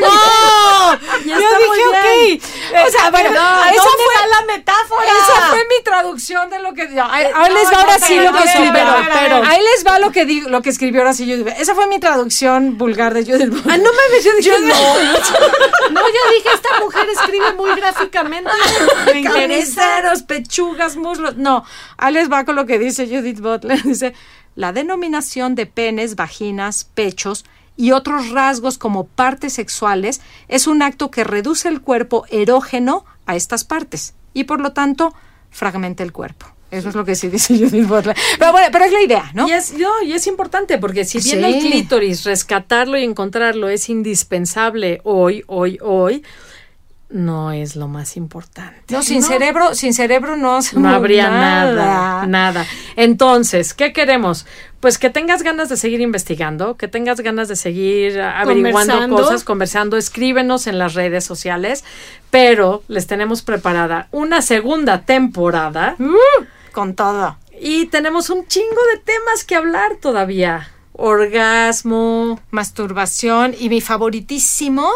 ¡No! 0.00 0.98
Yo 1.24 1.36
dije, 1.36 1.86
ok. 1.88 2.86
O 2.86 2.90
sea, 2.90 3.10
bueno, 3.10 3.30
No, 3.30 3.64
esa 3.64 3.82
¿dónde 3.84 4.04
fue 4.04 4.28
la 4.30 4.42
metáfora? 4.54 5.06
Esa 5.06 5.48
fue 5.50 5.58
mi 5.58 5.84
traducción 5.84 6.50
de 6.50 6.58
lo 6.60 6.74
que. 6.74 6.82
Ahí, 6.82 7.26
ahí 7.34 7.48
no, 7.48 7.54
les 7.54 7.66
va 7.68 7.72
no, 7.72 7.78
ahora 7.78 7.98
sí 7.98 8.16
lo 8.18 8.32
que 8.32 8.44
escribió. 8.44 8.82
Ahí 9.46 9.60
les 9.74 9.86
va 9.86 9.98
lo 9.98 10.12
que, 10.12 10.24
di- 10.24 10.40
lo 10.42 10.62
que 10.62 10.70
escribió 10.70 11.00
ahora 11.02 11.14
sí 11.14 11.24
Judith. 11.30 11.54
Esa 11.58 11.74
fue 11.74 11.86
mi 11.86 11.98
traducción 12.00 12.76
vulgar 12.78 13.14
de 13.14 13.24
Judith. 13.24 13.50
Butler. 13.50 13.74
Ah, 13.74 13.76
no 13.78 13.90
mames, 13.92 14.24
yo 14.24 14.32
dije 14.36 14.58
no. 14.60 14.74
No, 15.90 16.00
yo 16.00 16.36
dije, 16.36 16.48
esta 16.54 16.80
mujer 16.80 17.06
escribe 17.10 17.52
muy 17.54 17.74
gráficamente. 17.76 18.50
Me 19.06 19.22
pechugas, 20.26 20.96
muslos. 20.96 21.36
No, 21.36 21.64
ahí 21.96 22.12
les 22.12 22.30
va 22.30 22.44
con 22.44 22.56
lo 22.56 22.66
que 22.66 22.78
dice 22.78 23.06
Judith 23.06 23.40
Butler. 23.40 23.82
Dice, 23.82 24.14
la 24.56 24.72
denominación 24.72 25.54
de 25.54 25.66
penes, 25.66 26.16
vaginas, 26.16 26.84
pechos 26.94 27.44
y 27.76 27.90
otros 27.90 28.30
rasgos 28.30 28.78
como 28.78 29.04
partes 29.06 29.52
sexuales 29.54 30.20
es 30.48 30.66
un 30.66 30.82
acto 30.82 31.10
que 31.10 31.24
reduce 31.24 31.68
el 31.68 31.80
cuerpo 31.80 32.24
erógeno 32.30 33.04
a 33.26 33.34
estas 33.36 33.64
partes 33.64 34.14
y 34.32 34.44
por 34.44 34.60
lo 34.60 34.72
tanto 34.72 35.12
fragmenta 35.50 36.02
el 36.02 36.12
cuerpo. 36.12 36.46
Eso 36.70 36.88
es 36.88 36.94
lo 36.96 37.04
que 37.04 37.14
sí 37.14 37.28
dice 37.28 37.54
Judith 37.58 37.86
Butler. 37.86 38.16
Pero 38.38 38.52
bueno, 38.52 38.68
pero 38.72 38.84
es 38.84 38.92
la 38.92 39.02
idea, 39.02 39.30
¿no? 39.34 39.46
Y 39.48 39.52
es, 39.52 39.74
no, 39.74 40.02
y 40.02 40.12
es 40.12 40.26
importante 40.26 40.78
porque 40.78 41.04
si 41.04 41.20
bien 41.20 41.38
Sí. 41.40 41.44
el 41.44 41.60
clítoris, 41.60 42.24
rescatarlo 42.24 42.98
y 42.98 43.04
encontrarlo 43.04 43.68
es 43.68 43.88
indispensable 43.88 45.00
hoy, 45.04 45.44
hoy, 45.46 45.78
hoy, 45.82 46.24
no 47.14 47.52
es 47.52 47.76
lo 47.76 47.86
más 47.86 48.16
importante. 48.16 48.82
No, 48.92 49.00
sin 49.02 49.22
cerebro, 49.22 49.74
sin 49.76 49.94
cerebro 49.94 50.36
no 50.36 50.58
No 50.74 50.88
habría 50.88 51.30
nada, 51.30 52.26
nada. 52.26 52.66
Entonces, 52.96 53.72
¿qué 53.72 53.92
queremos? 53.92 54.46
Pues 54.80 54.98
que 54.98 55.10
tengas 55.10 55.42
ganas 55.44 55.68
de 55.68 55.76
seguir 55.76 56.00
investigando, 56.00 56.76
que 56.76 56.88
tengas 56.88 57.20
ganas 57.20 57.46
de 57.48 57.54
seguir 57.54 58.20
averiguando 58.20 58.94
Conversando. 58.94 59.16
cosas, 59.16 59.44
conversando, 59.44 59.96
escríbenos 59.96 60.66
en 60.66 60.78
las 60.78 60.94
redes 60.94 61.24
sociales, 61.24 61.84
pero 62.30 62.82
les 62.88 63.06
tenemos 63.06 63.42
preparada 63.42 64.08
una 64.10 64.42
segunda 64.42 65.02
temporada 65.02 65.94
Con 66.72 66.94
todo. 66.96 67.38
y 67.60 67.86
tenemos 67.86 68.28
un 68.28 68.46
chingo 68.48 68.82
de 68.92 68.98
temas 68.98 69.44
que 69.44 69.54
hablar 69.54 69.96
todavía. 70.00 70.68
Orgasmo, 70.96 72.40
Masturbación 72.50 73.54
y 73.58 73.68
mi 73.68 73.80
favoritísimo 73.80 74.90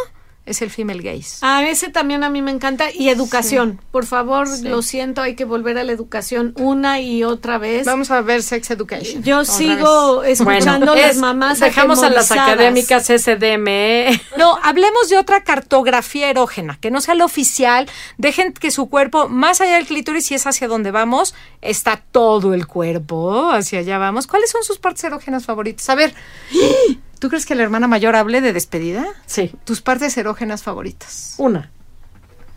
es 0.49 0.63
el 0.63 0.71
female 0.71 1.03
gaze. 1.03 1.39
Ah, 1.43 1.63
ese 1.69 1.89
también 1.91 2.25
a 2.25 2.31
mí 2.31 2.43
me 2.43 2.51
encanta. 2.51 2.91
Y 2.93 3.09
educación. 3.09 3.81
Por 3.91 4.07
favor, 4.07 4.47
lo 4.63 4.83
siento, 4.83 5.23
hay 5.23 5.35
que 5.35 5.45
volver 5.45 5.79
a 5.79 5.85
la 5.85 5.93
educación 5.93 6.55
una 6.57 7.01
y 7.01 7.25
otra 7.25 7.59
vez. 7.59 7.87
Vamos 7.87 8.11
a 8.11 8.21
ver 8.23 8.43
Sex 8.43 8.71
Education. 8.71 9.23
Yo 9.23 9.45
sigo 9.45 10.23
escuchando 10.25 10.87
Bueno, 10.87 10.95
las 10.97 11.11
es- 11.13 11.17
mamás 11.19 11.61
Dejamos 11.61 12.03
a 12.03 12.11
las 12.11 12.31
académicas 12.33 13.07
SDME. 13.11 14.21
No, 14.37 14.59
hablemos 14.63 15.09
de 15.09 15.19
otra 15.19 15.43
cartografía 15.45 16.31
erógena, 16.31 16.79
que 16.81 16.91
no 16.91 17.01
sea 17.01 17.15
la 17.15 17.25
oficial. 17.25 17.89
Dejen 18.17 18.53
que 18.53 18.71
su 18.71 18.89
cuerpo, 18.89 19.29
más 19.29 19.61
allá 19.61 19.75
del 19.77 19.87
clítoris, 19.87 20.27
si 20.27 20.35
es 20.35 20.47
hacia 20.47 20.69
donde 20.69 20.91
vamos, 20.91 21.35
está 21.61 22.03
todo 22.11 22.55
el 22.55 22.67
cuerpo. 22.67 23.51
Hacia 23.51 23.81
allá 23.81 23.99
vamos. 23.99 24.27
¿Cuáles 24.27 24.51
son 24.51 24.63
sus 24.65 24.79
partes 24.79 25.05
erógenas 25.05 25.45
favoritas? 25.45 25.89
A 25.91 25.95
ver, 25.95 26.15
¿tú 27.19 27.29
crees 27.29 27.47
que 27.47 27.55
la 27.55 27.63
hermana 27.63 27.87
mayor 27.87 28.17
hable 28.17 28.41
de 28.41 28.53
despedida? 28.53 29.05
Sí, 29.27 29.53
Tus 29.65 29.81
partes 29.81 30.17
erógenas 30.17 30.63
favoritas. 30.63 31.35
una. 31.39 31.71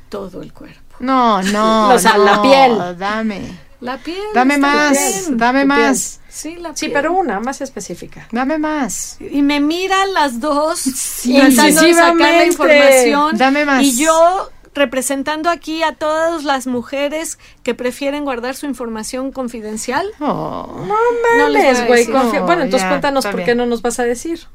Todo 0.10 0.42
el 0.42 0.52
cuerpo. 0.54 0.96
No, 1.00 1.42
no. 1.42 1.90
O 1.94 2.00
sea, 2.00 2.18
no, 2.18 2.26
la 2.26 2.42
piel. 2.42 2.98
Dame. 2.98 3.42
La 3.80 3.98
piel. 3.98 4.22
Dame 4.36 4.58
más. 4.58 4.98
Dame 5.32 5.62
Tu 5.62 5.68
más. 5.68 6.20
Sí, 6.30 6.56
la 6.58 6.76
Sí, 6.76 6.86
piel. 6.86 6.92
pero 6.94 7.14
una, 7.14 7.40
más 7.40 7.62
específica. 7.62 8.28
Dame 8.32 8.58
más. 8.60 9.18
Y 9.20 9.42
me 9.42 9.60
miran 9.60 10.14
las 10.14 10.40
dos 10.40 10.84
tratando 11.24 11.82
de 11.82 11.94
sacar 11.94 12.16
la 12.18 12.46
información. 12.46 13.38
Dame 13.38 13.66
más. 13.66 13.84
Y 13.84 13.96
yo 14.04 14.50
representando 14.74 15.50
aquí 15.50 15.84
a 15.84 15.94
todas 15.94 16.44
las 16.44 16.68
mujeres 16.68 17.40
que 17.64 17.76
prefieren 17.76 18.24
guardar 18.24 18.56
su 18.56 18.66
información 18.66 19.32
confidencial. 19.32 20.08
Oh. 20.20 20.86
No 20.88 20.96
Mames, 21.38 21.88
güey, 21.88 22.08
No, 22.08 22.46
Bueno, 22.46 22.64
entonces 22.64 22.82
ya, 22.82 22.90
cuéntanos 22.90 23.26
por 23.26 23.44
qué 23.44 23.56
no 23.56 23.66
nos 23.66 23.82
vas 23.82 24.00
a 24.00 24.04
decir. 24.04 24.48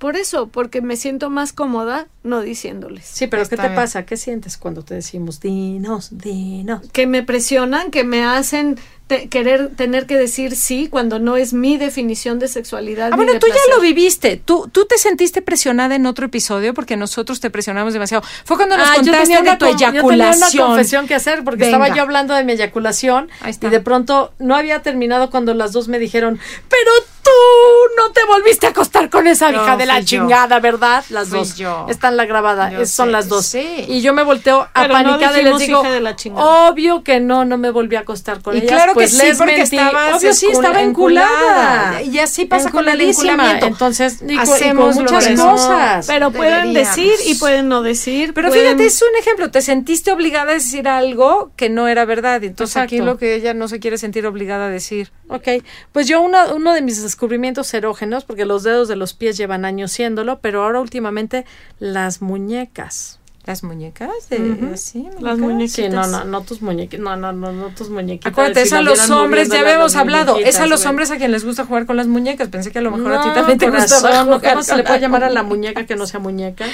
Por 0.00 0.16
eso, 0.16 0.48
porque 0.48 0.80
me 0.80 0.96
siento 0.96 1.28
más 1.30 1.52
cómoda 1.52 2.08
no 2.24 2.40
diciéndoles. 2.40 3.04
Sí, 3.06 3.26
pero 3.26 3.46
¿qué 3.48 3.56
te 3.56 3.62
bien. 3.62 3.74
pasa? 3.74 4.04
¿Qué 4.06 4.16
sientes 4.16 4.56
cuando 4.56 4.82
te 4.82 4.94
decimos 4.94 5.40
dinos, 5.40 6.08
dinos? 6.18 6.80
Que 6.92 7.06
me 7.06 7.22
presionan, 7.22 7.90
que 7.90 8.02
me 8.02 8.24
hacen 8.24 8.78
te- 9.08 9.28
querer 9.28 9.70
tener 9.76 10.06
que 10.06 10.16
decir 10.16 10.56
sí 10.56 10.88
cuando 10.88 11.18
no 11.18 11.36
es 11.36 11.52
mi 11.52 11.76
definición 11.76 12.38
de 12.38 12.48
sexualidad. 12.48 13.10
Ah, 13.12 13.16
bueno, 13.16 13.34
de 13.34 13.40
tú 13.40 13.46
ya 13.48 13.74
lo 13.74 13.80
viviste. 13.82 14.36
Tú, 14.42 14.70
tú 14.72 14.86
te 14.86 14.96
sentiste 14.96 15.42
presionada 15.42 15.94
en 15.96 16.06
otro 16.06 16.24
episodio 16.26 16.72
porque 16.72 16.96
nosotros 16.96 17.40
te 17.40 17.50
presionamos 17.50 17.92
demasiado. 17.92 18.24
Fue 18.46 18.56
cuando 18.56 18.78
nos 18.78 18.88
Ah, 18.88 18.92
yo 18.96 19.02
contaste 19.12 19.24
tenía, 19.26 19.40
una, 19.40 19.50
de 19.52 19.56
tu 19.58 19.64
con- 19.66 19.72
yo 19.74 19.78
tenía 19.78 19.90
eyaculación. 20.00 20.64
una 20.64 20.74
confesión 20.74 21.06
que 21.08 21.14
hacer 21.14 21.44
porque 21.44 21.64
Venga. 21.64 21.76
estaba 21.76 21.94
yo 21.94 22.02
hablando 22.02 22.32
de 22.34 22.44
mi 22.44 22.52
eyaculación 22.52 23.28
y 23.46 23.66
de 23.68 23.80
pronto 23.80 24.32
no 24.38 24.56
había 24.56 24.80
terminado 24.80 25.28
cuando 25.30 25.52
las 25.52 25.72
dos 25.72 25.88
me 25.88 25.98
dijeron, 25.98 26.38
pero 26.70 26.90
tú 27.30 28.02
no 28.02 28.12
te 28.12 28.24
volviste 28.26 28.66
a 28.66 28.70
acostar 28.70 29.10
con 29.10 29.26
esa 29.26 29.50
No, 29.50 29.62
hija 29.62 29.76
de 29.76 29.86
la 29.86 30.00
yo. 30.00 30.06
chingada, 30.06 30.58
¿verdad? 30.60 31.04
Las 31.10 31.28
Fui 31.28 31.38
dos. 31.38 31.56
yo. 31.56 31.86
Están 31.88 32.16
la 32.16 32.24
grabada, 32.26 32.72
es- 32.80 32.90
son 32.90 33.06
sé, 33.06 33.12
las 33.12 33.28
dos. 33.28 33.46
sí. 33.46 33.84
Y 33.88 34.00
yo 34.00 34.12
me 34.12 34.22
volteo 34.22 34.68
Pero 34.74 34.88
no 34.88 34.98
apanicada 34.98 35.40
y 35.40 35.44
les 35.44 35.58
digo, 35.58 35.80
hija 35.82 35.90
de 35.90 36.00
la 36.00 36.16
chingada. 36.16 36.68
obvio 36.70 37.02
que 37.04 37.20
no, 37.20 37.44
no 37.44 37.58
me 37.58 37.70
volví 37.70 37.96
a 37.96 38.00
acostar 38.00 38.42
con 38.42 38.54
Y 38.54 38.58
ellas. 38.58 38.70
claro 38.70 38.94
pues 38.94 39.12
que 39.12 39.20
sí, 39.20 39.26
les 39.26 39.38
porque 39.38 39.56
mentí. 39.58 39.76
estabas 39.76 40.14
Obvio 40.14 40.34
sí, 40.34 40.46
estaba 40.50 40.80
enculada. 40.82 42.02
Y 42.02 42.18
así 42.18 42.44
pasa 42.46 42.70
con 42.70 42.88
el 42.88 43.00
enculamiento. 43.00 43.66
Entonces, 43.66 44.18
y 44.26 44.34
y 44.34 44.38
Hacemos 44.38 44.96
muchas 44.96 45.28
cosas. 45.28 46.06
Pero 46.06 46.30
pueden 46.30 46.72
Deberíamos. 46.72 46.96
decir 46.96 47.12
y 47.26 47.34
pueden 47.36 47.68
no 47.68 47.82
decir. 47.82 48.32
Pero 48.34 48.48
pueden- 48.48 48.64
fíjate, 48.64 48.86
es 48.86 49.02
un 49.02 49.16
ejemplo. 49.18 49.50
Te 49.50 49.62
sentiste 49.62 50.10
obligada 50.12 50.50
a 50.50 50.54
decir 50.54 50.88
algo 50.88 51.50
que 51.56 51.68
no 51.68 51.88
era 51.88 52.04
verdad. 52.04 52.42
Entonces 52.42 52.76
aquí 52.76 52.96
Exacto. 52.96 53.12
lo 53.12 53.18
que 53.18 53.34
ella 53.34 53.54
no 53.54 53.68
se 53.68 53.78
quiere 53.80 53.98
sentir 53.98 54.26
obligada 54.26 54.66
a 54.66 54.68
decir. 54.70 55.12
Ok, 55.32 55.62
pues 55.92 56.08
yo 56.08 56.20
una- 56.20 56.52
uno 56.52 56.72
de 56.74 56.82
mis 56.82 57.00
descubrimientos 57.02 57.72
erógenos, 57.72 58.24
porque 58.24 58.44
los 58.44 58.64
dedos 58.64 58.88
de 58.88 58.96
los 58.96 59.14
pies 59.14 59.36
llevan 59.36 59.64
años 59.64 59.92
siéndolo, 59.92 60.40
pero 60.40 60.64
ahora 60.64 60.80
últimamente 60.80 61.46
las 61.78 62.20
muñecas. 62.20 63.18
Las 63.46 63.62
muñecas 63.62 64.10
de 64.28 64.70
así, 64.74 65.08
Las 65.18 65.38
muñecas. 65.38 65.38
muñecas. 65.38 65.72
Sí, 65.72 65.88
no, 65.88 66.06
no, 66.06 66.24
no 66.24 66.42
tus 66.42 66.60
muñequitas, 66.62 67.00
no, 67.00 67.16
no, 67.16 67.32
no, 67.32 67.52
no 67.52 67.68
tus 67.68 67.88
muñequitas. 67.88 68.30
Acuérdate, 68.32 68.62
es 68.62 68.72
a 68.72 68.82
las 68.82 68.84
los 69.08 69.10
hombres, 69.10 69.48
ya 69.48 69.60
habíamos 69.60 69.92
las 69.94 70.00
hablado, 70.00 70.32
es 70.32 70.36
a 70.36 70.40
muñequitas, 70.42 70.68
los 70.68 70.86
hombres 70.86 71.10
a 71.10 71.16
quien 71.16 71.32
les 71.32 71.44
gusta 71.44 71.64
jugar 71.64 71.86
con 71.86 71.96
las 71.96 72.06
muñecas. 72.06 72.48
Pensé 72.48 72.70
que 72.70 72.80
a 72.80 72.82
lo 72.82 72.90
mejor 72.90 73.12
a 73.14 73.22
ti 73.22 73.28
también 73.32 73.58
te 73.58 73.70
gusta 73.70 73.86
corazón, 74.00 74.24
jugar 74.26 74.52
¿cómo 74.52 74.62
se 74.62 74.76
le 74.76 74.82
puede 74.84 75.00
llamar 75.00 75.24
a 75.24 75.28
la 75.30 75.34
las 75.40 75.44
muñeca 75.44 75.86
que 75.86 75.96
no 75.96 76.06
sea 76.06 76.20
muñeca? 76.20 76.66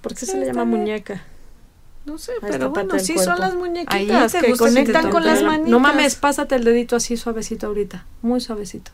¿Por 0.00 0.14
qué 0.14 0.26
se 0.26 0.36
le 0.36 0.46
llama 0.46 0.64
muñeca? 0.64 1.22
No 2.04 2.18
sé, 2.18 2.32
esta 2.34 2.46
pero 2.48 2.70
bueno, 2.70 2.98
sí 2.98 3.14
cuerpo. 3.14 3.30
son 3.32 3.40
las 3.40 3.54
muñequitas 3.54 4.32
que 4.34 4.56
conectan 4.56 5.10
con 5.10 5.24
las 5.24 5.42
manitas. 5.42 5.70
No 5.70 5.78
mames, 5.78 6.16
pásate 6.16 6.56
el 6.56 6.64
dedito 6.64 6.96
así 6.96 7.16
suavecito 7.16 7.68
ahorita, 7.68 8.06
muy 8.22 8.40
suavecito. 8.40 8.90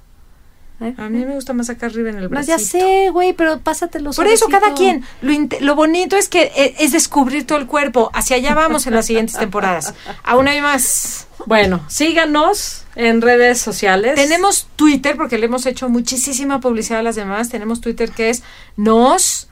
¿Eh? 0.81 0.95
A 0.97 1.09
mí 1.09 1.25
me 1.25 1.35
gusta 1.35 1.53
más 1.55 1.71
acá 1.71 1.87
arriba 1.87 2.11
en 2.11 2.19
el 2.19 2.25
No, 2.25 2.29
brazo. 2.29 2.47
ya 2.47 2.59
sé, 2.61 3.11
güey, 3.11 3.33
pero 3.33 3.59
pásatelo 3.59 4.13
Por 4.13 4.29
eso, 4.29 4.47
cada 4.49 4.75
quien. 4.75 5.05
Lo, 5.23 5.33
lo 5.61 5.75
bonito 5.75 6.17
es 6.17 6.29
que 6.29 6.53
e- 6.55 6.77
es 6.79 6.93
descubrir 6.93 7.45
todo 7.47 7.59
el 7.59 7.67
cuerpo. 7.67 8.11
Hacia 8.15 8.37
allá 8.37 8.55
vamos 8.55 8.87
en 8.87 8.95
las 8.95 9.07
siguientes 9.07 9.37
temporadas. 9.41 9.93
Aún 10.23 10.47
hay 10.47 10.61
más. 10.61 11.27
Bueno, 11.47 11.85
síganos 11.89 12.85
en 12.95 13.23
redes 13.23 13.59
sociales. 13.59 14.15
Tenemos 14.15 14.69
Twitter, 14.77 15.17
porque 15.17 15.39
le 15.39 15.47
hemos 15.47 15.67
hecho 15.67 15.89
muchísima 15.89 16.61
publicidad 16.61 17.01
a 17.01 17.03
las 17.03 17.17
demás. 17.17 17.49
Tenemos 17.49 17.81
Twitter 17.81 18.13
que 18.13 18.31
es 18.31 18.45
Nos 18.77 19.49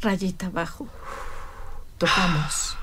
Rayita 0.00 0.46
abajo. 0.46 0.88
Tocamos. 1.98 2.73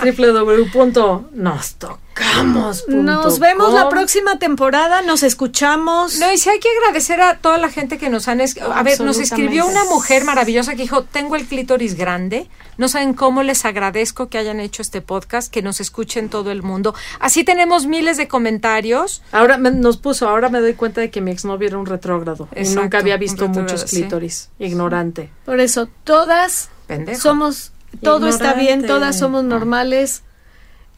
www.nostocamos. 0.00 2.88
Nos 2.88 3.38
vemos 3.38 3.72
la 3.74 3.88
próxima 3.88 4.38
temporada, 4.38 5.02
nos 5.02 5.22
escuchamos. 5.22 6.18
No, 6.18 6.32
y 6.32 6.38
sí 6.38 6.48
hay 6.48 6.58
que 6.60 6.68
agradecer 6.80 7.20
a 7.20 7.38
toda 7.38 7.58
la 7.58 7.68
gente 7.68 7.98
que 7.98 8.08
nos 8.10 8.26
han... 8.28 8.40
es- 8.40 8.56
A 8.60 8.82
ver, 8.82 9.00
nos 9.00 9.18
escribió 9.18 9.66
una 9.66 9.84
mujer 9.84 10.24
maravillosa 10.24 10.72
que 10.72 10.82
dijo, 10.82 11.02
tengo 11.04 11.36
el 11.36 11.46
clítoris 11.46 11.96
grande. 11.96 12.48
No 12.78 12.88
saben 12.88 13.12
cómo 13.14 13.42
les 13.42 13.64
agradezco 13.66 14.28
que 14.30 14.38
hayan 14.38 14.58
hecho 14.58 14.80
este 14.82 15.02
podcast, 15.02 15.52
que 15.52 15.60
nos 15.62 15.80
escuchen 15.80 16.28
todo 16.30 16.50
el 16.50 16.62
mundo. 16.62 16.94
Así 17.18 17.44
tenemos 17.44 17.86
miles 17.86 18.16
de 18.16 18.26
comentarios. 18.28 19.22
Ahora 19.32 19.58
me- 19.58 19.70
nos 19.70 19.98
puso, 19.98 20.28
ahora 20.28 20.48
me 20.48 20.60
doy 20.60 20.74
cuenta 20.74 21.00
de 21.02 21.10
que 21.10 21.20
mi 21.20 21.30
exnovio 21.30 21.68
era 21.68 21.78
un 21.78 21.86
retrógrado 21.86 22.48
y 22.56 22.66
nunca 22.70 22.98
había 22.98 23.16
visto 23.18 23.48
muchos 23.48 23.82
sí. 23.82 24.00
clítoris. 24.00 24.48
Ignorante. 24.58 25.30
Por 25.44 25.60
eso, 25.60 25.88
todas 26.04 26.70
Pendejo. 26.86 27.20
somos, 27.20 27.72
todo 28.02 28.28
está 28.28 28.54
bien, 28.54 28.86
todas 28.86 29.18
somos 29.18 29.44
normales. 29.44 30.22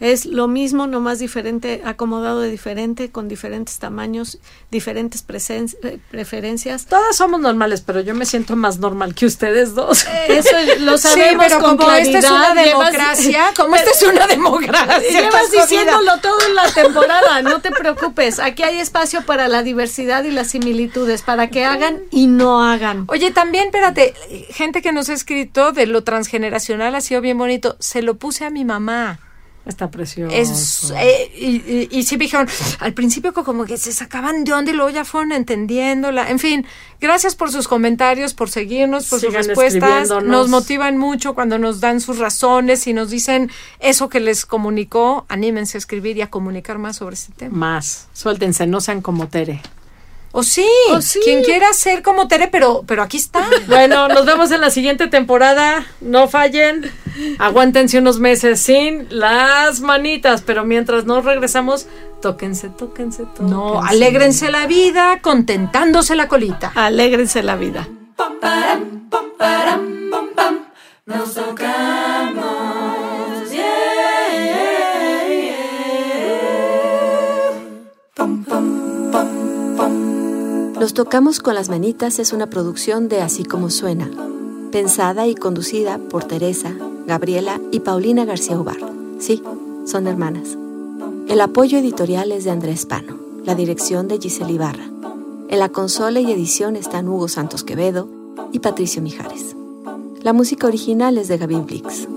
Es 0.02 0.26
lo 0.26 0.48
mismo, 0.48 0.88
nomás 0.88 1.20
diferente, 1.20 1.80
acomodado 1.84 2.40
de 2.40 2.50
diferente, 2.50 3.12
con 3.12 3.28
diferentes 3.28 3.78
tamaños, 3.78 4.40
diferentes 4.68 5.24
presen- 5.24 5.76
eh, 5.84 6.00
preferencias. 6.10 6.86
Todas 6.86 7.14
somos 7.14 7.38
normales, 7.40 7.82
pero 7.82 8.00
yo 8.00 8.12
me 8.12 8.26
siento 8.26 8.56
más 8.56 8.78
normal 8.80 9.14
que 9.14 9.26
ustedes 9.26 9.76
dos. 9.76 10.04
Eso 10.26 10.50
lo 10.80 10.98
Sí, 10.98 11.06
sabemos 11.08 11.44
pero 11.46 11.60
con 11.60 11.76
como 11.76 11.92
esta 11.92 12.18
es 12.18 12.24
una 12.24 12.52
llevas- 12.52 12.64
democracia, 12.64 13.44
como 13.56 13.76
esta 13.76 13.90
es 13.92 14.02
una 14.02 14.26
democracia, 14.26 15.20
Llevas 15.20 15.50
diciéndolo 15.52 16.18
todo 16.18 16.36
en 16.48 16.54
la 16.56 16.68
temporada, 16.72 17.42
no 17.42 17.60
te 17.60 17.70
preocupes. 17.70 18.40
Aquí 18.40 18.64
hay 18.64 18.78
espacio 18.80 19.22
para 19.24 19.46
la 19.46 19.62
diversidad 19.62 20.24
y 20.24 20.32
las 20.32 20.48
similitudes, 20.48 21.22
para 21.22 21.46
que 21.48 21.64
hagan 21.64 22.00
y 22.10 22.26
no 22.26 22.60
hagan. 22.64 23.04
Oye, 23.06 23.30
también, 23.30 23.66
espérate, 23.66 24.14
gente 24.50 24.82
que 24.82 24.90
nos 24.90 25.08
ha 25.10 25.12
escrito 25.12 25.70
de 25.70 25.86
lo 25.86 26.02
transgeneracional 26.02 26.96
ha 26.96 27.00
sido 27.00 27.20
bien 27.20 27.38
bonito. 27.38 27.76
Se 27.78 28.02
lo 28.02 28.14
puse 28.16 28.44
a 28.44 28.50
mi 28.50 28.64
mamá. 28.64 29.20
Está 29.64 29.88
precioso. 29.92 30.34
Es, 30.34 30.92
eh, 30.96 31.30
y, 31.38 31.46
y, 31.46 31.88
y 31.92 32.02
sí 32.02 32.16
me 32.16 32.24
dijeron, 32.24 32.48
al 32.80 32.94
principio 32.94 33.32
co- 33.32 33.44
como 33.44 33.64
que 33.64 33.76
se 33.78 33.92
sacaban 33.92 34.42
de 34.42 34.52
onda 34.52 34.72
y 34.72 34.74
luego 34.74 34.90
ya 34.90 35.04
fueron 35.04 35.30
entendiéndola. 35.30 36.30
En 36.30 36.40
fin, 36.40 36.66
gracias 37.00 37.36
por 37.36 37.52
sus 37.52 37.68
comentarios, 37.68 38.34
por 38.34 38.50
seguirnos, 38.50 39.08
por 39.08 39.20
Sigan 39.20 39.44
sus 39.44 39.46
respuestas. 39.46 40.08
Nos 40.24 40.48
motivan 40.48 40.98
mucho 40.98 41.34
cuando 41.34 41.58
nos 41.58 41.78
dan 41.80 42.00
sus 42.00 42.18
razones 42.18 42.88
y 42.88 42.92
nos 42.92 43.10
dicen 43.10 43.52
eso 43.78 44.08
que 44.08 44.18
les 44.18 44.46
comunicó. 44.46 45.26
Anímense 45.28 45.76
a 45.76 45.78
escribir 45.78 46.16
y 46.16 46.22
a 46.22 46.30
comunicar 46.30 46.78
más 46.78 46.96
sobre 46.96 47.14
este 47.14 47.32
tema. 47.32 47.56
Más. 47.56 48.08
Suéltense, 48.14 48.66
no 48.66 48.80
sean 48.80 49.00
como 49.00 49.28
Tere. 49.28 49.62
O 50.34 50.42
sí, 50.42 50.66
O 50.90 51.02
sí. 51.02 51.20
quien 51.22 51.44
quiera 51.44 51.72
ser 51.74 52.02
como 52.02 52.26
Tere, 52.26 52.48
pero, 52.48 52.84
pero 52.86 53.02
aquí 53.02 53.18
está. 53.18 53.46
Bueno, 53.68 54.08
nos 54.08 54.24
vemos 54.24 54.50
en 54.50 54.60
la 54.60 54.70
siguiente 54.70 55.06
temporada. 55.06 55.86
No 56.00 56.26
fallen. 56.26 56.90
Aguántense 57.38 57.98
unos 57.98 58.18
meses 58.18 58.60
sin 58.60 59.06
las 59.10 59.80
manitas, 59.80 60.40
pero 60.42 60.64
mientras 60.64 61.04
nos 61.04 61.24
regresamos, 61.24 61.86
tóquense, 62.22 62.70
tóquense, 62.70 63.24
tóquense. 63.24 63.52
No, 63.54 63.82
alégrense 63.82 64.50
la 64.50 64.66
vida 64.66 65.20
contentándose 65.20 66.16
la 66.16 66.28
colita. 66.28 66.72
Alégrense 66.74 67.42
la 67.42 67.56
vida. 67.56 67.86
Los 80.82 80.94
Tocamos 80.94 81.38
con 81.38 81.54
las 81.54 81.68
Manitas 81.68 82.18
es 82.18 82.32
una 82.32 82.50
producción 82.50 83.08
de 83.08 83.20
Así 83.20 83.44
como 83.44 83.70
Suena, 83.70 84.10
pensada 84.72 85.28
y 85.28 85.36
conducida 85.36 85.98
por 85.98 86.24
Teresa, 86.24 86.74
Gabriela 87.06 87.60
y 87.70 87.78
Paulina 87.78 88.24
García 88.24 88.58
Ubar. 88.58 88.78
Sí, 89.20 89.44
son 89.86 90.08
hermanas. 90.08 90.58
El 91.28 91.40
apoyo 91.40 91.78
editorial 91.78 92.32
es 92.32 92.42
de 92.42 92.50
Andrés 92.50 92.84
Pano, 92.84 93.16
la 93.44 93.54
dirección 93.54 94.08
de 94.08 94.18
Giselle 94.18 94.54
Ibarra. 94.54 94.90
En 95.48 95.60
la 95.60 95.68
consola 95.68 96.18
y 96.18 96.32
edición 96.32 96.74
están 96.74 97.06
Hugo 97.06 97.28
Santos 97.28 97.62
Quevedo 97.62 98.08
y 98.50 98.58
Patricio 98.58 99.02
Mijares. 99.02 99.54
La 100.20 100.32
música 100.32 100.66
original 100.66 101.16
es 101.16 101.28
de 101.28 101.38
Gaby 101.38 101.60
Blix. 101.60 102.08